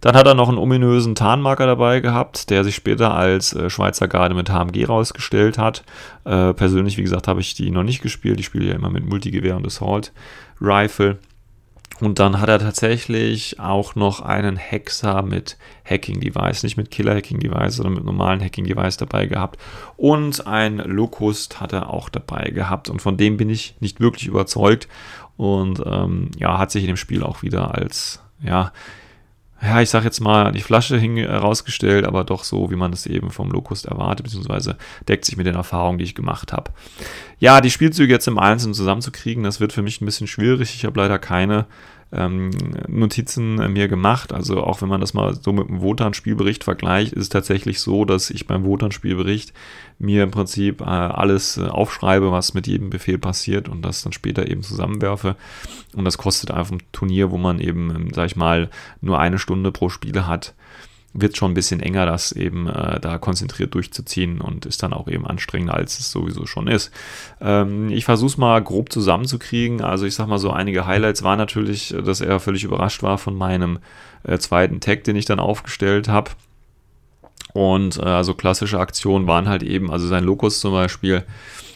Dann 0.00 0.14
hat 0.14 0.26
er 0.26 0.34
noch 0.34 0.48
einen 0.48 0.58
ominösen 0.58 1.14
Tarnmarker 1.14 1.66
dabei 1.66 2.00
gehabt, 2.00 2.48
der 2.50 2.64
sich 2.64 2.74
später 2.74 3.14
als 3.14 3.52
äh, 3.52 3.68
Schweizer 3.68 4.08
Garde 4.08 4.34
mit 4.34 4.50
HMG 4.50 4.86
rausgestellt 4.86 5.58
hat. 5.58 5.84
Äh, 6.24 6.54
persönlich, 6.54 6.96
wie 6.96 7.02
gesagt, 7.02 7.28
habe 7.28 7.40
ich 7.40 7.54
die 7.54 7.70
noch 7.70 7.82
nicht 7.82 8.02
gespielt. 8.02 8.40
Ich 8.40 8.46
spiele 8.46 8.68
ja 8.68 8.74
immer 8.74 8.90
mit 8.90 9.06
Multigewehr 9.06 9.56
und 9.56 9.66
Assault 9.66 10.12
Rifle. 10.60 11.18
Und 12.00 12.18
dann 12.18 12.40
hat 12.40 12.48
er 12.48 12.58
tatsächlich 12.58 13.60
auch 13.60 13.94
noch 13.94 14.22
einen 14.22 14.56
Hexer 14.56 15.20
mit 15.20 15.58
Hacking-Device, 15.84 16.62
nicht 16.62 16.78
mit 16.78 16.90
Killer-Hacking-Device, 16.90 17.76
sondern 17.76 17.94
mit 17.94 18.04
normalen 18.04 18.42
Hacking-Device 18.42 18.96
dabei 18.96 19.26
gehabt. 19.26 19.60
Und 19.98 20.46
ein 20.46 20.78
Locust 20.78 21.60
hat 21.60 21.74
er 21.74 21.90
auch 21.90 22.08
dabei 22.08 22.50
gehabt. 22.50 22.88
Und 22.88 23.02
von 23.02 23.18
dem 23.18 23.36
bin 23.36 23.50
ich 23.50 23.74
nicht 23.80 24.00
wirklich 24.00 24.28
überzeugt. 24.28 24.88
Und 25.36 25.82
ähm, 25.84 26.30
ja, 26.38 26.56
hat 26.56 26.70
sich 26.70 26.84
in 26.84 26.88
dem 26.88 26.96
Spiel 26.96 27.22
auch 27.22 27.42
wieder 27.42 27.74
als, 27.74 28.22
ja, 28.42 28.72
ja, 29.62 29.80
ich 29.80 29.90
sag 29.90 30.04
jetzt 30.04 30.20
mal, 30.20 30.52
die 30.52 30.62
Flasche 30.62 30.96
hing 30.96 31.16
herausgestellt, 31.16 32.06
aber 32.06 32.24
doch 32.24 32.44
so, 32.44 32.70
wie 32.70 32.76
man 32.76 32.92
es 32.92 33.06
eben 33.06 33.30
vom 33.30 33.50
Locust 33.50 33.86
erwartet, 33.86 34.24
beziehungsweise 34.24 34.76
deckt 35.06 35.26
sich 35.26 35.36
mit 35.36 35.46
den 35.46 35.54
Erfahrungen, 35.54 35.98
die 35.98 36.04
ich 36.04 36.14
gemacht 36.14 36.52
habe. 36.52 36.70
Ja, 37.38 37.60
die 37.60 37.70
Spielzüge 37.70 38.12
jetzt 38.12 38.26
im 38.26 38.38
Einzelnen 38.38 38.74
zusammenzukriegen, 38.74 39.44
das 39.44 39.60
wird 39.60 39.72
für 39.72 39.82
mich 39.82 40.00
ein 40.00 40.06
bisschen 40.06 40.26
schwierig. 40.26 40.74
Ich 40.74 40.84
habe 40.84 40.98
leider 40.98 41.18
keine 41.18 41.66
ähm, 42.12 42.50
Notizen 42.88 43.60
äh, 43.60 43.68
mir 43.68 43.88
gemacht. 43.88 44.32
Also 44.32 44.62
auch 44.62 44.82
wenn 44.82 44.88
man 44.88 45.00
das 45.00 45.14
mal 45.14 45.34
so 45.34 45.52
mit 45.52 45.68
dem 45.68 45.80
Wotan-Spielbericht 45.80 46.64
vergleicht, 46.64 47.12
ist 47.12 47.22
es 47.22 47.28
tatsächlich 47.28 47.80
so, 47.80 48.04
dass 48.04 48.30
ich 48.30 48.46
beim 48.46 48.64
Wotan-Spielbericht 48.64 49.52
mir 49.98 50.24
im 50.24 50.30
Prinzip 50.30 50.80
äh, 50.80 50.84
alles 50.84 51.56
äh, 51.56 51.66
aufschreibe, 51.66 52.32
was 52.32 52.54
mit 52.54 52.66
jedem 52.66 52.90
Befehl 52.90 53.18
passiert 53.18 53.68
und 53.68 53.82
das 53.82 54.02
dann 54.02 54.12
später 54.12 54.48
eben 54.48 54.62
zusammenwerfe. 54.62 55.36
Und 55.94 56.04
das 56.04 56.18
kostet 56.18 56.50
einfach 56.50 56.72
ein 56.72 56.82
Turnier, 56.92 57.30
wo 57.30 57.38
man 57.38 57.60
eben, 57.60 57.94
ähm, 57.94 58.08
sag 58.12 58.26
ich 58.26 58.36
mal, 58.36 58.70
nur 59.00 59.18
eine 59.18 59.38
Stunde 59.38 59.72
pro 59.72 59.88
Spiel 59.88 60.26
hat 60.26 60.54
wird 61.12 61.36
schon 61.36 61.50
ein 61.50 61.54
bisschen 61.54 61.80
enger, 61.80 62.06
das 62.06 62.32
eben 62.32 62.68
äh, 62.68 63.00
da 63.00 63.18
konzentriert 63.18 63.74
durchzuziehen 63.74 64.40
und 64.40 64.64
ist 64.66 64.82
dann 64.82 64.92
auch 64.92 65.08
eben 65.08 65.26
anstrengender, 65.26 65.74
als 65.74 65.98
es 65.98 66.12
sowieso 66.12 66.46
schon 66.46 66.68
ist. 66.68 66.92
Ähm, 67.40 67.90
ich 67.90 68.04
versuche 68.04 68.28
es 68.28 68.36
mal 68.36 68.62
grob 68.62 68.92
zusammenzukriegen. 68.92 69.80
Also 69.80 70.06
ich 70.06 70.14
sag 70.14 70.28
mal 70.28 70.38
so, 70.38 70.50
einige 70.50 70.86
Highlights 70.86 71.22
war 71.22 71.36
natürlich, 71.36 71.94
dass 72.04 72.20
er 72.20 72.38
völlig 72.38 72.62
überrascht 72.62 73.02
war 73.02 73.18
von 73.18 73.34
meinem 73.34 73.80
äh, 74.22 74.38
zweiten 74.38 74.80
Tag, 74.80 75.04
den 75.04 75.16
ich 75.16 75.24
dann 75.24 75.40
aufgestellt 75.40 76.08
habe. 76.08 76.30
Und 77.52 77.98
äh, 77.98 78.02
also 78.02 78.34
klassische 78.34 78.78
Aktionen 78.78 79.26
waren 79.26 79.48
halt 79.48 79.64
eben, 79.64 79.90
also 79.90 80.06
sein 80.06 80.22
Lokus 80.22 80.60
zum 80.60 80.72
Beispiel, 80.72 81.24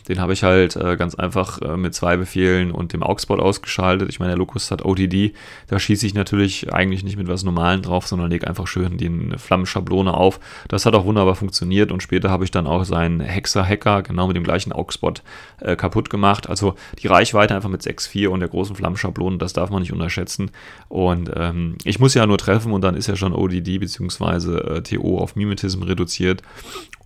den 0.09 0.21
habe 0.21 0.33
ich 0.35 0.43
halt 0.43 0.77
äh, 0.77 0.97
ganz 0.97 1.15
einfach 1.15 1.61
äh, 1.63 1.77
mit 1.77 1.95
zwei 1.95 2.17
Befehlen 2.17 2.73
und 2.73 2.93
dem 2.93 3.03
AUX-Bot 3.03 3.41
ausgeschaltet. 3.41 4.09
Ich 4.11 4.19
meine, 4.19 4.33
der 4.33 4.39
Locust 4.39 4.71
hat 4.71 4.85
ODD. 4.85 5.35
Da 5.69 5.79
schieße 5.79 6.07
ich 6.07 6.15
natürlich 6.15 6.73
eigentlich 6.73 7.05
nicht 7.05 7.17
mit 7.17 7.29
was 7.29 7.43
Normalen 7.43 7.83
drauf, 7.83 8.07
sondern 8.07 8.31
lege 8.31 8.47
einfach 8.47 8.67
schön 8.67 8.99
die 8.99 9.39
Flammenschablone 9.39 10.13
auf. 10.13 10.41
Das 10.69 10.85
hat 10.85 10.95
auch 10.95 11.07
wunderbar 11.07 11.35
funktioniert 11.37 11.91
und 11.91 12.03
später 12.03 12.31
habe 12.31 12.45
ich 12.45 12.51
dann 12.51 12.67
auch 12.67 12.85
seinen 12.85 13.21
Hexer-Hacker 13.21 14.03
genau 14.03 14.27
mit 14.27 14.37
dem 14.37 14.45
gleichen 14.45 14.73
AUX-Bot 14.73 15.23
äh, 15.61 15.77
kaputt 15.77 16.11
gemacht. 16.11 16.49
Also 16.49 16.75
die 16.99 17.07
Reichweite 17.07 17.55
einfach 17.55 17.71
mit 17.71 17.83
6,4 17.83 18.29
und 18.29 18.41
der 18.41 18.49
großen 18.49 18.77
Flammenschablone, 18.77 19.39
das 19.39 19.55
darf 19.55 19.71
man 19.71 19.81
nicht 19.81 19.93
unterschätzen. 19.93 20.51
Und 20.89 21.31
ähm, 21.35 21.77
ich 21.85 21.99
muss 21.99 22.15
ja 22.15 22.27
nur 22.27 22.39
treffen 22.39 22.73
und 22.73 22.83
dann 22.83 22.95
ist 22.95 23.07
ja 23.07 23.17
schon 23.17 23.33
ODD 23.33 23.79
bzw. 23.81 24.83
TO 24.83 25.19
auf 25.19 25.35
Mimetism 25.35 25.83
reduziert. 25.83 26.43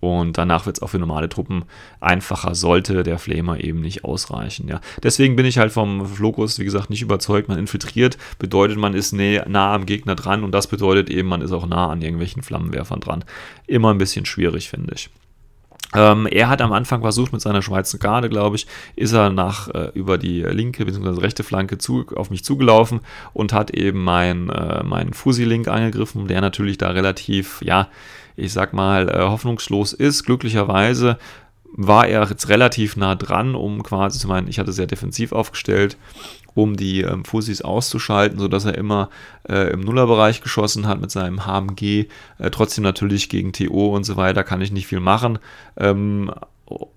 Und 0.01 0.37
danach 0.37 0.65
wird 0.65 0.77
es 0.77 0.81
auch 0.81 0.87
für 0.87 0.99
normale 0.99 1.27
Truppen 1.27 1.65
einfacher, 1.99 2.55
sollte 2.55 2.88
der 2.93 3.19
Flamer 3.19 3.63
eben 3.63 3.81
nicht 3.81 4.03
ausreichen. 4.03 4.67
Ja. 4.67 4.81
Deswegen 5.03 5.35
bin 5.35 5.45
ich 5.45 5.57
halt 5.57 5.71
vom 5.71 6.05
Flokus, 6.05 6.59
wie 6.59 6.65
gesagt, 6.65 6.89
nicht 6.89 7.01
überzeugt. 7.01 7.47
Man 7.47 7.59
infiltriert, 7.59 8.17
bedeutet, 8.37 8.77
man 8.77 8.93
ist 8.93 9.13
nah 9.13 9.73
am 9.73 9.85
Gegner 9.85 10.15
dran 10.15 10.43
und 10.43 10.51
das 10.51 10.67
bedeutet 10.67 11.09
eben, 11.09 11.27
man 11.27 11.41
ist 11.41 11.51
auch 11.51 11.67
nah 11.67 11.89
an 11.89 12.01
irgendwelchen 12.01 12.43
Flammenwerfern 12.43 12.99
dran. 12.99 13.23
Immer 13.67 13.91
ein 13.91 13.97
bisschen 13.97 14.25
schwierig, 14.25 14.69
finde 14.69 14.93
ich. 14.95 15.09
Ähm, 15.95 16.27
er 16.27 16.49
hat 16.49 16.61
am 16.61 16.71
Anfang 16.71 17.01
versucht, 17.01 17.33
mit 17.33 17.41
seiner 17.41 17.61
Schweizer 17.61 17.97
Garde, 17.97 18.29
glaube 18.29 18.57
ich, 18.57 18.67
ist 18.95 19.13
er 19.13 19.31
nach 19.31 19.69
äh, 19.69 19.89
über 19.95 20.17
die 20.19 20.43
linke 20.43 20.85
bzw. 20.85 21.19
rechte 21.19 21.43
Flanke 21.43 21.79
zu, 21.79 22.05
auf 22.15 22.29
mich 22.29 22.43
zugelaufen 22.43 22.99
und 23.33 23.53
hat 23.53 23.71
eben 23.71 24.03
meinen 24.03 24.49
äh, 24.49 24.83
mein 24.83 25.13
Fusi-Link 25.13 25.67
angegriffen, 25.67 26.27
der 26.27 26.41
natürlich 26.41 26.77
da 26.77 26.89
relativ, 26.89 27.61
ja, 27.63 27.87
ich 28.35 28.53
sag 28.53 28.73
mal, 28.73 29.09
äh, 29.09 29.21
hoffnungslos 29.23 29.93
ist. 29.93 30.25
Glücklicherweise 30.25 31.17
war 31.73 32.07
er 32.07 32.27
jetzt 32.27 32.49
relativ 32.49 32.95
nah 32.95 33.15
dran, 33.15 33.55
um 33.55 33.83
quasi 33.83 34.19
zu 34.19 34.27
meinen, 34.27 34.47
ich 34.47 34.59
hatte 34.59 34.73
sehr 34.73 34.87
defensiv 34.87 35.31
aufgestellt, 35.31 35.97
um 36.55 36.75
die 36.75 37.01
ähm, 37.01 37.25
Fussis 37.25 37.61
auszuschalten, 37.61 38.39
sodass 38.39 38.65
er 38.65 38.77
immer 38.77 39.09
äh, 39.47 39.71
im 39.71 39.81
Nullerbereich 39.81 40.41
geschossen 40.41 40.87
hat 40.87 40.99
mit 40.99 41.11
seinem 41.11 41.45
HMG. 41.45 42.07
Äh, 42.37 42.49
trotzdem 42.51 42.83
natürlich 42.83 43.29
gegen 43.29 43.53
TO 43.53 43.95
und 43.95 44.03
so 44.03 44.17
weiter 44.17 44.43
kann 44.43 44.61
ich 44.61 44.71
nicht 44.71 44.87
viel 44.87 44.99
machen. 44.99 45.39
Ähm, 45.77 46.31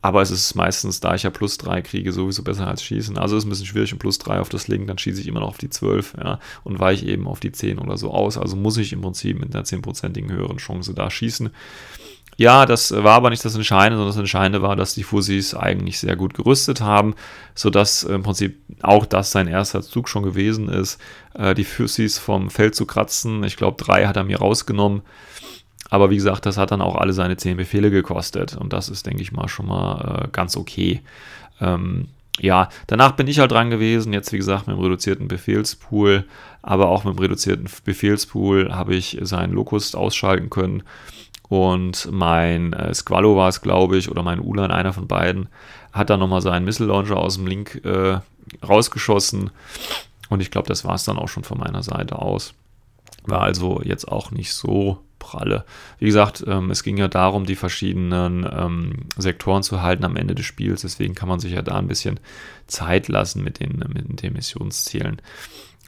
aber 0.03 0.21
es 0.21 0.31
ist 0.31 0.55
meistens, 0.55 1.01
da 1.01 1.15
ich 1.15 1.23
ja 1.23 1.31
plus 1.31 1.57
3 1.59 1.83
kriege, 1.83 2.13
sowieso 2.13 2.43
besser 2.43 2.67
als 2.67 2.83
schießen. 2.83 3.17
Also 3.17 3.37
ist 3.37 3.45
ein 3.45 3.49
bisschen 3.49 3.67
schwierig, 3.67 3.93
und 3.93 3.99
plus 3.99 4.19
3 4.19 4.41
auf 4.41 4.49
das 4.49 4.69
Link, 4.69 4.87
dann 4.87 4.99
schieße 4.99 5.21
ich 5.21 5.29
immer 5.29 5.41
noch 5.41 5.49
auf 5.49 5.59
die 5.59 5.71
12 5.71 6.17
ja, 6.19 6.41
und 6.65 6.79
weiche 6.79 7.07
eben 7.07 7.27
auf 7.27 7.41
die 7.41 7.53
10 7.53 7.79
oder 7.79 7.97
so 7.97 8.11
aus. 8.11 8.37
Also 8.37 8.57
muss 8.57 8.77
ich 8.77 8.93
im 8.93 9.01
Prinzip 9.01 9.39
mit 9.39 9.55
einer 9.55 9.65
10%igen 9.65 10.31
höheren 10.31 10.59
Chance 10.59 10.93
da 10.95 11.11
schießen. 11.11 11.51
Ja, 12.39 12.65
das 12.65 12.93
war 12.93 13.15
aber 13.15 13.31
nicht 13.31 13.45
das 13.45 13.55
Entscheidende, 13.55 13.99
sondern 13.99 14.15
das 14.15 14.21
Entscheidende 14.21 14.63
war, 14.63 14.75
dass 14.75 14.95
die 14.95 15.03
Fussis 15.03 15.55
eigentlich 15.55 15.99
sehr 15.99 16.17
gut 16.17 16.35
gerüstet 16.35 16.81
haben, 16.81 17.15
sodass 17.55 18.05
im 18.05 18.23
Prinzip 18.23 18.59
auch 18.81 19.05
das 19.05 19.33
sein 19.33 19.47
erster 19.47 19.83
Zug 19.83 20.09
schon 20.09 20.23
gewesen 20.23 20.69
ist, 20.69 21.01
äh, 21.35 21.55
die 21.55 21.65
Fussis 21.65 22.19
vom 22.19 22.51
Feld 22.51 22.75
zu 22.75 22.87
kratzen. 22.87 23.45
Ich 23.45 23.57
glaube, 23.57 23.83
drei 23.83 24.07
hat 24.07 24.17
er 24.17 24.25
mir 24.25 24.39
rausgenommen. 24.39 25.03
Aber 25.91 26.09
wie 26.09 26.17
gesagt, 26.17 26.47
das 26.47 26.57
hat 26.57 26.71
dann 26.71 26.81
auch 26.81 26.97
alle 26.97 27.13
seine 27.13 27.37
zehn 27.37 27.59
Befehle 27.59 27.91
gekostet. 27.91 28.57
Und 28.57 28.73
das 28.73 28.89
ist, 28.89 29.05
denke 29.05 29.23
ich 29.23 29.33
mal, 29.33 29.49
schon 29.49 29.67
mal 29.67 30.25
äh, 30.25 30.29
ganz 30.33 30.57
okay. 30.57 31.03
Ähm, 31.61 32.09
ja, 32.41 32.71
danach 32.87 33.13
bin 33.13 33.27
ich 33.27 33.41
halt 33.41 33.53
dran 33.53 33.69
gewesen. 33.69 34.15
Jetzt, 34.15 34.33
wie 34.33 34.39
gesagt, 34.39 34.67
mit 34.67 34.77
dem 34.77 34.83
reduzierten 34.83 35.29
Befehlspool, 35.29 36.25
aber 36.63 36.89
auch 36.89 37.05
mit 37.05 37.15
dem 37.15 37.19
reduzierten 37.19 37.69
Befehlspool 37.85 38.73
habe 38.73 38.95
ich 38.95 39.19
seinen 39.21 39.53
Locust 39.53 39.95
ausschalten 39.95 40.49
können. 40.49 40.83
Und 41.53 42.11
mein 42.11 42.73
äh, 42.73 42.95
Squallow 42.95 43.37
war 43.37 43.51
es, 43.51 43.61
glaube 43.61 43.99
ich, 43.99 44.11
oder 44.11 44.23
mein 44.23 44.41
Ulan, 44.41 44.71
einer 44.71 44.95
von 44.95 45.07
beiden, 45.07 45.49
hat 45.93 46.09
dann 46.09 46.19
nochmal 46.19 46.41
seinen 46.41 46.65
Missile 46.65 46.89
Launcher 46.89 47.19
aus 47.19 47.35
dem 47.35 47.47
Link 47.47 47.85
äh, 47.85 48.21
rausgeschossen. 48.67 49.51
Und 50.31 50.41
ich 50.41 50.51
glaube, 50.51 50.69
das 50.69 50.87
war 50.87 50.95
es 50.95 51.05
dann 51.05 51.19
auch 51.19 51.29
schon 51.29 51.45
von 51.45 51.59
meiner 51.59 51.83
Seite 51.83 52.21
aus. 52.21 52.55
War 53.25 53.43
also 53.43 53.83
jetzt 53.85 54.09
auch 54.09 54.31
nicht 54.31 54.55
so 54.55 55.01
pralle. 55.19 55.67
Wie 55.99 56.07
gesagt, 56.07 56.43
ähm, 56.47 56.71
es 56.71 56.83
ging 56.83 56.97
ja 56.97 57.09
darum, 57.09 57.45
die 57.45 57.57
verschiedenen 57.57 58.49
ähm, 58.51 58.93
Sektoren 59.19 59.63
zu 59.63 59.83
halten 59.83 60.07
am 60.07 60.17
Ende 60.17 60.35
des 60.35 60.47
Spiels. 60.47 60.81
Deswegen 60.81 61.15
kann 61.15 61.29
man 61.29 61.39
sich 61.39 61.53
ja 61.53 61.61
da 61.61 61.77
ein 61.77 61.87
bisschen 61.87 62.19
Zeit 62.67 63.09
lassen 63.09 63.45
mit 63.45 63.61
den, 63.61 63.85
mit 63.93 64.23
den 64.23 64.33
Missionszielen. 64.33 65.21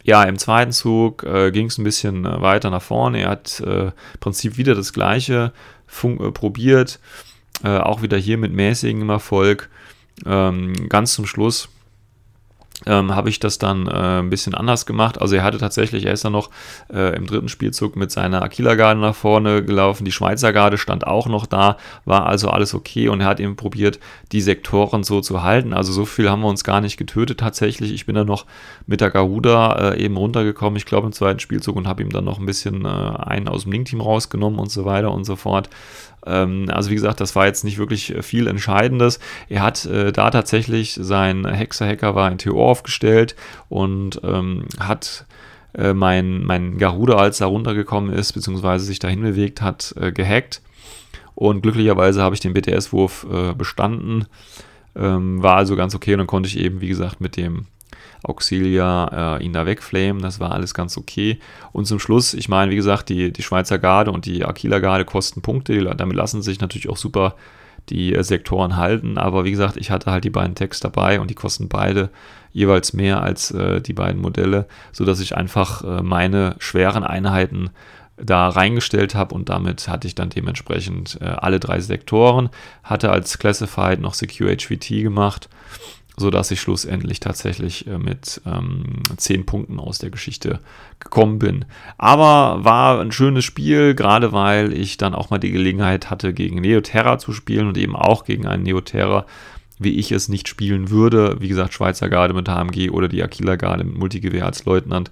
Ja, 0.04 0.22
im 0.24 0.38
zweiten 0.38 0.72
Zug 0.72 1.24
äh, 1.24 1.50
ging 1.50 1.66
es 1.66 1.78
ein 1.78 1.84
bisschen 1.84 2.26
äh, 2.26 2.40
weiter 2.42 2.68
nach 2.68 2.82
vorne. 2.82 3.22
Er 3.22 3.30
hat 3.30 3.60
äh, 3.60 3.86
im 3.86 3.92
Prinzip 4.20 4.58
wieder 4.58 4.74
das 4.74 4.92
gleiche 4.92 5.52
äh, 6.02 6.30
probiert. 6.30 7.00
Äh, 7.64 7.78
auch 7.78 8.02
wieder 8.02 8.18
hier 8.18 8.36
mit 8.36 8.52
mäßigem 8.52 9.08
Erfolg. 9.08 9.70
Ähm, 10.26 10.90
ganz 10.90 11.14
zum 11.14 11.24
Schluss 11.24 11.70
ähm, 12.86 13.14
habe 13.14 13.28
ich 13.28 13.40
das 13.40 13.58
dann 13.58 13.86
äh, 13.86 14.20
ein 14.20 14.30
bisschen 14.30 14.54
anders 14.54 14.84
gemacht. 14.84 15.20
Also 15.20 15.36
er 15.36 15.44
hatte 15.44 15.58
tatsächlich, 15.58 16.04
er 16.04 16.12
ist 16.12 16.24
dann 16.24 16.32
noch 16.32 16.50
äh, 16.92 17.16
im 17.16 17.26
dritten 17.26 17.48
Spielzug 17.48 17.96
mit 17.96 18.10
seiner 18.10 18.42
Aquila-Garde 18.42 19.00
nach 19.00 19.14
vorne 19.14 19.64
gelaufen. 19.64 20.04
Die 20.04 20.12
Schweizer 20.12 20.52
Garde 20.52 20.76
stand 20.76 21.06
auch 21.06 21.26
noch 21.26 21.46
da, 21.46 21.76
war 22.04 22.26
also 22.26 22.50
alles 22.50 22.74
okay 22.74 23.08
und 23.08 23.20
er 23.20 23.26
hat 23.26 23.40
eben 23.40 23.56
probiert, 23.56 24.00
die 24.32 24.40
Sektoren 24.40 25.04
so 25.04 25.20
zu 25.20 25.42
halten. 25.42 25.72
Also 25.72 25.92
so 25.92 26.04
viel 26.04 26.28
haben 26.28 26.42
wir 26.42 26.48
uns 26.48 26.64
gar 26.64 26.80
nicht 26.80 26.96
getötet 26.96 27.40
tatsächlich. 27.40 27.92
Ich 27.92 28.06
bin 28.06 28.16
dann 28.16 28.26
noch 28.26 28.44
mit 28.86 29.00
der 29.00 29.10
Garuda 29.10 29.92
äh, 29.92 30.02
eben 30.02 30.16
runtergekommen, 30.16 30.76
ich 30.76 30.86
glaube 30.86 31.06
im 31.06 31.12
zweiten 31.12 31.40
Spielzug 31.40 31.76
und 31.76 31.86
habe 31.86 32.02
ihm 32.02 32.10
dann 32.10 32.24
noch 32.24 32.38
ein 32.38 32.46
bisschen 32.46 32.84
äh, 32.84 32.88
einen 32.88 33.48
aus 33.48 33.62
dem 33.62 33.72
Link-Team 33.72 34.00
rausgenommen 34.00 34.58
und 34.58 34.70
so 34.70 34.84
weiter 34.84 35.12
und 35.12 35.24
so 35.24 35.36
fort. 35.36 35.70
Ähm, 36.26 36.66
also 36.68 36.90
wie 36.90 36.94
gesagt, 36.94 37.20
das 37.20 37.34
war 37.36 37.46
jetzt 37.46 37.64
nicht 37.64 37.78
wirklich 37.78 38.14
viel 38.22 38.46
Entscheidendes. 38.46 39.18
Er 39.48 39.62
hat 39.62 39.84
äh, 39.86 40.12
da 40.12 40.30
tatsächlich 40.30 40.98
sein 41.00 41.46
Hexer-Hacker 41.46 42.14
war 42.14 42.30
in 42.30 42.38
TO 42.38 42.64
aufgestellt 42.64 43.36
und 43.68 44.20
ähm, 44.24 44.64
hat 44.78 45.26
äh, 45.74 45.92
mein, 45.92 46.44
mein 46.44 46.78
Garuda, 46.78 47.16
als 47.16 47.40
er 47.40 47.48
runtergekommen 47.48 48.12
ist, 48.12 48.32
beziehungsweise 48.32 48.84
sich 48.84 48.98
dahin 48.98 49.22
bewegt 49.22 49.60
hat, 49.60 49.94
äh, 50.00 50.12
gehackt. 50.12 50.62
Und 51.34 51.62
glücklicherweise 51.62 52.22
habe 52.22 52.34
ich 52.34 52.40
den 52.40 52.54
BTS-Wurf 52.54 53.26
äh, 53.30 53.54
bestanden. 53.54 54.26
Ähm, 54.96 55.42
war 55.42 55.56
also 55.56 55.74
ganz 55.74 55.94
okay 55.94 56.12
und 56.12 56.18
dann 56.18 56.26
konnte 56.28 56.48
ich 56.48 56.58
eben, 56.58 56.80
wie 56.80 56.88
gesagt, 56.88 57.20
mit 57.20 57.36
dem 57.36 57.66
Auxilia 58.24 59.38
äh, 59.38 59.44
ihn 59.44 59.52
da 59.52 59.66
wegflamen. 59.66 60.22
Das 60.22 60.40
war 60.40 60.52
alles 60.52 60.74
ganz 60.74 60.96
okay. 60.96 61.38
Und 61.72 61.86
zum 61.86 61.98
Schluss, 61.98 62.34
ich 62.34 62.48
meine, 62.48 62.70
wie 62.70 62.76
gesagt, 62.76 63.08
die, 63.08 63.32
die 63.32 63.42
Schweizer 63.42 63.78
Garde 63.78 64.10
und 64.10 64.26
die 64.26 64.44
Aquila 64.44 64.78
Garde 64.78 65.04
kosten 65.04 65.42
Punkte. 65.42 65.82
Damit 65.94 66.16
lassen 66.16 66.42
sich 66.42 66.60
natürlich 66.60 66.88
auch 66.88 66.96
super 66.96 67.36
die 67.90 68.14
äh, 68.14 68.22
Sektoren 68.22 68.76
halten. 68.76 69.18
Aber 69.18 69.44
wie 69.44 69.50
gesagt, 69.50 69.76
ich 69.76 69.90
hatte 69.90 70.10
halt 70.10 70.24
die 70.24 70.30
beiden 70.30 70.54
Tags 70.54 70.80
dabei 70.80 71.20
und 71.20 71.30
die 71.30 71.34
kosten 71.34 71.68
beide 71.68 72.10
jeweils 72.52 72.92
mehr 72.92 73.22
als 73.22 73.50
äh, 73.50 73.80
die 73.80 73.92
beiden 73.92 74.20
Modelle, 74.20 74.66
sodass 74.92 75.20
ich 75.20 75.36
einfach 75.36 75.82
äh, 75.82 76.02
meine 76.02 76.56
schweren 76.58 77.04
Einheiten 77.04 77.70
da 78.16 78.48
reingestellt 78.48 79.16
habe 79.16 79.34
und 79.34 79.48
damit 79.48 79.88
hatte 79.88 80.06
ich 80.06 80.14
dann 80.14 80.30
dementsprechend 80.30 81.18
äh, 81.20 81.24
alle 81.24 81.58
drei 81.58 81.80
Sektoren, 81.80 82.48
hatte 82.84 83.10
als 83.10 83.38
Classified 83.38 84.00
noch 84.00 84.14
Secure 84.14 84.56
HVT 84.56 85.02
gemacht 85.02 85.48
sodass 86.16 86.50
ich 86.50 86.60
schlussendlich 86.60 87.20
tatsächlich 87.20 87.86
äh, 87.86 87.98
mit 87.98 88.40
ähm, 88.46 89.00
10 89.16 89.46
Punkten 89.46 89.80
aus 89.80 89.98
der 89.98 90.10
Geschichte 90.10 90.60
gekommen 91.00 91.38
bin. 91.38 91.64
Aber 91.98 92.64
war 92.64 93.00
ein 93.00 93.12
schönes 93.12 93.44
Spiel, 93.44 93.94
gerade 93.94 94.32
weil 94.32 94.72
ich 94.72 94.96
dann 94.96 95.14
auch 95.14 95.30
mal 95.30 95.38
die 95.38 95.50
Gelegenheit 95.50 96.10
hatte, 96.10 96.32
gegen 96.32 96.60
Neoterra 96.60 97.18
zu 97.18 97.32
spielen 97.32 97.66
und 97.66 97.78
eben 97.78 97.96
auch 97.96 98.24
gegen 98.24 98.46
einen 98.46 98.62
Neoterra, 98.62 99.26
wie 99.78 99.98
ich 99.98 100.12
es 100.12 100.28
nicht 100.28 100.48
spielen 100.48 100.90
würde. 100.90 101.36
Wie 101.40 101.48
gesagt, 101.48 101.74
Schweizer 101.74 102.08
Garde 102.08 102.34
mit 102.34 102.48
HMG 102.48 102.90
oder 102.90 103.08
die 103.08 103.22
Aquila 103.22 103.56
Garde 103.56 103.84
mit 103.84 103.98
Multigewehr 103.98 104.46
als 104.46 104.64
Leutnant. 104.64 105.10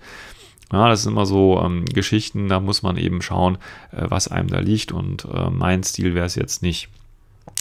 Ja, 0.72 0.88
das 0.88 1.02
sind 1.02 1.12
immer 1.12 1.26
so 1.26 1.60
ähm, 1.62 1.84
Geschichten, 1.84 2.48
da 2.48 2.58
muss 2.58 2.82
man 2.82 2.96
eben 2.96 3.20
schauen, 3.20 3.58
äh, 3.90 4.06
was 4.08 4.28
einem 4.28 4.48
da 4.48 4.60
liegt 4.60 4.92
und 4.92 5.26
äh, 5.26 5.50
mein 5.50 5.82
Stil 5.82 6.14
wäre 6.14 6.26
es 6.26 6.36
jetzt 6.36 6.62
nicht. 6.62 6.88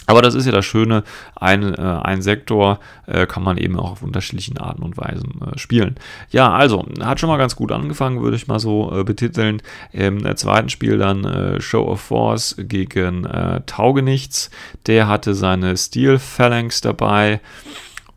Aber 0.06 0.22
das 0.22 0.34
ist 0.34 0.46
ja 0.46 0.52
das 0.52 0.64
Schöne, 0.64 1.04
ein, 1.36 1.74
äh, 1.74 1.80
ein 1.80 2.22
Sektor 2.22 2.80
äh, 3.06 3.26
kann 3.26 3.42
man 3.42 3.56
eben 3.56 3.78
auch 3.78 3.92
auf 3.92 4.02
unterschiedlichen 4.02 4.58
Arten 4.58 4.82
und 4.82 4.96
Weisen 4.96 5.40
äh, 5.42 5.58
spielen. 5.58 5.96
Ja, 6.30 6.50
also, 6.50 6.84
hat 7.00 7.20
schon 7.20 7.28
mal 7.28 7.38
ganz 7.38 7.54
gut 7.56 7.70
angefangen, 7.72 8.20
würde 8.20 8.36
ich 8.36 8.48
mal 8.48 8.58
so 8.58 8.92
äh, 8.92 9.04
betiteln. 9.04 9.62
Im 9.92 10.24
äh, 10.26 10.34
zweiten 10.34 10.68
Spiel 10.68 10.98
dann 10.98 11.24
äh, 11.24 11.60
Show 11.60 11.84
of 11.84 12.00
Force 12.00 12.56
gegen 12.58 13.26
Taugenichts. 13.66 14.50
Der 14.86 15.08
hatte 15.08 15.34
seine 15.34 15.76
Steel 15.76 16.18
Phalanx 16.18 16.80
dabei. 16.80 17.40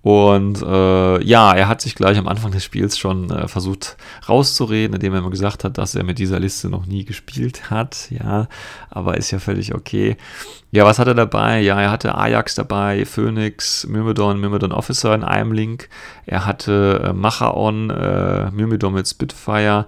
Und 0.05 0.61
äh, 0.61 1.23
ja, 1.23 1.55
er 1.55 1.67
hat 1.67 1.81
sich 1.81 1.95
gleich 1.95 2.19
am 2.19 2.27
Anfang 2.27 2.51
des 2.51 2.63
Spiels 2.63 2.95
schon 2.95 3.31
äh, 3.31 3.47
versucht 3.47 3.97
rauszureden, 4.29 4.93
indem 4.93 5.13
er 5.13 5.17
immer 5.17 5.31
gesagt 5.31 5.63
hat, 5.63 5.79
dass 5.79 5.95
er 5.95 6.03
mit 6.03 6.19
dieser 6.19 6.39
Liste 6.39 6.69
noch 6.69 6.85
nie 6.85 7.05
gespielt 7.05 7.71
hat. 7.71 8.11
Ja, 8.11 8.47
aber 8.91 9.17
ist 9.17 9.31
ja 9.31 9.39
völlig 9.39 9.73
okay. 9.73 10.15
Ja, 10.69 10.85
was 10.85 10.99
hat 10.99 11.07
er 11.07 11.15
dabei? 11.15 11.59
Ja, 11.61 11.81
er 11.81 11.89
hatte 11.89 12.13
Ajax 12.13 12.53
dabei, 12.53 13.03
Phoenix, 13.03 13.87
Myrmidon, 13.87 14.39
Myrmidon 14.39 14.73
Officer 14.73 15.15
in 15.15 15.23
einem 15.23 15.53
Link. 15.53 15.89
Er 16.27 16.45
hatte 16.45 17.01
äh, 17.03 17.13
Machaon, 17.13 17.89
äh, 17.89 18.51
Myrmidon 18.51 18.93
mit 18.93 19.07
Spitfire 19.07 19.87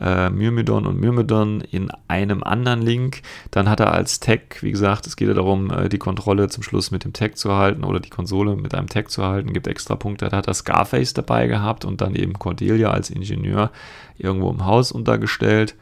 äh, 0.00 0.30
Myrmidon 0.30 0.86
und 0.86 1.00
Myrmidon 1.00 1.60
in 1.60 1.90
einem 2.08 2.42
anderen 2.42 2.82
Link. 2.82 3.22
Dann 3.50 3.68
hat 3.68 3.80
er 3.80 3.92
als 3.92 4.20
Tag, 4.20 4.62
wie 4.62 4.70
gesagt, 4.70 5.06
es 5.06 5.16
geht 5.16 5.28
ja 5.28 5.34
darum, 5.34 5.70
äh, 5.70 5.88
die 5.88 5.98
Kontrolle 5.98 6.48
zum 6.48 6.62
Schluss 6.62 6.90
mit 6.90 7.04
dem 7.04 7.12
Tag 7.12 7.36
zu 7.36 7.54
halten 7.54 7.84
oder 7.84 8.00
die 8.00 8.10
Konsole 8.10 8.56
mit 8.56 8.74
einem 8.74 8.88
Tag 8.88 9.10
zu 9.10 9.24
halten, 9.24 9.52
gibt 9.52 9.66
extra 9.66 9.96
Punkte. 9.96 10.28
Da 10.28 10.36
hat 10.36 10.48
er 10.48 10.54
Scarface 10.54 11.14
dabei 11.14 11.46
gehabt 11.46 11.84
und 11.84 12.00
dann 12.00 12.14
eben 12.14 12.34
Cordelia 12.34 12.90
als 12.90 13.10
Ingenieur 13.10 13.70
irgendwo 14.18 14.50
im 14.50 14.64
Haus 14.64 14.92
untergestellt. 14.92 15.74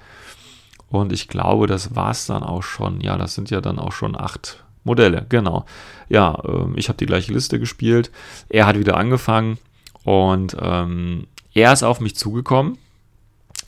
Und 0.88 1.12
ich 1.12 1.28
glaube, 1.28 1.66
das 1.66 1.96
war 1.96 2.10
es 2.10 2.26
dann 2.26 2.42
auch 2.42 2.62
schon. 2.62 3.00
Ja, 3.00 3.16
das 3.16 3.34
sind 3.34 3.50
ja 3.50 3.60
dann 3.60 3.78
auch 3.78 3.92
schon 3.92 4.16
acht 4.16 4.62
Modelle, 4.84 5.26
genau. 5.28 5.64
Ja, 6.08 6.40
äh, 6.44 6.66
ich 6.76 6.88
habe 6.88 6.98
die 6.98 7.06
gleiche 7.06 7.32
Liste 7.32 7.58
gespielt. 7.58 8.12
Er 8.48 8.66
hat 8.66 8.78
wieder 8.78 8.96
angefangen 8.96 9.58
und 10.04 10.56
ähm, 10.60 11.26
er 11.52 11.72
ist 11.72 11.82
auf 11.82 12.00
mich 12.00 12.14
zugekommen 12.14 12.78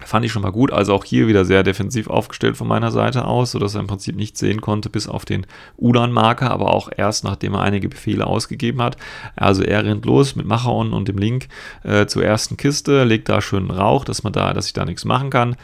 Fand 0.05 0.27
ich 0.27 0.33
schon 0.33 0.43
mal 0.43 0.53
gut. 0.53 0.73
Also 0.73 0.93
auch 0.95 1.05
hier 1.05 1.27
wieder 1.27 1.45
sehr 1.45 1.63
defensiv 1.63 2.09
aufgestellt 2.09 2.57
von 2.57 2.69
meiner 2.69 2.91
Seite 2.91 3.25
aus, 3.25 3.53
sodass 3.53 3.75
er 3.75 3.81
im 3.81 3.87
Prinzip 3.87 4.15
nichts 4.15 4.39
sehen 4.41 4.61
konnte, 4.61 4.91
bis 4.91 5.09
auf 5.09 5.25
den 5.25 5.47
Ulan-Marker, 5.79 6.51
aber 6.51 6.75
auch 6.75 6.91
erst 6.95 7.25
nachdem 7.25 7.55
er 7.55 7.63
einige 7.63 7.89
Befehle 7.89 8.27
ausgegeben 8.27 8.83
hat. 8.83 8.97
Also 9.37 9.63
er 9.63 9.85
rennt 9.85 10.05
los 10.05 10.37
mit 10.37 10.47
Machaon 10.47 10.93
und 10.93 11.09
dem 11.09 11.17
Link 11.17 11.49
äh, 11.83 12.07
zur 12.07 12.25
ersten 12.25 12.57
Kiste, 12.57 13.05
legt 13.05 13.29
da 13.29 13.41
schön 13.41 13.71
Rauch, 13.71 14.05
dass 14.05 14.23
man 14.23 14.33
da, 14.33 14.53
dass 14.53 14.67
ich 14.67 14.75
da 14.75 14.85
nichts 14.85 15.05
machen 15.05 15.31
kann. 15.31 15.57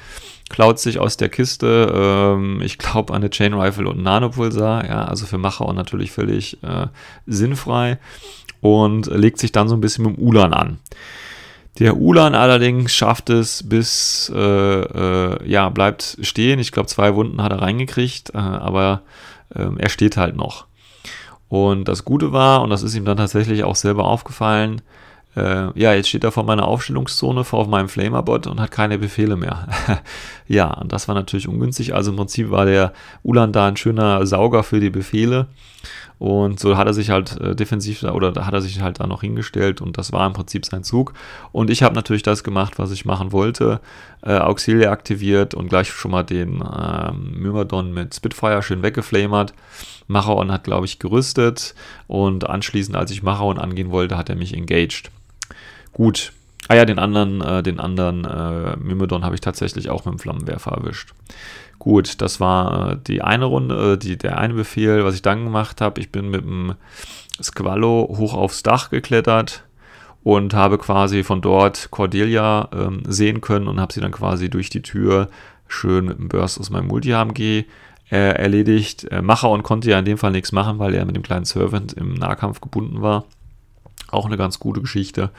Klaut 0.49 0.79
sich 0.79 0.99
aus 0.99 1.17
der 1.17 1.29
Kiste, 1.29 1.93
ähm, 1.95 2.63
ich 2.63 2.79
glaube, 2.79 3.15
eine 3.15 3.31
Chain 3.31 3.55
Rifle 3.55 3.89
und 3.89 4.03
Nanopulsar, 4.03 4.87
ja, 4.87 5.05
also 5.05 5.27
für 5.27 5.39
Machaon 5.39 5.77
natürlich 5.77 6.11
völlig 6.11 6.63
äh, 6.63 6.87
sinnfrei 7.27 7.99
und 8.61 9.07
legt 9.07 9.39
sich 9.39 9.53
dann 9.53 9.69
so 9.69 9.75
ein 9.75 9.81
bisschen 9.81 10.07
mit 10.07 10.17
dem 10.17 10.23
Ulan 10.23 10.55
an. 10.55 10.79
Der 11.79 11.97
Ulan 11.97 12.35
allerdings 12.35 12.93
schafft 12.93 13.31
es 13.31 13.67
bis, 13.67 14.31
äh, 14.35 14.39
äh, 14.39 15.49
ja, 15.49 15.69
bleibt 15.71 16.19
stehen. 16.21 16.59
Ich 16.59 16.71
glaube, 16.71 16.89
zwei 16.89 17.15
Wunden 17.15 17.43
hat 17.43 17.53
er 17.53 17.63
reingekriegt, 17.63 18.35
äh, 18.35 18.39
aber 18.39 19.03
ähm, 19.55 19.79
er 19.79 19.89
steht 19.89 20.17
halt 20.17 20.37
noch. 20.37 20.67
Und 21.49 21.89
das 21.89 22.05
Gute 22.05 22.33
war, 22.33 22.63
und 22.63 22.71
das 22.71 22.83
ist 22.83 22.95
ihm 22.95 23.05
dann 23.05 23.17
tatsächlich 23.17 23.65
auch 23.65 23.77
selber 23.77 24.05
aufgefallen, 24.05 24.83
äh, 25.35 25.79
ja, 25.79 25.95
jetzt 25.95 26.11
steht 26.11 26.25
er 26.25 26.33
vor 26.33 26.45
meiner 26.45 26.69
Aufstellungszone, 26.69 27.45
vor 27.45 27.67
meinem 27.67 27.89
Flamerbot 27.89 28.47
und 28.47 28.61
hat 28.61 28.71
keine 28.71 28.99
Befehle 28.99 29.37
mehr. 29.37 29.67
ja, 30.49 30.73
und 30.75 30.93
das 30.93 31.09
war 31.09 31.15
natürlich 31.15 31.49
ungünstig. 31.49 31.95
Also 31.95 32.11
im 32.11 32.17
Prinzip 32.19 32.51
war 32.51 32.67
der 32.67 32.93
Ulan 33.23 33.53
da 33.53 33.69
ein 33.69 33.77
schöner 33.77 34.27
Sauger 34.27 34.63
für 34.63 34.81
die 34.81 34.91
Befehle. 34.91 35.47
Und 36.23 36.61
so 36.61 36.77
hat 36.77 36.87
er 36.87 36.95
sich 36.95 37.11
halt 37.11 37.41
äh, 37.41 37.57
defensiv 37.57 38.05
oder 38.05 38.47
hat 38.47 38.55
er 38.55 38.61
sich 38.61 38.81
halt 38.81 39.01
da 39.01 39.09
noch 39.09 39.23
hingestellt 39.23 39.81
und 39.81 39.99
das 39.99 40.13
war 40.13 40.25
im 40.25 40.35
Prinzip 40.35 40.65
sein 40.65 40.85
Zug. 40.85 41.15
Und 41.51 41.69
ich 41.69 41.83
habe 41.83 41.97
natürlich 41.97 42.23
das 42.23 42.45
gemacht, 42.45 42.79
was 42.79 42.93
ich 42.93 43.05
machen 43.05 43.33
wollte. 43.33 43.81
Äh, 44.25 44.37
Auxilia 44.37 44.93
aktiviert 44.93 45.53
und 45.53 45.67
gleich 45.67 45.91
schon 45.91 46.13
mal 46.13 46.23
den 46.23 46.63
ähm, 46.63 47.33
Myrmidon 47.41 47.93
mit 47.93 48.15
Spitfire 48.15 48.63
schön 48.63 48.85
weggeflamert. 48.85 49.53
Machaon 50.07 50.53
hat, 50.53 50.63
glaube 50.63 50.87
ich, 50.87 51.01
gerüstet 51.01 51.75
und 52.07 52.49
anschließend, 52.49 52.97
als 52.97 53.11
ich 53.11 53.25
Machaon 53.25 53.59
angehen 53.59 53.91
wollte, 53.91 54.17
hat 54.17 54.29
er 54.29 54.37
mich 54.37 54.55
engaged. 54.55 55.11
Gut. 55.93 56.33
Ah 56.69 56.77
ja, 56.77 56.85
den 56.85 57.01
anderen, 57.01 57.41
äh, 57.41 57.65
den 57.65 57.81
anderen 57.81 58.25
äh, 58.25 58.77
Myrmidon 58.77 59.25
habe 59.25 59.35
ich 59.35 59.41
tatsächlich 59.41 59.91
auch 59.91 60.05
mit 60.05 60.15
dem 60.15 60.19
Flammenwerfer 60.21 60.71
erwischt. 60.71 61.15
Gut, 61.83 62.23
das 62.23 62.39
war 62.39 62.93
äh, 62.93 62.97
die 63.09 63.23
eine 63.23 63.45
Runde, 63.47 63.95
äh, 63.95 63.99
die, 63.99 64.17
der 64.17 64.39
eine 64.39 64.55
Befehl, 64.55 65.05
was 65.05 65.17
ich 65.17 65.23
dann 65.23 65.43
gemacht 65.43 65.81
habe. 65.81 66.01
Ich 66.01 66.13
bin 66.13 66.31
mit 66.31 66.45
dem 66.45 66.77
Squallo 67.43 68.07
hoch 68.19 68.35
aufs 68.35 68.63
Dach 68.63 68.91
geklettert 68.91 69.65
und 70.23 70.55
habe 70.55 70.79
quasi 70.79 71.25
von 71.25 71.41
dort 71.41 71.91
Cordelia 71.91 72.69
ähm, 72.73 73.03
sehen 73.09 73.41
können 73.41 73.67
und 73.67 73.81
habe 73.81 73.93
sie 73.93 74.01
dann 74.01 74.13
quasi 74.13 74.49
durch 74.49 74.71
die 74.71 74.83
Tür 74.83 75.29
schön 75.67 76.05
mit 76.05 76.21
dem 76.21 76.29
Burst 76.29 76.61
aus 76.61 76.71
meinem 76.71 76.87
Multi-HMG 76.87 77.41
äh, 77.41 77.65
erledigt. 78.13 79.11
Äh, 79.11 79.21
Macher 79.21 79.51
und 79.51 79.65
konnte 79.65 79.91
ja 79.91 79.99
in 79.99 80.05
dem 80.05 80.19
Fall 80.19 80.31
nichts 80.31 80.53
machen, 80.53 80.79
weil 80.79 80.95
er 80.95 81.05
mit 81.05 81.17
dem 81.17 81.25
kleinen 81.25 81.47
Servant 81.47 81.95
im 81.95 82.15
Nahkampf 82.15 82.61
gebunden 82.61 83.03
war. 83.03 83.25
Auch 84.09 84.27
eine 84.27 84.37
ganz 84.37 84.61
gute 84.61 84.83
Geschichte. 84.83 85.31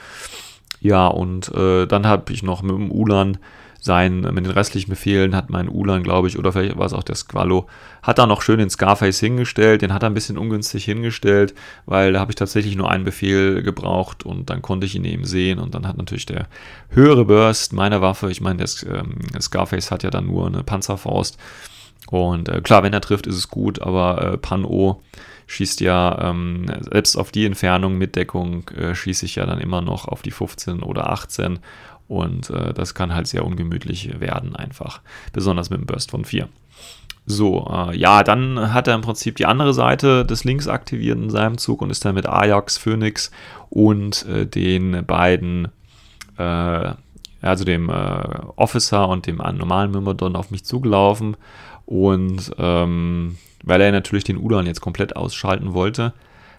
Ja, 0.82 1.06
und 1.06 1.48
äh, 1.54 1.86
dann 1.86 2.06
habe 2.06 2.34
ich 2.34 2.42
noch 2.42 2.60
mit 2.60 2.72
dem 2.72 2.92
Ulan 2.92 3.38
sein, 3.84 4.22
mit 4.22 4.46
den 4.46 4.50
restlichen 4.50 4.88
Befehlen 4.88 5.36
hat 5.36 5.50
mein 5.50 5.68
Ulan, 5.68 6.02
glaube 6.02 6.26
ich, 6.26 6.38
oder 6.38 6.52
vielleicht 6.52 6.78
war 6.78 6.86
es 6.86 6.94
auch 6.94 7.02
der 7.02 7.16
Squallo, 7.16 7.66
hat 8.02 8.18
da 8.18 8.26
noch 8.26 8.40
schön 8.40 8.58
den 8.58 8.70
Scarface 8.70 9.20
hingestellt. 9.20 9.82
Den 9.82 9.92
hat 9.92 10.02
er 10.02 10.08
ein 10.08 10.14
bisschen 10.14 10.38
ungünstig 10.38 10.86
hingestellt, 10.86 11.54
weil 11.84 12.14
da 12.14 12.20
habe 12.20 12.32
ich 12.32 12.36
tatsächlich 12.36 12.76
nur 12.76 12.90
einen 12.90 13.04
Befehl 13.04 13.62
gebraucht 13.62 14.24
und 14.24 14.48
dann 14.48 14.62
konnte 14.62 14.86
ich 14.86 14.94
ihn 14.94 15.04
eben 15.04 15.26
sehen. 15.26 15.58
Und 15.58 15.74
dann 15.74 15.86
hat 15.86 15.98
natürlich 15.98 16.24
der 16.24 16.46
höhere 16.88 17.26
Burst 17.26 17.74
meiner 17.74 18.00
Waffe, 18.00 18.30
ich 18.30 18.40
meine, 18.40 18.64
der 18.64 18.68
ähm, 18.90 19.18
Scarface 19.38 19.90
hat 19.90 20.02
ja 20.02 20.08
dann 20.08 20.28
nur 20.28 20.46
eine 20.46 20.62
Panzerfaust. 20.62 21.36
Und 22.08 22.48
äh, 22.48 22.62
klar, 22.62 22.84
wenn 22.84 22.94
er 22.94 23.02
trifft, 23.02 23.26
ist 23.26 23.36
es 23.36 23.50
gut, 23.50 23.82
aber 23.82 24.32
äh, 24.32 24.38
Pan-O 24.38 25.02
schießt 25.46 25.82
ja 25.82 26.30
ähm, 26.30 26.64
selbst 26.90 27.16
auf 27.16 27.32
die 27.32 27.44
Entfernung 27.44 27.98
mit 27.98 28.16
Deckung, 28.16 28.66
äh, 28.70 28.94
schieße 28.94 29.26
ich 29.26 29.36
ja 29.36 29.44
dann 29.44 29.60
immer 29.60 29.82
noch 29.82 30.08
auf 30.08 30.22
die 30.22 30.30
15 30.30 30.82
oder 30.82 31.10
18 31.10 31.58
und 32.08 32.50
äh, 32.50 32.74
das 32.74 32.94
kann 32.94 33.14
halt 33.14 33.26
sehr 33.26 33.44
ungemütlich 33.44 34.20
werden 34.20 34.54
einfach. 34.56 35.00
Besonders 35.32 35.70
mit 35.70 35.78
einem 35.78 35.86
Burst 35.86 36.10
von 36.10 36.24
4. 36.24 36.48
So, 37.26 37.66
äh, 37.72 37.96
ja, 37.96 38.22
dann 38.22 38.74
hat 38.74 38.86
er 38.86 38.94
im 38.94 39.00
Prinzip 39.00 39.36
die 39.36 39.46
andere 39.46 39.72
Seite 39.72 40.26
des 40.26 40.44
Links 40.44 40.68
aktiviert 40.68 41.18
in 41.18 41.30
seinem 41.30 41.56
Zug 41.56 41.80
und 41.80 41.90
ist 41.90 42.04
dann 42.04 42.14
mit 42.14 42.26
Ajax, 42.26 42.76
Phoenix 42.76 43.30
und 43.70 44.26
äh, 44.26 44.46
den 44.46 45.04
beiden, 45.06 45.68
äh, 46.36 46.92
also 47.40 47.64
dem 47.64 47.88
äh, 47.88 47.92
Officer 48.56 49.08
und 49.08 49.26
dem 49.26 49.36
normalen 49.36 49.90
Myrmidon 49.90 50.36
auf 50.36 50.50
mich 50.50 50.64
zugelaufen. 50.64 51.36
Und 51.86 52.52
ähm, 52.58 53.38
weil 53.62 53.80
er 53.80 53.92
natürlich 53.92 54.24
den 54.24 54.38
Udan 54.38 54.66
jetzt 54.66 54.82
komplett 54.82 55.16
ausschalten 55.16 55.72
wollte, 55.72 56.12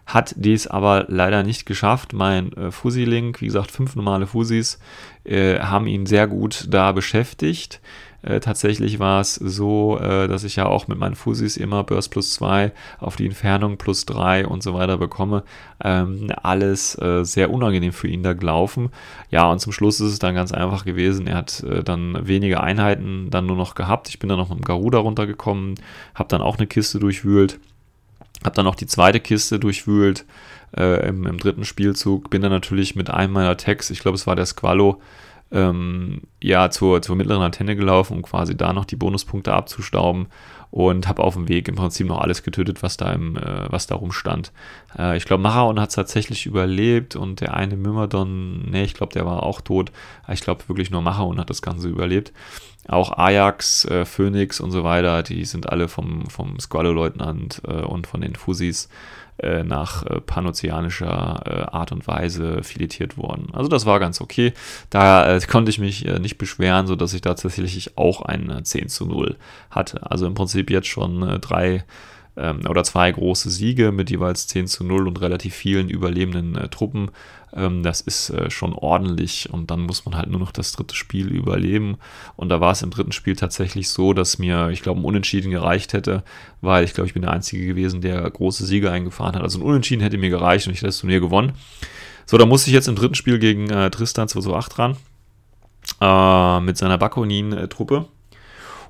hat 0.06 0.36
dies 0.38 0.68
aber 0.68 1.06
leider 1.08 1.44
nicht 1.44 1.66
geschafft. 1.66 2.14
Mein 2.14 2.54
äh, 2.54 2.72
Fusi-Link, 2.72 3.42
wie 3.42 3.48
gesagt, 3.48 3.72
fünf 3.72 3.96
normale 3.96 4.28
Fusis, 4.28 4.80
äh, 5.24 5.60
haben 5.60 5.88
ihn 5.88 6.06
sehr 6.06 6.28
gut 6.28 6.66
da 6.70 6.92
beschäftigt. 6.92 7.82
Äh, 8.26 8.40
tatsächlich 8.40 8.98
war 8.98 9.22
es 9.22 9.36
so, 9.36 10.00
äh, 10.00 10.28
dass 10.28 10.44
ich 10.44 10.56
ja 10.56 10.66
auch 10.66 10.88
mit 10.88 10.98
meinen 10.98 11.16
Fusis 11.16 11.58
immer 11.58 11.84
Burst 11.84 12.10
plus 12.10 12.34
2 12.34 12.72
auf 13.00 13.16
die 13.16 13.28
Entfernung 13.28 13.78
plus 13.78 14.06
3 14.06 14.48
und 14.48 14.64
so 14.64 14.74
weiter 14.74 14.98
bekomme. 14.98 15.44
Ähm, 15.84 16.32
alles 16.42 16.98
äh, 17.00 17.24
sehr 17.24 17.52
unangenehm 17.52 17.94
für 17.94 18.08
ihn 18.08 18.24
da 18.24 18.34
gelaufen. 18.34 18.90
Ja, 19.30 19.52
und 19.52 19.60
zum 19.60 19.72
Schluss 19.72 20.00
ist 20.00 20.14
es 20.14 20.20
dann 20.20 20.34
ganz 20.34 20.52
einfach 20.52 20.86
gewesen. 20.86 21.28
Er 21.28 21.38
hat 21.38 21.62
äh, 21.64 21.84
dann 21.84 22.28
wenige 22.28 22.62
Einheiten 22.62 23.30
dann 23.30 23.46
nur 23.46 23.58
noch 23.58 23.76
gehabt. 23.76 24.10
Ich 24.10 24.18
bin 24.18 24.28
dann 24.28 24.40
noch 24.40 24.50
mit 24.50 24.58
dem 24.58 24.66
Garuda 24.66 24.98
runtergekommen, 24.98 25.76
habe 26.16 26.30
dann 26.30 26.42
auch 26.42 26.58
eine 26.58 26.66
Kiste 26.66 26.98
durchwühlt. 26.98 27.60
Habe 28.44 28.56
dann 28.56 28.68
auch 28.68 28.76
die 28.76 28.88
zweite 28.88 29.20
Kiste 29.20 29.60
durchwühlt 29.60 30.26
äh, 30.76 31.08
im, 31.08 31.26
im, 31.26 31.38
dritten 31.38 31.66
Spielzug. 31.66 32.30
Bin 32.30 32.42
dann 32.42 32.52
natürlich 32.52 32.96
mit 32.96 33.10
einem 33.10 33.34
meiner 33.34 33.58
Tags, 33.58 33.90
ich 33.90 34.00
glaube 34.00 34.16
es 34.16 34.28
war 34.28 34.36
der 34.36 34.46
Squallow, 34.46 35.02
ähm, 35.52 36.22
ja, 36.42 36.70
zur, 36.70 37.02
zur 37.02 37.16
mittleren 37.16 37.44
Antenne 37.44 37.76
gelaufen, 37.76 38.18
um 38.18 38.24
quasi 38.24 38.58
da 38.58 38.74
noch 38.74 38.86
die 38.86 38.96
Bonuspunkte 38.96 39.54
abzustauben 39.54 40.28
und 40.72 41.08
habe 41.08 41.24
auf 41.24 41.36
dem 41.36 41.48
Weg 41.48 41.68
im 41.70 41.76
Prinzip 41.76 42.08
noch 42.08 42.20
alles 42.20 42.44
getötet, 42.44 42.84
was 42.84 42.98
da, 42.98 43.14
im, 43.14 43.38
äh, 43.38 43.72
was 43.72 43.88
da 43.88 43.96
rumstand. 43.96 44.52
Äh, 44.98 45.16
ich 45.16 45.26
glaube, 45.26 45.44
Maraon 45.44 45.80
hat 45.80 45.90
es 45.90 45.96
tatsächlich 45.96 46.46
überlebt 46.46 47.16
und 47.16 47.42
der 47.42 47.54
eine 47.54 47.78
Myrmidon, 47.78 48.70
ne, 48.70 48.84
ich 48.84 48.94
glaube, 48.94 49.14
der 49.14 49.26
war 49.26 49.44
auch 49.44 49.62
tot. 49.62 49.92
Ich 50.28 50.42
glaube 50.42 50.68
wirklich 50.68 50.92
nur 50.92 51.02
Maraon 51.02 51.40
hat 51.40 51.50
das 51.50 51.62
Ganze 51.62 51.88
überlebt. 51.88 52.34
Auch 52.88 53.18
Ajax, 53.18 53.86
äh, 53.86 54.06
Phoenix 54.06 54.60
und 54.60 54.72
so 54.72 54.84
weiter, 54.84 55.24
die 55.24 55.46
sind 55.46 55.70
alle 55.70 55.88
vom, 55.88 56.28
vom 56.30 56.60
Squallow-Leutnant 56.60 57.62
äh, 57.68 57.82
und 57.82 58.08
von 58.08 58.22
den 58.22 58.36
Fusis 58.36 58.90
äh, 59.38 59.64
nach 59.64 60.06
äh, 60.06 60.22
panozeanischer 60.22 61.42
äh, 61.46 61.76
Art 61.76 61.92
und 61.92 62.08
Weise 62.08 62.64
filetiert 62.64 63.18
worden. 63.18 63.50
Also 63.52 63.70
das 63.70 63.86
war 63.86 64.00
ganz 64.00 64.22
okay. 64.22 64.54
Da 64.90 65.40
konnte 65.50 65.70
ich 65.70 65.80
mich 65.80 66.06
nicht 66.06 66.38
beschweren, 66.38 66.88
sodass 66.88 67.14
ich 67.14 67.22
da 67.22 67.34
tatsächlich 67.34 67.98
auch 67.98 68.22
ein 68.22 68.62
10 68.64 68.88
zu 68.88 69.06
0 69.06 69.36
hatte. 69.72 70.10
Also 70.10 70.26
im 70.26 70.36
Prinzip 70.36 70.70
jetzt 70.70 70.88
schon 70.88 71.40
drei 71.42 71.84
ähm, 72.38 72.62
oder 72.68 72.84
zwei 72.84 73.12
große 73.12 73.50
Siege 73.50 73.92
mit 73.92 74.10
jeweils 74.10 74.48
10 74.48 74.68
zu 74.68 74.84
0 74.84 75.08
und 75.08 75.22
relativ 75.22 75.56
vielen 75.56 75.90
überlebenden 75.90 76.56
äh, 76.56 76.70
Truppen. 76.70 77.12
Ähm, 77.54 77.84
das 77.84 78.02
ist 78.02 78.30
äh, 78.30 78.50
schon 78.50 78.74
ordentlich 78.74 79.50
und 79.52 79.72
dann 79.72 79.82
muss 79.82 80.06
man 80.06 80.16
halt 80.16 80.30
nur 80.30 80.40
noch 80.40 80.52
das 80.52 80.72
dritte 80.72 80.96
Spiel 80.96 81.28
überleben. 81.28 81.98
Und 82.36 82.50
da 82.50 82.60
war 82.62 82.72
es 82.72 82.82
im 82.82 82.92
dritten 82.92 83.12
Spiel 83.12 83.36
tatsächlich 83.36 83.90
so, 83.90 84.14
dass 84.14 84.38
mir, 84.40 84.70
ich 84.70 84.82
glaube, 84.82 85.00
ein 85.00 85.06
Unentschieden 85.06 85.52
gereicht 85.52 85.94
hätte, 85.94 86.24
weil 86.62 86.84
ich 86.84 86.94
glaube, 86.94 87.08
ich 87.08 87.14
bin 87.14 87.22
der 87.22 87.32
Einzige 87.32 87.66
gewesen, 87.66 88.02
der 88.02 88.30
große 88.30 88.66
Siege 88.66 88.92
eingefahren 88.92 89.36
hat. 89.36 89.42
Also 89.42 89.60
ein 89.60 89.66
Unentschieden 89.66 90.02
hätte 90.02 90.18
mir 90.18 90.30
gereicht 90.30 90.68
und 90.68 90.74
ich 90.74 90.80
hätte 90.80 90.88
das 90.88 91.00
Turnier 91.00 91.20
gewonnen. 91.20 91.54
So, 92.26 92.38
da 92.38 92.46
musste 92.46 92.70
ich 92.70 92.74
jetzt 92.74 92.88
im 92.88 92.96
dritten 92.96 93.16
Spiel 93.16 93.40
gegen 93.40 93.70
äh, 93.70 93.90
Tristan 93.90 94.28
228 94.28 94.80
ran. 94.80 94.98
Äh, 96.02 96.60
mit 96.62 96.78
seiner 96.78 96.98
Bakonin-Truppe. 96.98 98.08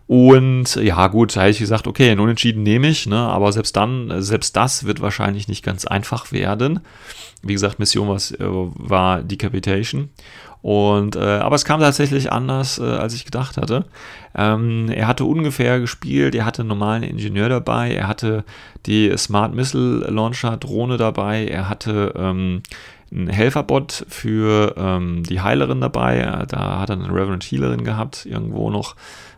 Und 0.08 0.76
ja, 0.76 1.08
gut, 1.08 1.36
da 1.36 1.41
hätte 1.41 1.51
ich 1.51 1.60
gesagt, 1.60 1.88
okay, 1.88 2.12
ein 2.12 2.20
Unentschieden 2.20 2.62
nehme 2.62 2.88
ich, 2.88 3.08
ne? 3.08 3.18
aber 3.18 3.51
selbst 3.51 3.76
dann, 3.76 4.22
selbst 4.22 4.56
das 4.56 4.84
wird 4.84 5.01
wahrscheinlich 5.01 5.47
nicht 5.47 5.64
ganz 5.64 5.86
einfach 5.86 6.32
werden. 6.32 6.82
Wie 7.45 7.53
gesagt, 7.53 7.79
Mission 7.79 8.09
was, 8.09 8.31
äh, 8.31 8.43
war 8.43 9.21
Decapitation. 9.21 10.09
Und, 10.61 11.15
äh, 11.15 11.19
aber 11.19 11.55
es 11.55 11.63
kam 11.63 11.79
tatsächlich 11.79 12.31
anders, 12.31 12.79
äh, 12.79 12.83
als 12.83 13.13
ich 13.13 13.23
gedacht 13.23 13.55
hatte. 13.57 13.85
Ähm, 14.35 14.89
er 14.89 15.07
hatte 15.07 15.23
ungefähr 15.23 15.79
gespielt, 15.79 16.33
er 16.33 16.43
hatte 16.43 16.63
einen 16.63 16.69
normalen 16.69 17.03
Ingenieur 17.03 17.49
dabei, 17.49 17.93
er 17.93 18.07
hatte 18.07 18.43
die 18.87 19.15
Smart 19.15 19.53
Missile 19.53 20.09
Launcher 20.09 20.57
Drohne 20.57 20.97
dabei, 20.97 21.45
er 21.45 21.69
hatte 21.69 22.13
ähm, 22.17 22.63
einen 23.16 23.30
Helferbot 23.30 24.05
für 24.09 24.76
ähm, 24.78 25.24
die 25.24 25.41
Heilerin 25.41 25.82
dabei, 25.82 26.45
da 26.47 26.80
hat 26.80 26.89
er 26.89 26.97
eine 26.97 27.09
Reverend 27.09 27.43
Healerin 27.43 27.84
gehabt, 27.84 28.26
irgendwo 28.26 28.70
noch. 28.70 28.95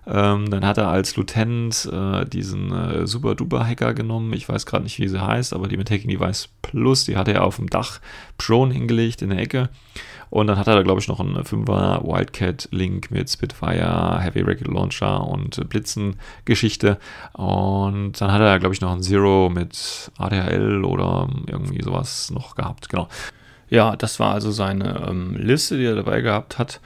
Ähm, 0.08 0.50
dann 0.50 0.66
hat 0.66 0.78
er 0.78 0.88
als 0.88 1.18
Lieutenant 1.18 1.90
äh, 1.92 2.26
diesen 2.26 2.72
äh, 2.72 3.06
Super 3.06 3.36
Duper 3.36 3.68
Hacker 3.68 3.94
genommen. 3.94 4.32
Ich 4.32 4.48
weiß 4.48 4.66
gerade 4.66 4.84
nicht, 4.84 5.00
wie 5.00 5.08
sie 5.10 5.22
heißt, 5.22 5.54
aber 5.54 5.68
die 5.68 5.76
mit 5.76 5.92
Hacking 5.92 6.10
Device 6.10 6.48
Plus, 6.62 7.04
die 7.04 7.18
hat 7.18 7.28
er 7.28 7.44
auf 7.44 7.58
dem 7.58 7.70
Dach 7.70 8.00
Prone 8.38 8.74
hingelegt 8.74 9.22
in 9.22 9.32
der 9.32 9.40
Ecke. 9.40 9.70
Und 10.30 10.48
dann 10.48 10.58
hat 10.58 10.68
er 10.68 10.76
da, 10.76 10.82
glaube 10.82 11.02
ich, 11.02 11.08
noch 11.08 11.20
einen 11.20 11.38
5er 11.38 12.04
Wildcat 12.04 12.70
Link 12.72 13.12
mit 13.12 13.30
Spitfire, 13.30 14.20
Heavy 14.20 14.42
Rocket 14.42 14.68
Launcher 14.68 15.26
und 15.26 15.70
Blitzen-Geschichte. 15.70 17.00
Und 17.34 18.20
dann 18.20 18.32
hat 18.32 18.42
er, 18.42 18.60
glaube 18.60 18.76
ich, 18.76 18.82
noch 18.82 18.92
einen 18.92 19.04
Zero 19.04 19.50
mit 19.50 20.12
ADHL 20.18 20.84
oder 20.84 21.30
irgendwie 21.48 21.82
sowas 21.82 22.30
noch 22.32 22.56
gehabt. 22.56 22.90
Genau. 22.90 23.08
Ja, 23.70 23.96
das 23.96 24.20
war 24.20 24.34
also 24.34 24.52
seine 24.52 25.08
ähm, 25.10 25.36
Liste, 25.38 25.78
die 25.78 25.86
er 25.86 25.96
dabei 25.96 26.22
gehabt 26.22 26.58
hat. 26.58 26.80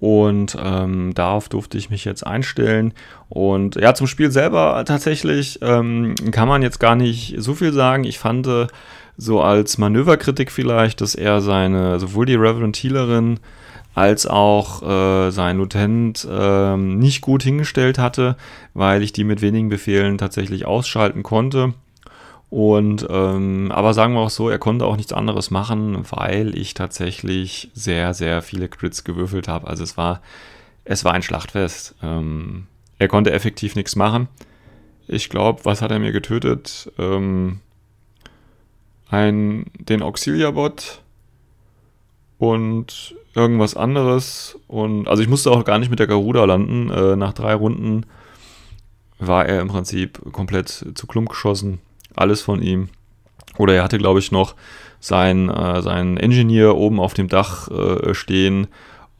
Und 0.00 0.56
ähm, 0.62 1.12
darauf 1.14 1.48
durfte 1.48 1.76
ich 1.76 1.90
mich 1.90 2.04
jetzt 2.04 2.24
einstellen. 2.24 2.94
Und 3.28 3.74
ja, 3.74 3.94
zum 3.94 4.06
Spiel 4.06 4.30
selber 4.30 4.84
tatsächlich 4.86 5.58
ähm, 5.60 6.14
kann 6.30 6.46
man 6.46 6.62
jetzt 6.62 6.78
gar 6.78 6.94
nicht 6.94 7.34
so 7.38 7.54
viel 7.54 7.72
sagen. 7.72 8.04
Ich 8.04 8.18
fand 8.18 8.46
äh, 8.46 8.68
so 9.16 9.40
als 9.40 9.76
Manöverkritik 9.76 10.52
vielleicht, 10.52 11.00
dass 11.00 11.16
er 11.16 11.40
seine, 11.40 11.98
sowohl 11.98 12.26
die 12.26 12.36
Reverend 12.36 12.76
Healerin 12.76 13.40
als 13.94 14.28
auch 14.28 14.82
äh, 14.82 15.30
sein 15.32 15.58
Lieutenant 15.58 16.26
äh, 16.30 16.76
nicht 16.76 17.20
gut 17.20 17.42
hingestellt 17.42 17.98
hatte, 17.98 18.36
weil 18.74 19.02
ich 19.02 19.12
die 19.12 19.24
mit 19.24 19.42
wenigen 19.42 19.68
Befehlen 19.68 20.18
tatsächlich 20.18 20.66
ausschalten 20.66 21.24
konnte. 21.24 21.74
Und 22.50 23.06
ähm, 23.10 23.70
aber 23.72 23.92
sagen 23.92 24.14
wir 24.14 24.20
auch 24.20 24.30
so, 24.30 24.48
er 24.48 24.58
konnte 24.58 24.86
auch 24.86 24.96
nichts 24.96 25.12
anderes 25.12 25.50
machen, 25.50 26.04
weil 26.10 26.56
ich 26.56 26.72
tatsächlich 26.74 27.70
sehr, 27.74 28.14
sehr 28.14 28.40
viele 28.40 28.68
Crits 28.68 29.04
gewürfelt 29.04 29.48
habe. 29.48 29.66
Also 29.66 29.82
es 29.82 29.96
war, 29.96 30.22
es 30.84 31.04
war 31.04 31.12
ein 31.12 31.22
Schlachtfest. 31.22 31.94
Ähm, 32.02 32.66
er 32.98 33.08
konnte 33.08 33.32
effektiv 33.32 33.76
nichts 33.76 33.96
machen. 33.96 34.28
Ich 35.06 35.28
glaube, 35.28 35.64
was 35.64 35.82
hat 35.82 35.90
er 35.90 35.98
mir 35.98 36.12
getötet? 36.12 36.90
Ähm, 36.98 37.60
ein, 39.10 39.66
den 39.78 40.02
Auxilia-Bot 40.02 41.02
und 42.38 43.14
irgendwas 43.34 43.76
anderes. 43.76 44.58
Und 44.68 45.06
also 45.06 45.22
ich 45.22 45.28
musste 45.28 45.50
auch 45.50 45.64
gar 45.64 45.78
nicht 45.78 45.90
mit 45.90 45.98
der 45.98 46.06
Garuda 46.06 46.46
landen. 46.46 46.90
Äh, 46.90 47.16
nach 47.16 47.34
drei 47.34 47.54
Runden 47.54 48.06
war 49.18 49.44
er 49.44 49.60
im 49.60 49.68
Prinzip 49.68 50.32
komplett 50.32 50.68
zu 50.94 51.06
Klump 51.06 51.28
geschossen 51.28 51.80
alles 52.18 52.42
von 52.42 52.62
ihm. 52.62 52.88
Oder 53.56 53.74
er 53.74 53.84
hatte, 53.84 53.98
glaube 53.98 54.20
ich, 54.20 54.30
noch 54.30 54.54
seinen, 55.00 55.48
äh, 55.48 55.82
seinen 55.82 56.16
Engineer 56.16 56.76
oben 56.76 57.00
auf 57.00 57.14
dem 57.14 57.28
Dach 57.28 57.68
äh, 57.68 58.14
stehen 58.14 58.68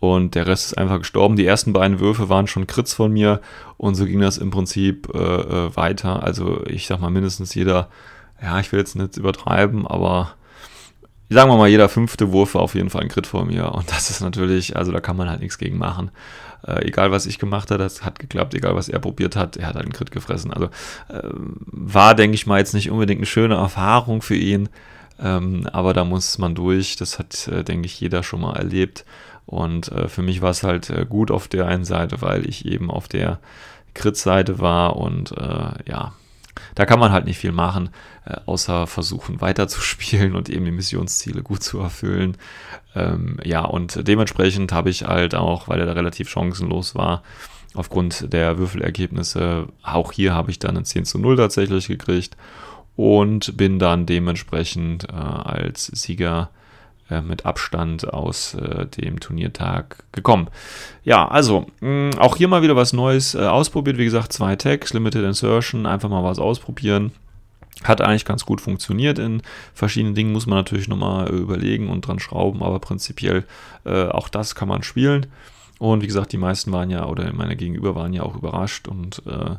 und 0.00 0.34
der 0.34 0.46
Rest 0.46 0.66
ist 0.66 0.78
einfach 0.78 0.98
gestorben. 0.98 1.36
Die 1.36 1.46
ersten 1.46 1.72
beiden 1.72 2.00
Würfe 2.00 2.28
waren 2.28 2.46
schon 2.46 2.66
Krits 2.66 2.94
von 2.94 3.12
mir 3.12 3.40
und 3.76 3.94
so 3.94 4.04
ging 4.06 4.20
das 4.20 4.38
im 4.38 4.50
Prinzip 4.50 5.08
äh, 5.14 5.18
äh 5.18 5.76
weiter. 5.76 6.22
Also 6.22 6.64
ich 6.66 6.86
sag 6.86 7.00
mal 7.00 7.10
mindestens 7.10 7.54
jeder, 7.54 7.88
ja, 8.40 8.58
ich 8.60 8.70
will 8.70 8.78
jetzt 8.78 8.94
nicht 8.94 9.16
übertreiben, 9.16 9.86
aber 9.86 10.34
sagen 11.30 11.50
wir 11.50 11.56
mal, 11.56 11.68
jeder 11.68 11.88
fünfte 11.88 12.32
Wurf 12.32 12.54
war 12.54 12.62
auf 12.62 12.74
jeden 12.74 12.90
Fall 12.90 13.02
ein 13.02 13.08
Crit 13.08 13.26
von 13.26 13.48
mir. 13.48 13.72
Und 13.72 13.90
das 13.90 14.10
ist 14.10 14.20
natürlich, 14.20 14.76
also 14.76 14.92
da 14.92 15.00
kann 15.00 15.16
man 15.16 15.28
halt 15.28 15.40
nichts 15.40 15.58
gegen 15.58 15.78
machen. 15.78 16.10
Äh, 16.66 16.86
egal, 16.86 17.10
was 17.10 17.26
ich 17.26 17.38
gemacht 17.38 17.70
habe, 17.70 17.82
das 17.82 18.04
hat 18.04 18.18
geklappt. 18.18 18.54
Egal, 18.54 18.74
was 18.74 18.88
er 18.88 18.98
probiert 18.98 19.36
hat, 19.36 19.56
er 19.56 19.68
hat 19.68 19.74
halt 19.74 19.84
einen 19.84 19.92
Crit 19.92 20.10
gefressen. 20.10 20.52
Also 20.52 20.66
äh, 21.08 21.22
war, 21.32 22.14
denke 22.14 22.34
ich 22.34 22.46
mal, 22.46 22.58
jetzt 22.58 22.74
nicht 22.74 22.90
unbedingt 22.90 23.20
eine 23.20 23.26
schöne 23.26 23.56
Erfahrung 23.56 24.22
für 24.22 24.36
ihn. 24.36 24.68
Ähm, 25.20 25.66
aber 25.72 25.94
da 25.94 26.04
muss 26.04 26.38
man 26.38 26.54
durch. 26.54 26.96
Das 26.96 27.18
hat, 27.18 27.48
äh, 27.48 27.64
denke 27.64 27.86
ich, 27.86 28.00
jeder 28.00 28.22
schon 28.22 28.40
mal 28.40 28.56
erlebt. 28.56 29.04
Und 29.46 29.90
äh, 29.92 30.08
für 30.08 30.22
mich 30.22 30.42
war 30.42 30.50
es 30.50 30.62
halt 30.62 30.90
äh, 30.90 31.06
gut 31.08 31.30
auf 31.30 31.48
der 31.48 31.66
einen 31.66 31.84
Seite, 31.84 32.20
weil 32.20 32.46
ich 32.46 32.66
eben 32.66 32.90
auf 32.90 33.08
der 33.08 33.38
Crit-Seite 33.94 34.58
war 34.58 34.96
und 34.96 35.32
äh, 35.32 35.70
ja, 35.88 36.12
da 36.74 36.86
kann 36.86 36.98
man 36.98 37.12
halt 37.12 37.24
nicht 37.24 37.38
viel 37.38 37.52
machen, 37.52 37.90
äh, 38.24 38.36
außer 38.46 38.86
versuchen 38.86 39.40
weiterzuspielen 39.40 40.34
und 40.34 40.48
eben 40.48 40.64
die 40.64 40.70
Missionsziele 40.70 41.42
gut 41.42 41.62
zu 41.62 41.80
erfüllen. 41.80 42.36
Ähm, 42.94 43.38
ja, 43.44 43.64
und 43.64 44.06
dementsprechend 44.06 44.72
habe 44.72 44.90
ich 44.90 45.04
halt 45.04 45.34
auch, 45.34 45.68
weil 45.68 45.80
er 45.80 45.86
da 45.86 45.92
relativ 45.92 46.28
chancenlos 46.28 46.94
war, 46.94 47.22
aufgrund 47.74 48.32
der 48.32 48.58
Würfelergebnisse, 48.58 49.68
auch 49.82 50.12
hier 50.12 50.34
habe 50.34 50.50
ich 50.50 50.58
dann 50.58 50.76
ein 50.76 50.84
10 50.84 51.04
zu 51.04 51.18
0 51.18 51.36
tatsächlich 51.36 51.86
gekriegt 51.86 52.36
und 52.96 53.56
bin 53.56 53.78
dann 53.78 54.06
dementsprechend 54.06 55.04
äh, 55.08 55.12
als 55.12 55.86
Sieger 55.86 56.50
äh, 57.10 57.20
mit 57.20 57.46
Abstand 57.46 58.12
aus 58.12 58.54
äh, 58.54 58.86
dem 58.86 59.20
Turniertag 59.20 60.04
gekommen. 60.12 60.48
Ja, 61.04 61.26
also 61.28 61.66
mh, 61.80 62.18
auch 62.18 62.36
hier 62.36 62.48
mal 62.48 62.62
wieder 62.62 62.76
was 62.76 62.92
Neues 62.92 63.34
äh, 63.34 63.38
ausprobiert. 63.38 63.98
Wie 63.98 64.04
gesagt, 64.04 64.32
zwei 64.32 64.56
Tags, 64.56 64.92
Limited 64.92 65.24
Insertion, 65.24 65.86
einfach 65.86 66.08
mal 66.08 66.24
was 66.24 66.38
ausprobieren. 66.38 67.12
Hat 67.84 68.00
eigentlich 68.00 68.24
ganz 68.24 68.44
gut 68.44 68.60
funktioniert. 68.60 69.18
In 69.18 69.42
verschiedenen 69.72 70.14
Dingen 70.14 70.32
muss 70.32 70.46
man 70.46 70.58
natürlich 70.58 70.88
nochmal 70.88 71.28
überlegen 71.28 71.88
und 71.88 72.06
dran 72.06 72.18
schrauben, 72.18 72.62
aber 72.62 72.80
prinzipiell 72.80 73.44
äh, 73.84 74.08
auch 74.08 74.28
das 74.28 74.54
kann 74.54 74.68
man 74.68 74.82
spielen. 74.82 75.26
Und 75.78 76.02
wie 76.02 76.06
gesagt, 76.06 76.32
die 76.32 76.38
meisten 76.38 76.72
waren 76.72 76.90
ja, 76.90 77.06
oder 77.06 77.32
meine 77.32 77.56
Gegenüber 77.56 77.94
waren 77.94 78.12
ja 78.12 78.22
auch 78.22 78.36
überrascht 78.36 78.88
und 78.88 79.22
äh, 79.26 79.56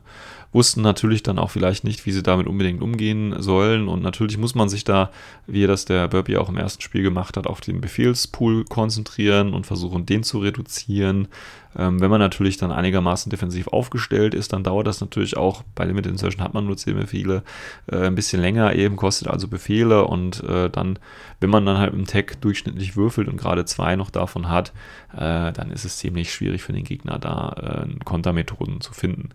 wussten 0.51 0.81
natürlich 0.81 1.23
dann 1.23 1.39
auch 1.39 1.51
vielleicht 1.51 1.83
nicht, 1.83 2.05
wie 2.05 2.11
sie 2.11 2.23
damit 2.23 2.47
unbedingt 2.47 2.81
umgehen 2.81 3.41
sollen. 3.41 3.87
Und 3.87 4.03
natürlich 4.03 4.37
muss 4.37 4.55
man 4.55 4.67
sich 4.67 4.83
da, 4.83 5.11
wie 5.47 5.65
das 5.65 5.85
der 5.85 6.07
Burpee 6.07 6.37
auch 6.37 6.49
im 6.49 6.57
ersten 6.57 6.81
Spiel 6.81 7.03
gemacht 7.03 7.37
hat, 7.37 7.47
auf 7.47 7.61
den 7.61 7.79
Befehlspool 7.79 8.65
konzentrieren 8.65 9.53
und 9.53 9.65
versuchen, 9.65 10.05
den 10.05 10.23
zu 10.23 10.39
reduzieren. 10.39 11.29
Ähm, 11.77 11.99
wenn 12.01 12.09
man 12.09 12.19
natürlich 12.19 12.57
dann 12.57 12.71
einigermaßen 12.71 13.29
defensiv 13.29 13.67
aufgestellt 13.67 14.33
ist, 14.33 14.53
dann 14.53 14.63
dauert 14.63 14.87
das 14.87 15.01
natürlich 15.01 15.37
auch, 15.37 15.63
bei 15.75 15.85
Limited 15.85 16.11
Insertion 16.11 16.43
hat 16.43 16.53
man 16.53 16.65
nur 16.65 16.77
Zielbefehle, 16.77 17.43
äh, 17.91 18.07
ein 18.07 18.15
bisschen 18.15 18.41
länger 18.41 18.73
eben, 18.75 18.95
kostet 18.95 19.27
also 19.27 19.47
Befehle 19.47 20.05
und 20.05 20.43
äh, 20.43 20.69
dann, 20.69 20.97
wenn 21.39 21.49
man 21.49 21.65
dann 21.65 21.77
halt 21.77 21.93
im 21.93 22.05
Tag 22.05 22.41
durchschnittlich 22.41 22.95
würfelt 22.95 23.27
und 23.27 23.37
gerade 23.37 23.65
zwei 23.65 23.95
noch 23.95 24.09
davon 24.09 24.49
hat, 24.49 24.73
äh, 25.13 25.51
dann 25.51 25.71
ist 25.71 25.85
es 25.85 25.97
ziemlich 25.97 26.33
schwierig 26.33 26.63
für 26.63 26.73
den 26.73 26.83
Gegner 26.83 27.19
da 27.19 27.85
äh, 27.85 28.03
Kontermethoden 28.03 28.81
zu 28.81 28.93
finden. 28.93 29.29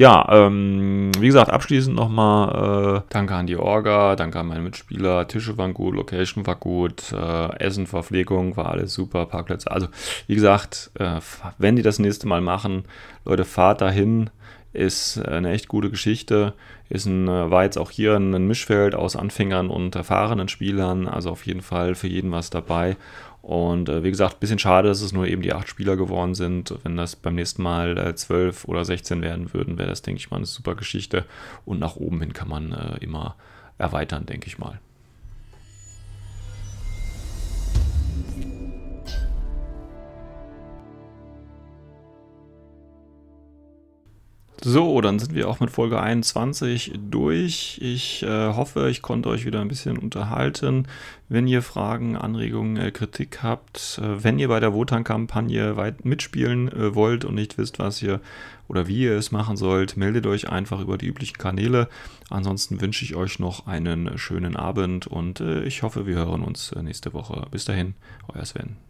Ja, 0.00 0.26
ähm, 0.30 1.10
wie 1.18 1.26
gesagt, 1.26 1.50
abschließend 1.50 1.94
nochmal 1.94 3.00
äh, 3.00 3.02
Danke 3.10 3.34
an 3.34 3.46
die 3.46 3.58
Orga, 3.58 4.16
danke 4.16 4.40
an 4.40 4.46
meine 4.46 4.62
Mitspieler. 4.62 5.28
Tische 5.28 5.58
waren 5.58 5.74
gut, 5.74 5.94
Location 5.94 6.46
war 6.46 6.56
gut, 6.56 7.12
äh, 7.12 7.56
Essen, 7.58 7.86
Verpflegung 7.86 8.56
war 8.56 8.70
alles 8.70 8.94
super, 8.94 9.26
Parkplätze. 9.26 9.70
Also, 9.70 9.88
wie 10.26 10.36
gesagt, 10.36 10.90
äh, 10.98 11.20
wenn 11.58 11.76
die 11.76 11.82
das 11.82 11.98
nächste 11.98 12.26
Mal 12.26 12.40
machen, 12.40 12.84
Leute, 13.26 13.44
fahrt 13.44 13.82
dahin. 13.82 14.30
Ist 14.72 15.18
eine 15.18 15.50
echt 15.50 15.68
gute 15.68 15.90
Geschichte. 15.90 16.54
Ist 16.88 17.04
ein, 17.04 17.28
äh, 17.28 17.50
war 17.50 17.64
jetzt 17.64 17.76
auch 17.76 17.90
hier 17.90 18.16
ein 18.16 18.46
Mischfeld 18.46 18.94
aus 18.94 19.16
Anfängern 19.16 19.68
und 19.68 19.96
erfahrenen 19.96 20.48
Spielern. 20.48 21.08
Also 21.08 21.28
auf 21.28 21.44
jeden 21.44 21.60
Fall 21.60 21.94
für 21.94 22.06
jeden 22.06 22.30
was 22.32 22.48
dabei. 22.48 22.96
Und 23.42 23.88
äh, 23.88 24.02
wie 24.02 24.10
gesagt, 24.10 24.34
ein 24.34 24.40
bisschen 24.40 24.58
schade, 24.58 24.88
dass 24.88 25.00
es 25.00 25.12
nur 25.12 25.26
eben 25.26 25.42
die 25.42 25.52
acht 25.52 25.68
Spieler 25.68 25.96
geworden 25.96 26.34
sind. 26.34 26.74
Wenn 26.82 26.96
das 26.96 27.16
beim 27.16 27.34
nächsten 27.34 27.62
Mal 27.62 27.96
äh, 27.96 28.14
zwölf 28.14 28.66
oder 28.66 28.84
16 28.84 29.22
werden 29.22 29.52
würden, 29.54 29.78
wäre 29.78 29.88
das, 29.88 30.02
denke 30.02 30.18
ich 30.18 30.30
mal, 30.30 30.36
eine 30.36 30.46
super 30.46 30.74
Geschichte. 30.74 31.24
Und 31.64 31.78
nach 31.78 31.96
oben 31.96 32.20
hin 32.20 32.32
kann 32.32 32.48
man 32.48 32.72
äh, 32.72 32.98
immer 33.00 33.36
erweitern, 33.78 34.26
denke 34.26 34.46
ich 34.46 34.58
mal. 34.58 34.78
So, 44.62 45.00
dann 45.00 45.18
sind 45.18 45.34
wir 45.34 45.48
auch 45.48 45.60
mit 45.60 45.70
Folge 45.70 45.98
21 46.02 46.92
durch. 47.10 47.78
Ich 47.80 48.22
äh, 48.22 48.52
hoffe, 48.52 48.90
ich 48.90 49.00
konnte 49.00 49.30
euch 49.30 49.46
wieder 49.46 49.62
ein 49.62 49.68
bisschen 49.68 49.96
unterhalten. 49.96 50.86
Wenn 51.30 51.46
ihr 51.46 51.62
Fragen, 51.62 52.14
Anregungen, 52.14 52.76
äh, 52.76 52.90
Kritik 52.90 53.42
habt, 53.42 53.98
äh, 54.02 54.22
wenn 54.22 54.38
ihr 54.38 54.48
bei 54.48 54.60
der 54.60 54.74
Wotan-Kampagne 54.74 55.78
weit 55.78 56.04
mitspielen 56.04 56.70
äh, 56.70 56.94
wollt 56.94 57.24
und 57.24 57.36
nicht 57.36 57.56
wisst, 57.56 57.78
was 57.78 58.02
ihr 58.02 58.20
oder 58.68 58.86
wie 58.86 59.00
ihr 59.04 59.16
es 59.16 59.32
machen 59.32 59.56
sollt, 59.56 59.96
meldet 59.96 60.26
euch 60.26 60.50
einfach 60.50 60.80
über 60.80 60.98
die 60.98 61.06
üblichen 61.06 61.38
Kanäle. 61.38 61.88
Ansonsten 62.28 62.82
wünsche 62.82 63.06
ich 63.06 63.16
euch 63.16 63.38
noch 63.38 63.66
einen 63.66 64.18
schönen 64.18 64.56
Abend 64.56 65.06
und 65.06 65.40
äh, 65.40 65.62
ich 65.62 65.82
hoffe, 65.82 66.06
wir 66.06 66.16
hören 66.16 66.42
uns 66.42 66.72
äh, 66.72 66.82
nächste 66.82 67.14
Woche. 67.14 67.46
Bis 67.50 67.64
dahin, 67.64 67.94
euer 68.28 68.44
Sven. 68.44 68.89